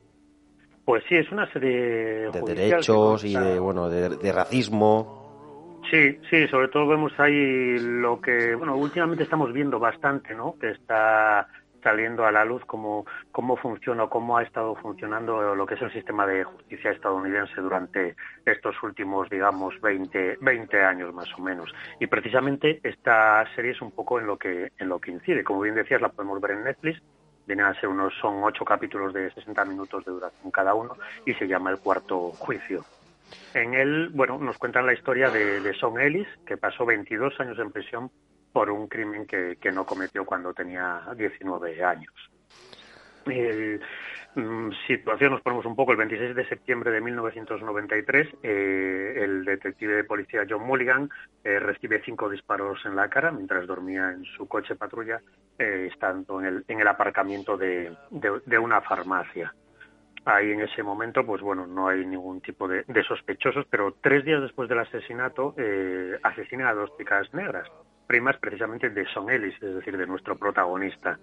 Pues 0.87 1.05
sí, 1.11 1.17
es 1.17 1.31
una 1.31 1.53
serie 1.53 2.31
de 2.31 2.41
derechos 2.47 3.23
y 3.23 3.35
de 3.35 3.59
bueno 3.59 3.91
de 3.91 4.33
racismo. 4.33 5.83
Sí, 5.91 6.19
sí, 6.31 6.49
sobre 6.49 6.69
todo 6.69 6.89
vemos 6.89 7.13
ahí 7.19 7.79
lo 7.79 8.19
que 8.19 8.55
bueno 8.55 8.75
últimamente 8.75 9.25
estamos 9.25 9.53
viendo 9.53 9.79
bastante, 9.79 10.35
¿no? 10.35 10.57
Que 10.59 10.71
está 10.71 11.47
saliendo 11.87 12.27
a 12.27 12.33
la 12.33 12.45
luz 12.45 12.65
cómo, 12.67 13.07
cómo 13.31 13.57
funciona, 13.57 14.09
cómo 14.09 14.37
ha 14.37 14.43
estado 14.43 14.75
funcionando 14.75 15.55
lo 15.55 15.67
que 15.67 15.75
es 15.75 15.83
el 15.83 15.93
sistema 15.93 16.27
de 16.27 16.43
justicia 16.43 16.91
estadounidense 16.91 17.61
durante 17.61 18.17
estos 18.45 18.75
últimos, 18.83 19.31
digamos, 19.31 19.81
20, 19.81 20.39
20 20.41 20.83
años 20.83 21.15
más 21.15 21.33
o 21.39 21.43
menos. 21.43 21.73
Y 22.01 22.09
precisamente 22.09 22.81
esta 22.83 23.47
serie 23.55 23.71
es 23.71 23.81
un 23.81 23.93
poco 23.93 24.19
en 24.19 24.27
lo 24.27 24.37
que, 24.37 24.73
en 24.77 24.89
lo 24.89 24.99
que 24.99 25.13
incide. 25.13 25.45
Como 25.45 25.61
bien 25.61 25.77
decías, 25.77 26.01
la 26.01 26.09
podemos 26.09 26.41
ver 26.41 26.53
en 26.53 26.65
Netflix. 26.65 27.01
Vienen 27.47 27.67
a 27.67 27.75
ser 27.79 27.89
unos, 27.89 28.13
son 28.21 28.43
ocho 28.43 28.65
capítulos 28.65 29.15
de 29.15 29.31
60 29.31 29.65
minutos 29.67 30.05
de 30.05 30.11
duración 30.11 30.51
cada 30.51 30.75
uno 30.75 30.97
y 31.25 31.35
se 31.35 31.47
llama 31.47 31.71
El 31.71 31.79
Cuarto 31.79 32.33
Juicio. 32.33 32.85
En 33.55 33.75
él, 33.75 34.11
bueno, 34.13 34.39
nos 34.39 34.59
cuentan 34.59 34.87
la 34.87 34.93
historia 34.93 35.31
de 35.31 35.73
Son 35.75 36.01
Ellis, 36.01 36.27
que 36.45 36.57
pasó 36.57 36.85
22 36.85 37.39
años 37.39 37.57
en 37.61 37.71
prisión 37.71 38.11
por 38.57 38.71
un 38.71 38.89
crimen 38.89 39.27
que, 39.27 39.59
que 39.61 39.71
no 39.71 39.85
cometió 39.85 40.25
cuando 40.25 40.55
tenía 40.55 41.03
19 41.15 41.85
años. 41.85 42.15
El, 43.27 43.83
mm, 44.35 44.71
situación, 44.87 45.33
nos 45.33 45.43
ponemos 45.43 45.67
un 45.67 45.77
poco, 45.77 45.93
el 45.93 45.99
26 45.99 46.35
de 46.35 46.49
septiembre 46.49 46.91
de 46.91 47.03
1993, 47.03 48.29
eh, 48.43 49.15
el 49.19 49.45
detective 49.45 49.97
de 49.97 50.05
policía 50.05 50.47
John 50.49 50.67
Mulligan 50.67 51.11
eh, 51.45 51.59
recibe 51.59 52.01
cinco 52.03 52.31
disparos 52.31 52.79
en 52.87 52.97
la 52.97 53.11
cara 53.11 53.31
mientras 53.31 53.67
dormía 53.67 54.13
en 54.13 54.25
su 54.25 54.49
coche 54.49 54.75
patrulla, 54.75 55.21
eh, 55.59 55.91
estando 55.93 56.41
en 56.41 56.47
el, 56.47 56.65
en 56.67 56.81
el 56.81 56.89
aparcamiento 56.89 57.59
de, 57.59 57.95
de, 58.11 58.59
una 58.59 58.81
farmacia 58.81 59.53
ahí 60.25 60.51
en 60.51 60.63
ese 60.63 60.83
momento, 60.83 61.27
pues 61.27 61.43
bueno, 61.43 61.67
no 61.67 61.89
hay 61.89 62.07
ningún 62.07 62.41
tipo 62.41 62.67
de, 62.67 62.85
de 62.89 63.03
sospechosos, 63.05 63.67
pero 63.69 63.95
tres 64.01 64.25
días 64.25 64.41
después 64.41 64.67
del 64.69 64.79
asesinato 64.79 65.55
eh, 65.59 66.19
asesinan 66.23 66.69
a 66.69 66.75
dos 66.75 66.91
chicas 66.97 67.33
negras, 67.35 67.69
primas 68.07 68.37
precisamente 68.39 68.91
de 68.91 69.07
Son 69.07 69.31
Ellis, 69.31 69.55
es 69.63 69.75
decir, 69.75 69.97
de 69.97 70.07
nuestro 70.07 70.37
protagonista. 70.37 71.19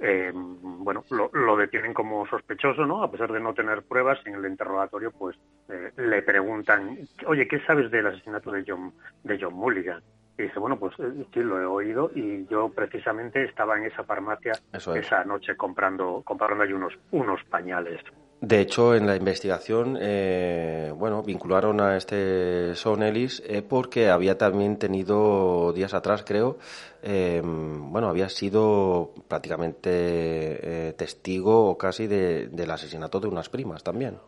Eh, 0.00 0.30
bueno, 0.32 1.04
lo, 1.10 1.28
lo, 1.32 1.56
detienen 1.56 1.92
como 1.92 2.24
sospechoso, 2.28 2.86
¿no? 2.86 3.02
A 3.02 3.10
pesar 3.10 3.32
de 3.32 3.40
no 3.40 3.52
tener 3.52 3.82
pruebas, 3.82 4.18
en 4.26 4.34
el 4.34 4.46
interrogatorio, 4.46 5.10
pues 5.10 5.36
eh, 5.68 5.90
le 5.96 6.22
preguntan, 6.22 6.98
oye, 7.26 7.48
¿qué 7.48 7.60
sabes 7.66 7.90
del 7.90 8.06
asesinato 8.06 8.52
de 8.52 8.64
John, 8.66 8.92
de 9.24 9.38
John 9.40 9.54
Mulligan? 9.54 10.00
Y 10.38 10.42
dice, 10.44 10.60
bueno, 10.60 10.78
pues 10.78 10.94
eh, 11.00 11.26
sí, 11.34 11.40
lo 11.40 11.60
he 11.60 11.66
oído 11.66 12.12
y 12.14 12.46
yo 12.46 12.68
precisamente 12.68 13.42
estaba 13.42 13.76
en 13.76 13.86
esa 13.86 14.04
farmacia 14.04 14.52
esa 14.72 15.24
noche 15.24 15.56
comprando, 15.56 16.22
comprando 16.24 16.62
ahí 16.62 16.72
unos, 16.72 16.96
unos 17.10 17.42
pañales. 17.44 18.00
De 18.40 18.60
hecho, 18.60 18.94
en 18.94 19.06
la 19.06 19.16
investigación, 19.16 19.98
eh, 20.00 20.92
bueno, 20.94 21.24
vincularon 21.24 21.80
a 21.80 21.96
este 21.96 22.76
Son 22.76 23.02
Ellis 23.02 23.42
eh, 23.44 23.62
porque 23.68 24.10
había 24.10 24.38
también 24.38 24.78
tenido 24.78 25.72
días 25.72 25.92
atrás, 25.92 26.24
creo, 26.24 26.56
eh, 27.02 27.42
bueno, 27.44 28.08
había 28.08 28.28
sido 28.28 29.12
prácticamente 29.26 29.90
eh, 29.90 30.92
testigo 30.92 31.68
o 31.68 31.76
casi 31.76 32.06
de, 32.06 32.46
del 32.48 32.70
asesinato 32.70 33.18
de 33.18 33.26
unas 33.26 33.48
primas 33.48 33.82
también. 33.82 34.18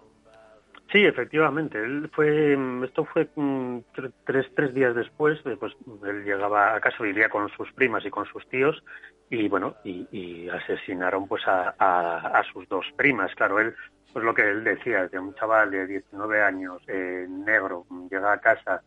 Sí, 0.90 1.04
efectivamente. 1.04 1.78
Él 1.78 2.10
fue, 2.12 2.58
esto 2.84 3.04
fue 3.04 3.28
mm, 3.36 3.78
tres, 4.24 4.46
tres 4.56 4.74
días 4.74 4.94
después, 4.96 5.38
pues 5.60 5.72
él 6.04 6.24
llegaba 6.24 6.74
a 6.74 6.80
casa, 6.80 7.04
vivía 7.04 7.28
con 7.28 7.48
sus 7.50 7.72
primas 7.74 8.04
y 8.04 8.10
con 8.10 8.26
sus 8.26 8.48
tíos, 8.48 8.82
y 9.30 9.48
bueno, 9.48 9.76
y, 9.84 10.48
asesinaron 10.48 11.28
pues 11.28 11.46
a, 11.46 11.74
a, 11.78 12.42
sus 12.52 12.68
dos 12.68 12.84
primas. 12.96 13.32
Claro, 13.36 13.60
él 13.60 13.72
pues 14.12 14.24
lo 14.24 14.34
que 14.34 14.42
él 14.42 14.64
decía, 14.64 15.08
que 15.08 15.18
un 15.18 15.34
chaval 15.34 15.70
de 15.70 15.86
19 15.86 16.42
años, 16.42 16.82
eh, 16.88 17.26
negro, 17.28 17.86
llega 18.10 18.32
a 18.32 18.40
casa, 18.40 18.82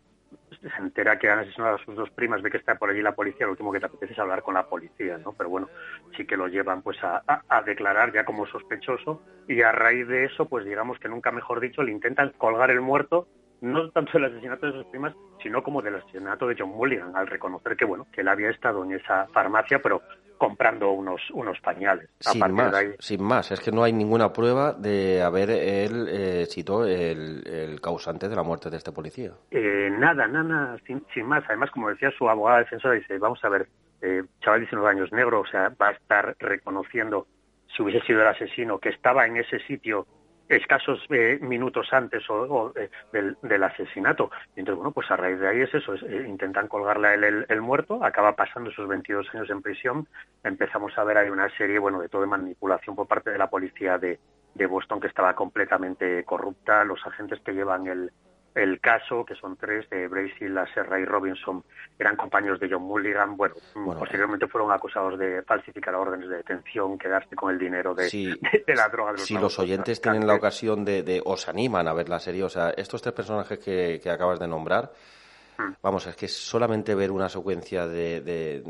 se 0.62 0.82
entera 0.82 1.18
que 1.18 1.30
han 1.30 1.40
asesinado 1.40 1.76
a 1.76 1.86
sus 1.86 1.96
dos 1.96 2.10
primas, 2.12 2.42
ve 2.42 2.52
que 2.52 2.58
está 2.58 2.76
por 2.76 2.90
allí 2.90 3.02
la 3.02 3.16
policía, 3.16 3.46
lo 3.46 3.54
último 3.54 3.72
que 3.72 3.80
te 3.80 3.86
apetece 3.86 4.14
es 4.14 4.20
hablar 4.20 4.44
con 4.44 4.54
la 4.54 4.68
policía, 4.68 5.18
¿no? 5.18 5.34
Pero 5.34 5.50
bueno, 5.50 5.70
sí 6.16 6.26
que 6.26 6.38
lo 6.38 6.48
llevan 6.48 6.82
pues 6.82 7.04
a, 7.04 7.24
a, 7.28 7.44
a 7.48 7.62
declarar 7.62 8.14
ya 8.14 8.26
como 8.26 8.46
sospechoso 8.46 9.22
y 9.48 9.62
a 9.62 9.72
raíz 9.72 10.08
de 10.08 10.26
eso, 10.26 10.48
pues 10.48 10.66
digamos 10.66 11.00
que 11.00 11.10
nunca 11.10 11.32
mejor 11.32 11.60
dicho, 11.60 11.84
le 11.84 11.92
intentan 11.92 12.32
colgar 12.38 12.72
el 12.72 12.82
muerto 12.82 13.28
no 13.64 13.90
tanto 13.92 14.12
del 14.14 14.26
asesinato 14.26 14.66
de 14.66 14.74
sus 14.74 14.86
primas, 14.88 15.16
sino 15.42 15.64
como 15.64 15.82
del 15.82 15.96
asesinato 15.96 16.48
de 16.48 16.56
John 16.60 16.70
Mulligan, 16.70 17.16
al 17.16 17.28
reconocer 17.28 17.78
que 17.78 17.86
bueno, 17.86 18.06
que 18.12 18.20
él 18.20 18.28
había 18.28 18.50
estado 18.50 18.84
en 18.84 18.92
esa 18.92 19.26
farmacia, 19.28 19.80
pero 19.82 20.02
comprando 20.38 20.92
unos, 20.92 21.22
unos 21.32 21.58
pañales. 21.62 22.10
Sin 22.20 22.54
más, 22.54 22.74
ahí... 22.74 22.90
sin 23.00 23.24
más, 23.24 23.52
es 23.52 23.62
que 23.62 23.72
no 23.72 23.84
hay 23.84 23.94
ninguna 23.94 24.34
prueba 24.34 24.74
de 24.74 25.22
haber 25.22 25.50
él 25.50 26.08
eh, 26.10 26.46
sido 26.48 26.86
el, 26.86 27.48
el, 27.48 27.80
causante 27.80 28.28
de 28.28 28.36
la 28.36 28.44
muerte 28.44 28.70
de 28.70 28.76
este 28.76 28.92
policía. 28.92 29.32
Eh, 29.50 29.90
nada, 29.98 30.28
nada, 30.28 30.78
sin, 30.86 31.02
sin, 31.14 31.26
más. 31.26 31.46
Además, 31.48 31.72
como 31.72 31.88
decía 31.88 32.12
su 32.18 32.28
abogada 32.28 32.60
defensora, 32.60 32.96
dice, 32.96 33.18
vamos 33.18 33.40
a 33.46 33.50
ver, 33.50 33.70
eh, 34.02 34.24
chaval 34.42 34.60
de 34.60 34.66
19 34.66 34.90
años 34.90 35.12
negro, 35.14 35.40
o 35.40 35.48
sea, 35.48 35.72
va 35.82 35.88
a 35.88 35.92
estar 35.92 36.36
reconociendo 36.38 37.28
si 37.74 37.82
hubiese 37.82 38.06
sido 38.06 38.22
el 38.22 38.28
asesino 38.28 38.78
que 38.80 38.90
estaba 38.90 39.26
en 39.26 39.38
ese 39.38 39.60
sitio 39.60 40.06
escasos 40.50 41.00
eh, 41.10 41.40
minutos 41.42 41.88
antes 41.92 42.30
o, 42.30 42.34
o 42.34 42.74
eh, 42.78 42.90
del, 43.12 43.64
asesinato. 43.64 44.30
Entonces, 44.56 44.76
bueno, 44.76 44.92
pues 44.92 45.10
a 45.12 45.18
raíz 45.18 45.40
de 45.40 45.48
ahí 45.48 45.62
es 45.62 45.74
eso, 45.74 45.94
es, 45.94 46.04
eh, 46.04 46.26
intentan 46.28 46.68
colgarle 46.68 47.14
él 47.14 47.24
el, 47.24 47.46
el, 47.50 47.62
muerto, 47.62 48.04
acaba 48.04 48.36
pasando 48.36 48.70
esos 48.70 48.88
22 48.88 49.28
años 49.34 49.50
en 49.50 49.62
prisión, 49.62 50.08
empezamos 50.44 50.98
a 50.98 51.04
ver 51.04 51.18
ahí 51.18 51.30
una 51.30 51.50
serie, 51.58 51.80
bueno, 51.80 52.02
de 52.02 52.10
todo 52.10 52.22
de 52.22 52.28
manipulación 52.28 52.96
por 52.96 53.08
parte 53.08 53.32
de 53.32 53.38
la 53.38 53.50
policía 53.50 53.98
de 53.98 54.20
Boston 54.68 55.00
que 55.00 55.08
estaba 55.08 55.34
completamente 55.36 56.24
corrupta, 56.24 56.84
los 56.84 57.06
agentes 57.06 57.40
que 57.42 57.54
llevan 57.54 57.88
el, 57.88 58.12
el 58.56 58.80
caso, 58.80 59.26
que 59.26 59.36
son 59.36 59.58
tres, 59.58 59.90
de 59.90 60.08
Bracy, 60.08 60.48
La 60.48 60.72
Serra 60.74 61.00
y 61.00 61.06
Robinson, 61.06 61.64
eran 61.98 62.16
compañeros 62.16 62.60
de 62.60 62.70
John 62.70 62.84
Mulligan. 62.84 63.36
Bueno, 63.36 63.56
bueno 63.74 64.00
posteriormente 64.00 64.48
fueron 64.48 64.72
acusados 64.72 65.18
de 65.18 65.42
falsificar 65.44 65.96
órdenes 65.96 66.30
de 66.30 66.38
detención, 66.38 66.98
quedarse 66.98 67.36
con 67.36 67.52
el 67.52 67.60
dinero 67.60 67.96
de, 67.96 68.10
sí, 68.10 68.26
de, 68.26 68.64
de 68.68 68.76
la 68.76 68.88
droga. 68.90 69.12
De 69.12 69.18
los 69.18 69.28
si 69.28 69.34
los 69.36 69.58
oyentes 69.60 70.02
tienen 70.02 70.28
la 70.28 70.36
ocasión 70.36 70.86
de, 70.86 71.04
de, 71.04 71.22
os 71.26 71.50
animan 71.50 71.88
a 71.88 71.94
ver 71.94 72.10
la 72.10 72.20
serie, 72.20 72.44
o 72.44 72.50
sea, 72.50 72.72
estos 72.72 73.02
tres 73.02 73.14
personajes 73.14 73.58
que, 73.60 74.00
que 74.02 74.10
acabas 74.10 74.40
de 74.40 74.48
nombrar, 74.48 74.92
hmm. 75.58 75.74
vamos, 75.82 76.06
es 76.08 76.16
que 76.16 76.28
solamente 76.28 76.94
ver 76.96 77.12
una 77.12 77.30
secuencia 77.30 77.88
de, 77.88 78.22
de, 78.22 78.64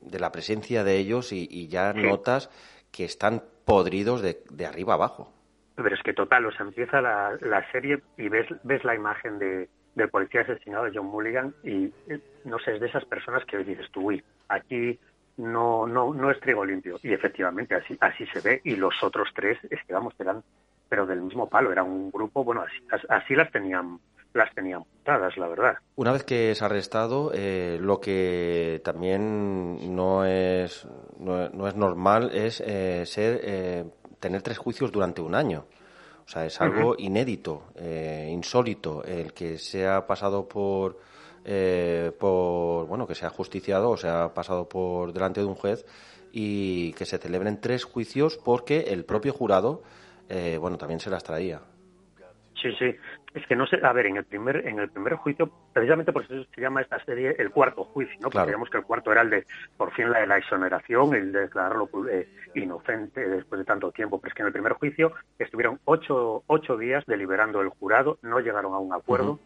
de 0.00 0.18
la 0.18 0.32
presencia 0.32 0.82
de 0.82 0.96
ellos 0.96 1.32
y, 1.32 1.46
y 1.50 1.68
ya 1.68 1.92
sí. 1.92 2.00
notas 2.00 2.50
que 2.90 3.04
están 3.04 3.42
podridos 3.64 4.22
de, 4.22 4.42
de 4.50 4.66
arriba 4.66 4.94
abajo. 4.94 5.32
Pero 5.74 5.94
es 5.94 6.02
que 6.02 6.12
total, 6.12 6.46
o 6.46 6.52
sea, 6.52 6.66
empieza 6.66 7.00
la, 7.00 7.36
la 7.40 7.70
serie 7.72 8.00
y 8.16 8.28
ves, 8.28 8.46
ves 8.64 8.84
la 8.84 8.94
imagen 8.94 9.38
de, 9.38 9.68
del 9.94 10.08
policía 10.08 10.42
asesinado 10.42 10.88
John 10.92 11.06
Mulligan 11.06 11.54
y 11.64 11.92
no 12.44 12.58
sé, 12.58 12.74
es 12.74 12.80
de 12.80 12.86
esas 12.86 13.04
personas 13.04 13.44
que 13.44 13.58
dices 13.58 13.90
tú, 13.92 14.08
uy, 14.08 14.22
aquí 14.48 14.98
no, 15.36 15.86
no, 15.86 16.12
no 16.12 16.30
es 16.30 16.40
trigo 16.40 16.64
limpio. 16.64 16.98
Y 17.02 17.12
efectivamente 17.12 17.74
así, 17.74 17.96
así 18.00 18.26
se 18.26 18.40
ve. 18.40 18.60
Y 18.64 18.76
los 18.76 19.02
otros 19.02 19.28
tres, 19.34 19.58
es 19.70 19.80
que 19.86 19.92
vamos, 19.92 20.14
eran, 20.18 20.42
pero 20.88 21.06
del 21.06 21.22
mismo 21.22 21.48
palo, 21.48 21.72
era 21.72 21.82
un 21.82 22.10
grupo, 22.10 22.44
bueno, 22.44 22.62
así, 22.62 23.06
así 23.08 23.34
las 23.34 23.50
tenían 23.50 23.98
las 24.32 24.54
tenían 24.54 24.80
montadas, 24.80 25.36
la 25.36 25.48
verdad. 25.48 25.74
Una 25.96 26.12
vez 26.12 26.22
que 26.22 26.52
es 26.52 26.62
arrestado, 26.62 27.32
eh, 27.34 27.78
lo 27.80 28.00
que 28.00 28.80
también 28.84 29.96
no 29.96 30.24
es, 30.24 30.86
no, 31.18 31.48
no 31.48 31.66
es 31.66 31.74
normal 31.74 32.30
es 32.32 32.60
eh, 32.64 33.04
ser 33.06 33.40
eh, 33.42 33.84
tener 34.20 34.42
tres 34.42 34.58
juicios 34.58 34.92
durante 34.92 35.20
un 35.20 35.34
año. 35.34 35.64
O 36.24 36.28
sea, 36.28 36.46
es 36.46 36.60
algo 36.60 36.90
uh 36.90 36.94
-huh. 36.94 37.00
inédito, 37.00 37.64
eh, 37.74 38.28
insólito, 38.30 39.02
el 39.04 39.32
que 39.32 39.58
se 39.58 39.88
ha 39.88 40.06
pasado 40.06 40.46
por, 40.46 41.00
eh, 41.44 42.12
por, 42.20 42.86
bueno, 42.86 43.06
que 43.06 43.16
se 43.16 43.26
ha 43.26 43.30
justiciado 43.30 43.90
o 43.90 43.96
se 43.96 44.08
ha 44.08 44.32
pasado 44.32 44.68
por 44.68 45.12
delante 45.12 45.40
de 45.40 45.46
un 45.46 45.56
juez 45.56 45.84
y 46.32 46.92
que 46.92 47.06
se 47.06 47.18
celebren 47.18 47.60
tres 47.60 47.82
juicios 47.82 48.36
porque 48.36 48.80
el 48.92 49.04
propio 49.04 49.32
jurado, 49.32 49.82
eh, 50.28 50.56
bueno, 50.60 50.78
también 50.78 51.00
se 51.00 51.10
las 51.10 51.24
traía. 51.24 51.62
Sí, 52.62 52.68
sí. 52.78 52.94
Es 53.32 53.46
que 53.46 53.54
no 53.54 53.66
sé, 53.66 53.78
a 53.82 53.92
ver, 53.92 54.06
en 54.06 54.16
el 54.16 54.24
primer 54.24 54.66
en 54.66 54.80
el 54.80 54.90
primer 54.90 55.14
juicio, 55.14 55.48
precisamente 55.72 56.12
por 56.12 56.24
eso 56.24 56.44
se 56.52 56.60
llama 56.60 56.80
esta 56.80 57.02
serie 57.04 57.36
el 57.38 57.50
cuarto 57.50 57.84
juicio, 57.84 58.14
¿no? 58.16 58.22
Porque 58.22 58.32
claro. 58.32 58.46
digamos 58.48 58.70
que 58.70 58.78
el 58.78 58.84
cuarto 58.84 59.12
era 59.12 59.22
el 59.22 59.30
de, 59.30 59.46
por 59.76 59.92
fin, 59.92 60.10
la 60.10 60.20
de 60.20 60.26
la 60.26 60.38
exoneración, 60.38 61.14
el 61.14 61.30
de 61.30 61.40
declararlo 61.42 61.88
eh, 62.10 62.28
inocente 62.56 63.28
después 63.28 63.60
de 63.60 63.64
tanto 63.64 63.92
tiempo. 63.92 64.20
Pero 64.20 64.28
es 64.30 64.34
que 64.34 64.42
en 64.42 64.46
el 64.48 64.52
primer 64.52 64.72
juicio 64.72 65.12
estuvieron 65.38 65.78
ocho, 65.84 66.42
ocho 66.48 66.76
días 66.76 67.04
deliberando 67.06 67.60
el 67.60 67.68
jurado, 67.68 68.18
no 68.22 68.40
llegaron 68.40 68.74
a 68.74 68.78
un 68.78 68.92
acuerdo. 68.92 69.32
Uh 69.32 69.36
-huh. 69.36 69.40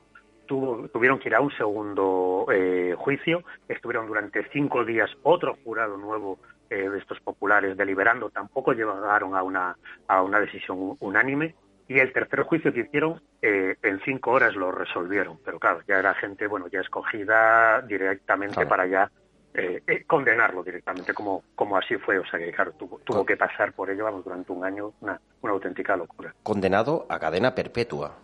Tuvo, 0.46 0.88
tuvieron 0.88 1.18
que 1.18 1.30
ir 1.30 1.34
a 1.34 1.40
un 1.40 1.50
segundo 1.52 2.46
eh, 2.52 2.94
juicio, 2.98 3.44
estuvieron 3.66 4.06
durante 4.06 4.46
cinco 4.52 4.84
días 4.84 5.10
otro 5.22 5.56
jurado 5.64 5.96
nuevo 5.96 6.38
eh, 6.68 6.88
de 6.88 6.98
estos 6.98 7.18
populares 7.20 7.76
deliberando, 7.78 8.28
tampoco 8.28 8.72
llegaron 8.72 9.34
a 9.36 9.42
una, 9.42 9.76
a 10.06 10.22
una 10.22 10.40
decisión 10.40 10.96
unánime 11.00 11.54
y 11.88 11.98
el 11.98 12.12
tercer 12.12 12.42
juicio 12.42 12.72
que 12.72 12.80
hicieron 12.80 13.20
eh, 13.42 13.76
en 13.82 14.00
cinco 14.00 14.32
horas 14.32 14.54
lo 14.54 14.72
resolvieron, 14.72 15.38
pero 15.44 15.58
claro, 15.58 15.80
ya 15.86 15.98
era 15.98 16.14
gente, 16.14 16.46
bueno, 16.46 16.66
ya 16.68 16.80
escogida 16.80 17.82
directamente 17.82 18.54
claro. 18.54 18.68
para 18.68 18.86
ya 18.86 19.10
eh, 19.52 19.82
eh, 19.86 20.04
condenarlo 20.04 20.64
directamente, 20.64 21.12
como, 21.12 21.44
como 21.54 21.76
así 21.76 21.96
fue, 21.96 22.18
o 22.18 22.26
sea 22.26 22.40
que 22.40 22.50
claro, 22.52 22.72
tuvo, 22.72 22.98
tuvo 23.04 23.24
que 23.24 23.36
pasar 23.36 23.72
por 23.72 23.90
ello, 23.90 24.04
vamos, 24.04 24.24
durante 24.24 24.50
un 24.50 24.64
año, 24.64 24.92
una, 25.00 25.20
una 25.42 25.52
auténtica 25.52 25.96
locura. 25.96 26.34
Condenado 26.42 27.06
a 27.08 27.18
cadena 27.18 27.54
perpetua. 27.54 28.16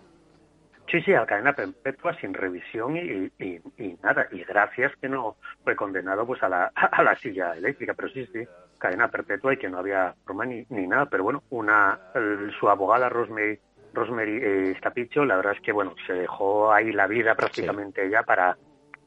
Sí, 0.91 1.01
sí, 1.03 1.15
a 1.15 1.25
cadena 1.25 1.53
perpetua 1.53 2.17
sin 2.17 2.35
revisión 2.35 2.97
y, 2.97 3.31
y, 3.39 3.61
y, 3.79 3.97
nada, 4.03 4.27
y 4.33 4.43
gracias 4.43 4.93
que 4.97 5.09
no 5.09 5.37
fue 5.63 5.77
condenado 5.77 6.27
pues 6.27 6.43
a 6.43 6.49
la, 6.49 6.65
a 6.75 7.03
la 7.03 7.15
silla 7.17 7.53
eléctrica, 7.57 7.95
pero 7.95 8.09
sí, 8.09 8.27
sí, 8.33 8.41
cadena 8.81 9.09
perpetua 9.09 9.55
y 9.55 9.59
que 9.59 9.69
no 9.69 9.79
había 9.79 10.15
broma 10.25 10.45
ni, 10.45 10.67
ni 10.71 10.89
nada, 10.89 11.07
pero 11.07 11.23
bueno, 11.23 11.45
una 11.51 12.01
el, 12.15 12.51
su 12.59 12.69
abogada 12.69 13.09
Rosemary, 13.09 13.61
Rosemary 13.93 14.41
eh, 14.43 14.77
la 15.15 15.37
verdad 15.37 15.53
es 15.55 15.61
que 15.61 15.71
bueno, 15.71 15.95
se 16.07 16.15
dejó 16.15 16.73
ahí 16.73 16.91
la 16.91 17.07
vida 17.07 17.37
prácticamente 17.37 18.03
sí. 18.03 18.09
ella 18.09 18.23
para, 18.25 18.57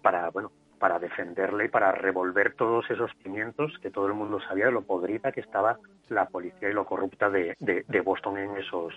para, 0.01 0.29
bueno, 0.29 0.51
para 0.79 0.99
defenderle 0.99 1.65
y 1.65 1.69
para 1.69 1.91
revolver 1.91 2.53
todos 2.53 2.89
esos 2.89 3.11
cimientos 3.23 3.73
que 3.81 3.89
todo 3.89 4.07
el 4.07 4.13
mundo 4.13 4.39
sabía 4.47 4.67
de 4.67 4.71
lo 4.71 4.83
podrida 4.83 5.31
que 5.31 5.41
estaba 5.41 5.79
la 6.09 6.27
policía 6.27 6.69
y 6.69 6.73
lo 6.73 6.85
corrupta 6.85 7.29
de, 7.29 7.55
de, 7.59 7.83
de 7.87 8.01
Boston 8.01 8.37
en 8.37 8.57
esos 8.57 8.93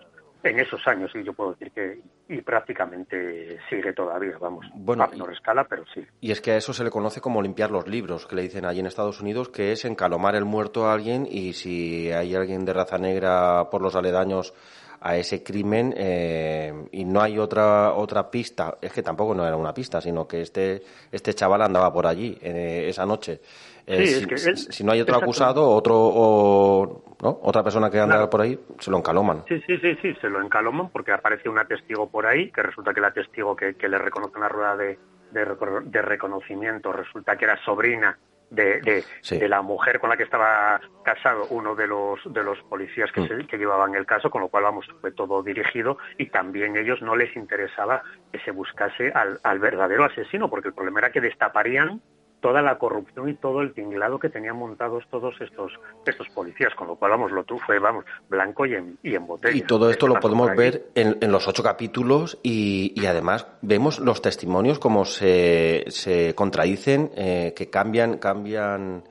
en 0.51 0.61
esos 0.61 0.80
años, 0.86 1.11
y 1.14 1.22
yo 1.24 1.32
puedo 1.32 1.53
decir 1.53 1.70
que 1.72 2.01
y 2.28 2.40
prácticamente 2.42 3.59
sigue 3.70 3.92
todavía, 3.92 4.36
vamos, 4.38 4.66
Bueno, 4.74 5.05
a 5.05 5.09
menor 5.09 5.32
escala, 5.32 5.64
pero 5.64 5.84
sí. 5.94 6.05
Y 6.20 6.30
es 6.30 6.40
que 6.40 6.53
a 6.53 6.57
eso 6.57 6.72
se 6.72 6.84
le 6.84 6.90
conoce 6.90 7.20
como 7.20 7.40
limpiar 7.42 7.70
los 7.70 7.86
libros, 7.86 8.26
que 8.26 8.36
le 8.36 8.42
dicen 8.42 8.64
allí 8.64 8.80
en 8.80 8.86
Estados 8.86 9.20
Unidos, 9.20 9.49
que 9.49 9.72
es 9.72 9.84
encalomar 9.84 10.34
el 10.34 10.44
muerto 10.44 10.86
a 10.86 10.92
alguien 10.92 11.26
y 11.30 11.53
si 11.53 12.11
hay 12.12 12.34
alguien 12.34 12.64
de 12.64 12.72
raza 12.72 12.99
negra 12.99 13.68
por 13.70 13.80
los 13.82 13.94
aledaños 13.94 14.55
a 15.01 15.16
ese 15.16 15.42
crimen 15.42 15.92
eh, 15.97 16.72
y 16.90 17.05
no 17.05 17.20
hay 17.20 17.38
otra 17.38 17.92
otra 17.92 18.30
pista, 18.30 18.78
es 18.80 18.92
que 18.92 19.03
tampoco 19.03 19.34
no 19.34 19.47
era 19.47 19.57
una 19.57 19.72
pista, 19.74 20.01
sino 20.01 20.26
que 20.26 20.40
este 20.40 20.82
este 21.12 21.34
chaval 21.34 21.62
andaba 21.62 21.92
por 21.92 22.07
allí 22.07 22.36
eh, 22.40 22.86
esa 22.88 23.05
noche. 23.05 23.40
Eh, 23.86 24.07
Sí, 24.07 24.14
es 24.14 24.26
que 24.26 24.36
si- 24.38 24.49
él- 24.49 24.57
si 24.57 24.82
no 24.84 24.92
hay 24.92 25.01
otro 25.03 25.16
acusado, 25.16 25.70
otro 25.70 25.94
o, 25.97 27.05
¿no? 27.23 27.39
otra 27.43 27.62
persona 27.62 27.91
que 27.91 27.99
anda 28.01 28.17
Claro. 28.17 28.31
por 28.31 28.41
ahí, 28.43 28.59
se 28.79 28.91
lo 28.91 28.99
encaloman. 28.99 29.45
Sí, 29.49 29.61
sí, 29.67 29.79
sí, 29.79 29.97
sí, 30.03 30.14
se 30.21 30.29
lo 30.31 30.41
encaloman 30.43 30.91
porque 30.91 31.12
aparece 31.12 31.49
una 31.49 31.64
testigo 31.64 32.09
por 32.11 32.27
ahí, 32.27 32.51
que 32.51 32.62
resulta 32.62 32.93
que 32.93 33.01
la 33.01 33.12
testigo 33.12 33.57
que, 33.57 33.75
que 33.75 33.89
le 33.89 33.99
reconoce 33.99 34.39
la 34.39 34.49
rueda 34.49 34.77
de, 34.77 34.99
de, 35.33 35.47
de 35.85 36.03
reconocimiento 36.03 36.93
resulta 36.93 37.37
que 37.37 37.45
era 37.47 37.57
sobrina 37.64 38.19
de, 38.51 38.81
de, 38.81 39.03
Sí. 39.23 39.39
de 39.39 39.49
la 39.49 39.61
mujer 39.61 39.99
con 39.99 40.09
la 40.09 40.17
que 40.17 40.23
estaba 40.23 40.81
casado 41.05 41.47
uno 41.51 41.75
de 41.75 41.89
los 41.89 42.21
de 42.33 42.45
los 42.45 42.57
policías 42.71 43.11
que, 43.11 43.23
Mm. 43.23 43.27
se- 43.29 43.47
que 43.49 43.59
llevaban 43.59 43.97
el 43.97 44.07
caso, 44.07 44.31
con 44.31 44.41
lo 44.41 44.49
cual, 44.49 44.62
vamos, 44.62 44.87
fue 45.01 45.11
todo 45.11 45.43
dirigido 45.43 45.99
y 46.17 46.27
también 46.31 46.77
ellos 46.77 47.03
no 47.03 47.17
les 47.17 47.35
interesaba 47.35 48.03
que 48.33 48.39
se 48.41 48.53
buscase 48.53 49.11
al, 49.12 49.41
al 49.43 49.59
verdadero 49.59 50.05
asesino, 50.05 50.49
porque 50.49 50.69
el 50.69 50.75
problema 50.75 51.01
era 51.01 51.11
que 51.11 51.21
destaparían 51.21 52.01
toda 52.47 52.62
la 52.62 52.78
corrupción 52.78 53.28
y 53.28 53.34
todo 53.34 53.61
el 53.61 53.74
tinglado 53.74 54.20
que 54.20 54.28
tenían 54.28 54.57
montados 54.57 55.03
todos 55.11 55.34
estos 55.40 55.72
estos 56.07 56.28
policías, 56.28 56.72
con 56.76 56.86
lo 56.86 56.94
cual, 56.94 57.11
vamos, 57.11 57.32
lo 57.32 57.44
fue, 57.66 57.80
vamos, 57.80 58.05
blanco 58.28 58.64
y 58.66 58.74
en, 58.74 58.97
y 59.03 59.16
en 59.16 59.26
botella. 59.26 59.57
Y 59.57 59.62
todo 59.62 59.90
esto 59.90 60.07
¿Qué 60.07 60.14
lo 60.14 60.20
podemos 60.20 60.55
ver 60.55 60.86
en, 60.94 61.18
en 61.20 61.32
los 61.32 61.49
ocho 61.49 61.64
capítulos 61.64 62.38
y, 62.44 62.92
y 62.94 63.07
además 63.07 63.49
vemos 63.62 63.99
los 63.99 64.22
testimonios 64.22 64.78
como 64.78 65.05
se, 65.05 65.86
se 65.88 66.36
contradicen, 66.36 67.11
eh, 67.16 67.53
que 67.57 67.68
cambian, 67.68 68.18
cambian 68.18 69.03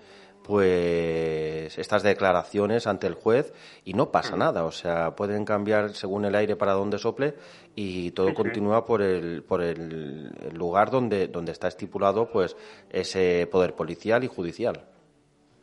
pues 0.46 1.78
estas 1.78 2.04
declaraciones 2.04 2.88
ante 2.88 3.08
el 3.08 3.14
juez 3.14 3.54
y 3.84 3.94
no 3.94 4.12
pasa 4.12 4.36
nada, 4.36 4.66
o 4.66 4.72
sea, 4.72 5.16
pueden 5.16 5.46
cambiar 5.46 5.90
según 5.92 6.26
el 6.26 6.36
aire 6.36 6.56
para 6.56 6.74
donde 6.74 6.98
sople 7.00 7.36
y 7.76 8.12
todo 8.12 8.28
Sí, 8.28 8.32
sí. 8.32 8.36
continúa 8.36 8.86
por 8.86 9.02
el 9.02 9.44
por 9.44 9.62
el, 9.62 10.32
lugar 10.54 10.92
donde 10.92 11.28
donde 11.28 11.52
está 11.52 11.68
estipulado 11.68 12.30
pues 12.32 12.56
ese 12.90 13.48
poder 13.52 13.74
policial 13.74 14.24
y 14.24 14.28
judicial. 14.28 14.86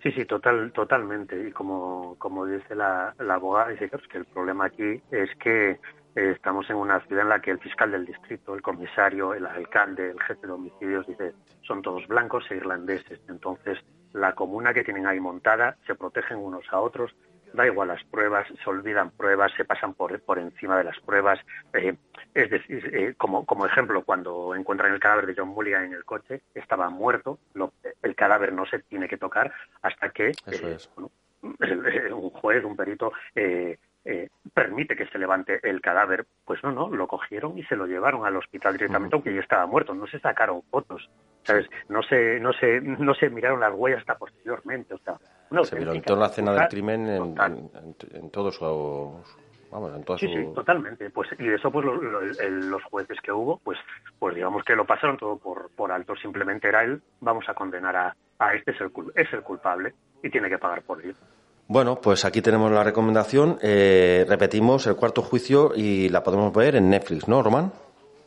Sí, 0.02 0.10
sí, 0.10 0.24
total, 0.24 0.72
totalmente. 0.72 1.48
Y 1.48 1.52
como, 1.52 2.16
como 2.18 2.44
dice 2.44 2.74
la, 2.74 3.14
la 3.20 3.34
abogada, 3.34 3.68
dice 3.68 3.88
claro, 3.88 4.02
es 4.04 4.10
que 4.10 4.18
el 4.18 4.24
problema 4.24 4.64
aquí 4.64 5.00
es 5.12 5.30
que 5.38 5.70
eh, 5.70 6.32
estamos 6.34 6.68
en 6.70 6.76
una 6.76 7.00
ciudad 7.06 7.22
en 7.22 7.28
la 7.28 7.40
que 7.40 7.52
el 7.52 7.60
fiscal 7.60 7.92
del 7.92 8.04
distrito, 8.04 8.54
el 8.54 8.62
comisario, 8.62 9.32
el 9.32 9.46
alcalde, 9.46 10.10
el 10.10 10.20
jefe 10.22 10.44
de 10.46 10.52
homicidios, 10.52 11.06
dice, 11.06 11.34
son 11.62 11.82
todos 11.82 12.06
blancos 12.08 12.44
e 12.50 12.56
irlandeses. 12.56 13.20
Entonces, 13.28 13.78
la 14.12 14.34
comuna 14.34 14.74
que 14.74 14.84
tienen 14.84 15.06
ahí 15.06 15.20
montada, 15.20 15.76
se 15.86 15.94
protegen 15.94 16.38
unos 16.38 16.64
a 16.70 16.80
otros, 16.80 17.14
da 17.52 17.66
igual 17.66 17.88
las 17.88 18.02
pruebas, 18.04 18.46
se 18.62 18.70
olvidan 18.70 19.10
pruebas, 19.10 19.52
se 19.56 19.64
pasan 19.64 19.92
por, 19.94 20.18
por 20.22 20.38
encima 20.38 20.78
de 20.78 20.84
las 20.84 20.98
pruebas. 21.00 21.38
eh, 21.74 21.94
es 22.34 22.48
decir, 22.50 22.90
eh, 22.96 23.14
como, 23.18 23.44
como 23.44 23.66
ejemplo, 23.66 24.02
cuando 24.04 24.54
encuentran 24.54 24.92
el 24.92 25.00
cadáver 25.00 25.26
de 25.26 25.34
John 25.36 25.48
Mulligan 25.48 25.84
en 25.84 25.92
el 25.92 26.04
coche, 26.04 26.40
estaba 26.54 26.88
muerto, 26.88 27.38
lo- 27.52 27.74
el 28.02 28.14
cadáver 28.14 28.52
no 28.54 28.64
se 28.64 28.78
tiene 28.78 29.06
que 29.06 29.18
tocar 29.18 29.52
hasta 29.82 30.08
que 30.10 30.28
eh, 30.28 30.36
es. 30.46 30.88
bueno, 30.94 31.10
el- 31.60 31.86
el- 31.86 32.12
un 32.14 32.30
juez, 32.30 32.64
un 32.64 32.74
perito, 32.76 33.12
eh, 34.04 34.28
permite 34.54 34.96
que 34.96 35.06
se 35.06 35.18
levante 35.18 35.60
el 35.68 35.80
cadáver. 35.80 36.26
Pues 36.44 36.62
no, 36.62 36.72
no, 36.72 36.88
lo 36.90 37.06
cogieron 37.06 37.56
y 37.58 37.64
se 37.64 37.76
lo 37.76 37.86
llevaron 37.86 38.24
al 38.26 38.36
hospital 38.36 38.74
directamente, 38.74 39.14
aunque 39.16 39.34
ya 39.34 39.40
estaba 39.40 39.66
muerto. 39.66 39.94
No 39.94 40.06
se 40.06 40.18
sacaron 40.20 40.62
fotos, 40.70 41.08
¿sabes? 41.44 41.66
No 41.88 42.02
se, 42.02 42.40
no 42.40 42.52
se, 42.52 42.80
no 42.80 43.14
se 43.14 43.30
miraron 43.30 43.60
las 43.60 43.72
huellas 43.74 44.00
hasta 44.00 44.16
posteriormente. 44.16 44.94
O 44.94 44.98
sea, 44.98 45.16
una 45.50 45.64
Se 45.64 45.76
violentó 45.76 46.16
la 46.16 46.26
escena 46.26 46.52
del 46.52 46.68
crimen 46.68 47.06
en, 47.08 47.22
en, 47.38 47.70
en- 47.74 47.96
en 48.16 48.30
todo 48.30 48.50
su 48.50 48.64
vamos, 49.70 49.94
en 49.96 50.04
toda 50.04 50.18
Sí, 50.18 50.26
su 50.28 50.32
sí, 50.34 50.54
totalmente. 50.54 51.08
Pues 51.10 51.30
y 51.38 51.48
eso, 51.48 51.70
pues 51.70 51.84
lo- 51.86 51.94
lo- 51.94 52.20
el- 52.20 52.68
los 52.70 52.82
jueces 52.84 53.18
que 53.22 53.32
hubo, 53.32 53.58
pues, 53.64 53.78
pues 54.18 54.34
digamos 54.34 54.64
que 54.64 54.76
lo 54.76 54.84
pasaron 54.84 55.16
todo 55.16 55.38
por, 55.38 55.70
por 55.74 55.92
alto. 55.92 56.14
Simplemente 56.16 56.68
era 56.68 56.84
él, 56.84 57.00
vamos 57.20 57.48
a 57.48 57.54
condenar 57.54 57.96
a, 57.96 58.16
a 58.38 58.54
este 58.54 58.72
es 58.72 58.80
el, 58.80 58.92
cul- 58.92 59.12
es 59.14 59.32
el 59.32 59.42
culpable 59.42 59.94
y 60.22 60.28
tiene 60.30 60.48
que 60.50 60.58
pagar 60.58 60.82
por 60.82 61.00
ello. 61.02 61.14
Bueno, 61.68 62.00
pues 62.00 62.24
aquí 62.24 62.42
tenemos 62.42 62.70
la 62.70 62.84
recomendación. 62.84 63.58
Eh, 63.62 64.26
repetimos 64.28 64.86
el 64.86 64.96
cuarto 64.96 65.22
juicio 65.22 65.72
y 65.74 66.08
la 66.08 66.22
podemos 66.22 66.52
ver 66.52 66.76
en 66.76 66.90
Netflix, 66.90 67.28
¿no, 67.28 67.42
Román? 67.42 67.72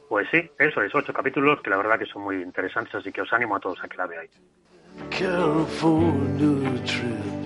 Pues 0.10 0.28
sí, 0.32 0.50
eso 0.58 0.82
es, 0.82 0.94
ocho 0.96 1.14
capítulos 1.14 1.62
que 1.62 1.70
la 1.70 1.78
verdad 1.78 2.00
que 2.00 2.06
son 2.06 2.24
muy 2.24 2.42
interesantes, 2.42 2.96
así 2.96 3.12
que 3.12 3.22
os 3.22 3.34
animo 3.34 3.56
a 3.56 3.60
todos 3.60 3.84
a 3.84 3.88
que 3.88 3.98
la 3.98 4.08
veáis. 4.08 4.32
California 5.10 6.84
trip. 6.86 7.46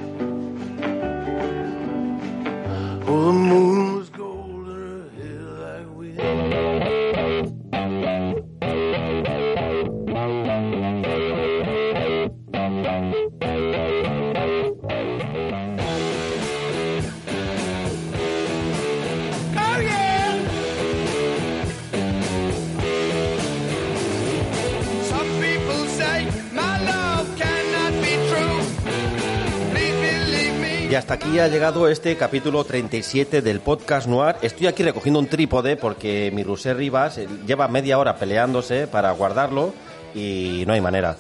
Hasta 30.99 31.13
aquí 31.13 31.39
ha 31.39 31.47
llegado 31.47 31.87
este 31.87 32.15
capítulo 32.17 32.63
37 32.65 33.41
del 33.41 33.61
podcast 33.61 34.07
Noir. 34.07 34.35
Estoy 34.41 34.67
aquí 34.67 34.83
recogiendo 34.83 35.19
un 35.19 35.27
trípode 35.27 35.77
porque 35.77 36.29
mi 36.33 36.43
Rusé 36.43 36.73
Rivas 36.73 37.17
eh, 37.17 37.27
lleva 37.47 37.67
media 37.69 37.97
hora 37.97 38.17
peleándose 38.17 38.85
para 38.85 39.11
guardarlo 39.11 39.73
y 40.13 40.63
no 40.67 40.73
hay 40.73 40.81
manera. 40.81 41.15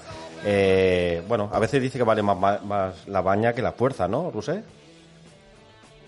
Eh, 0.45 1.23
bueno, 1.27 1.49
a 1.53 1.59
veces 1.59 1.81
dice 1.81 1.97
que 1.97 2.03
vale 2.03 2.21
más, 2.21 2.37
más- 2.37 2.63
más 2.63 2.93
la 3.07 3.21
baña 3.21 3.53
que 3.53 3.61
la 3.61 3.71
fuerza, 3.71 4.07
¿no, 4.07 4.29
Rusé? 4.31 4.63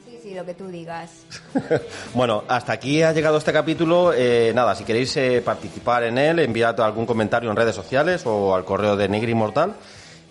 Sí, 0.06 0.20
sí, 0.22 0.34
lo 0.36 0.46
que 0.46 0.54
tú 0.54 0.68
digas. 0.68 1.10
Bueno, 2.14 2.44
hasta 2.50 2.74
aquí 2.74 3.02
ha 3.04 3.14
llegado 3.14 3.38
este 3.38 3.54
capítulo. 3.54 4.12
Eh, 4.14 4.52
nada, 4.54 4.76
si 4.76 4.84
queréis 4.84 5.16
eh, 5.16 5.42
participar 5.44 6.04
en 6.04 6.18
él, 6.18 6.40
enviad 6.40 6.80
algún 6.82 7.06
comentario 7.06 7.50
en 7.50 7.56
redes 7.56 7.76
sociales 7.76 8.24
o 8.26 8.54
al 8.54 8.66
correo 8.66 8.98
de 8.98 9.08
Negri 9.08 9.34
Mortal. 9.34 9.74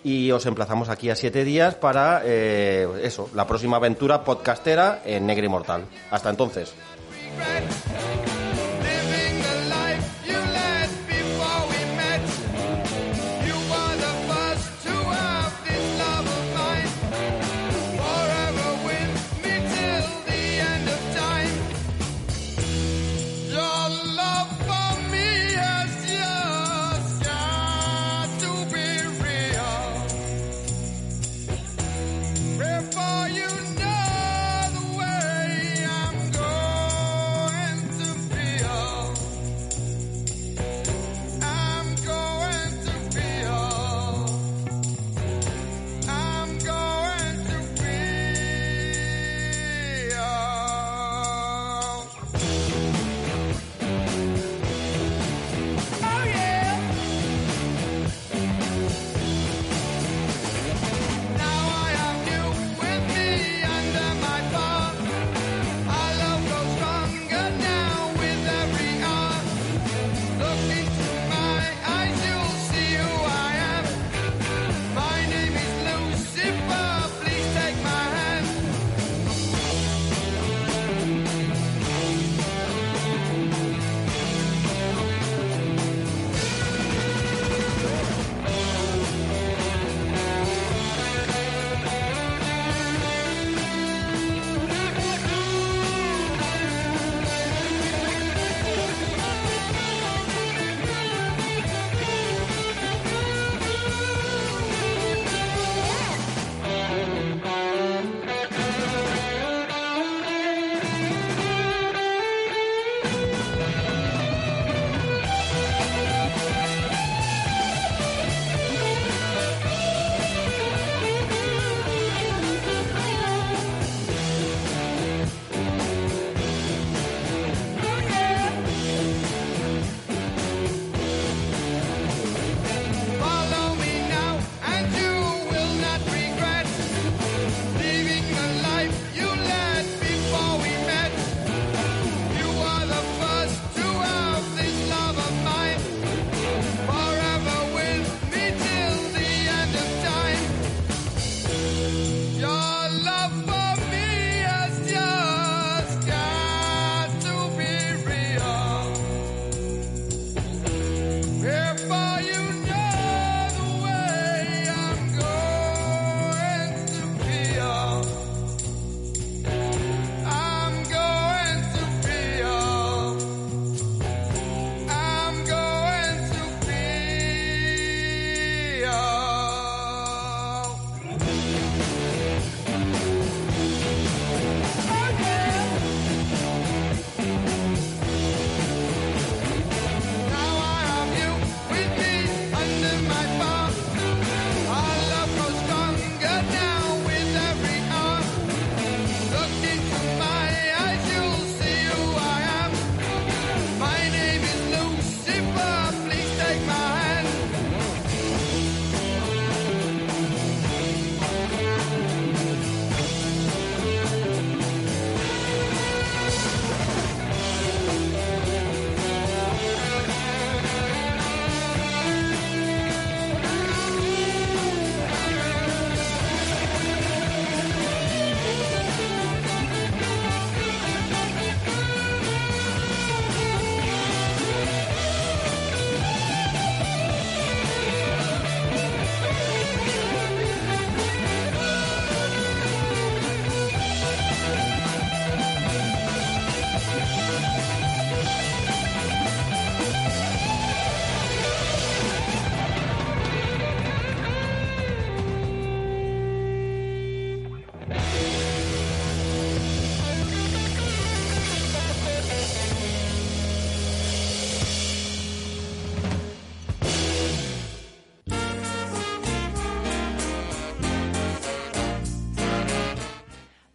Y 0.03 0.31
os 0.31 0.45
emplazamos 0.45 0.89
aquí 0.89 1.09
a 1.09 1.15
siete 1.15 1.43
días 1.43 1.75
para 1.75 2.21
eh, 2.25 2.87
eso, 3.03 3.29
la 3.35 3.45
próxima 3.45 3.77
aventura 3.77 4.23
podcastera 4.23 5.01
en 5.05 5.27
Negri 5.27 5.47
Mortal. 5.47 5.85
Hasta 6.09 6.29
entonces. 6.29 6.73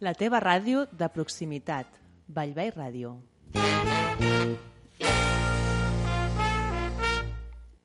La 0.07 0.13
teva 0.15 0.39
ràdio 0.39 0.85
de 1.01 1.09
proximitat. 1.11 1.97
Vallvei 2.31 2.71
Ràdio. 2.71 3.17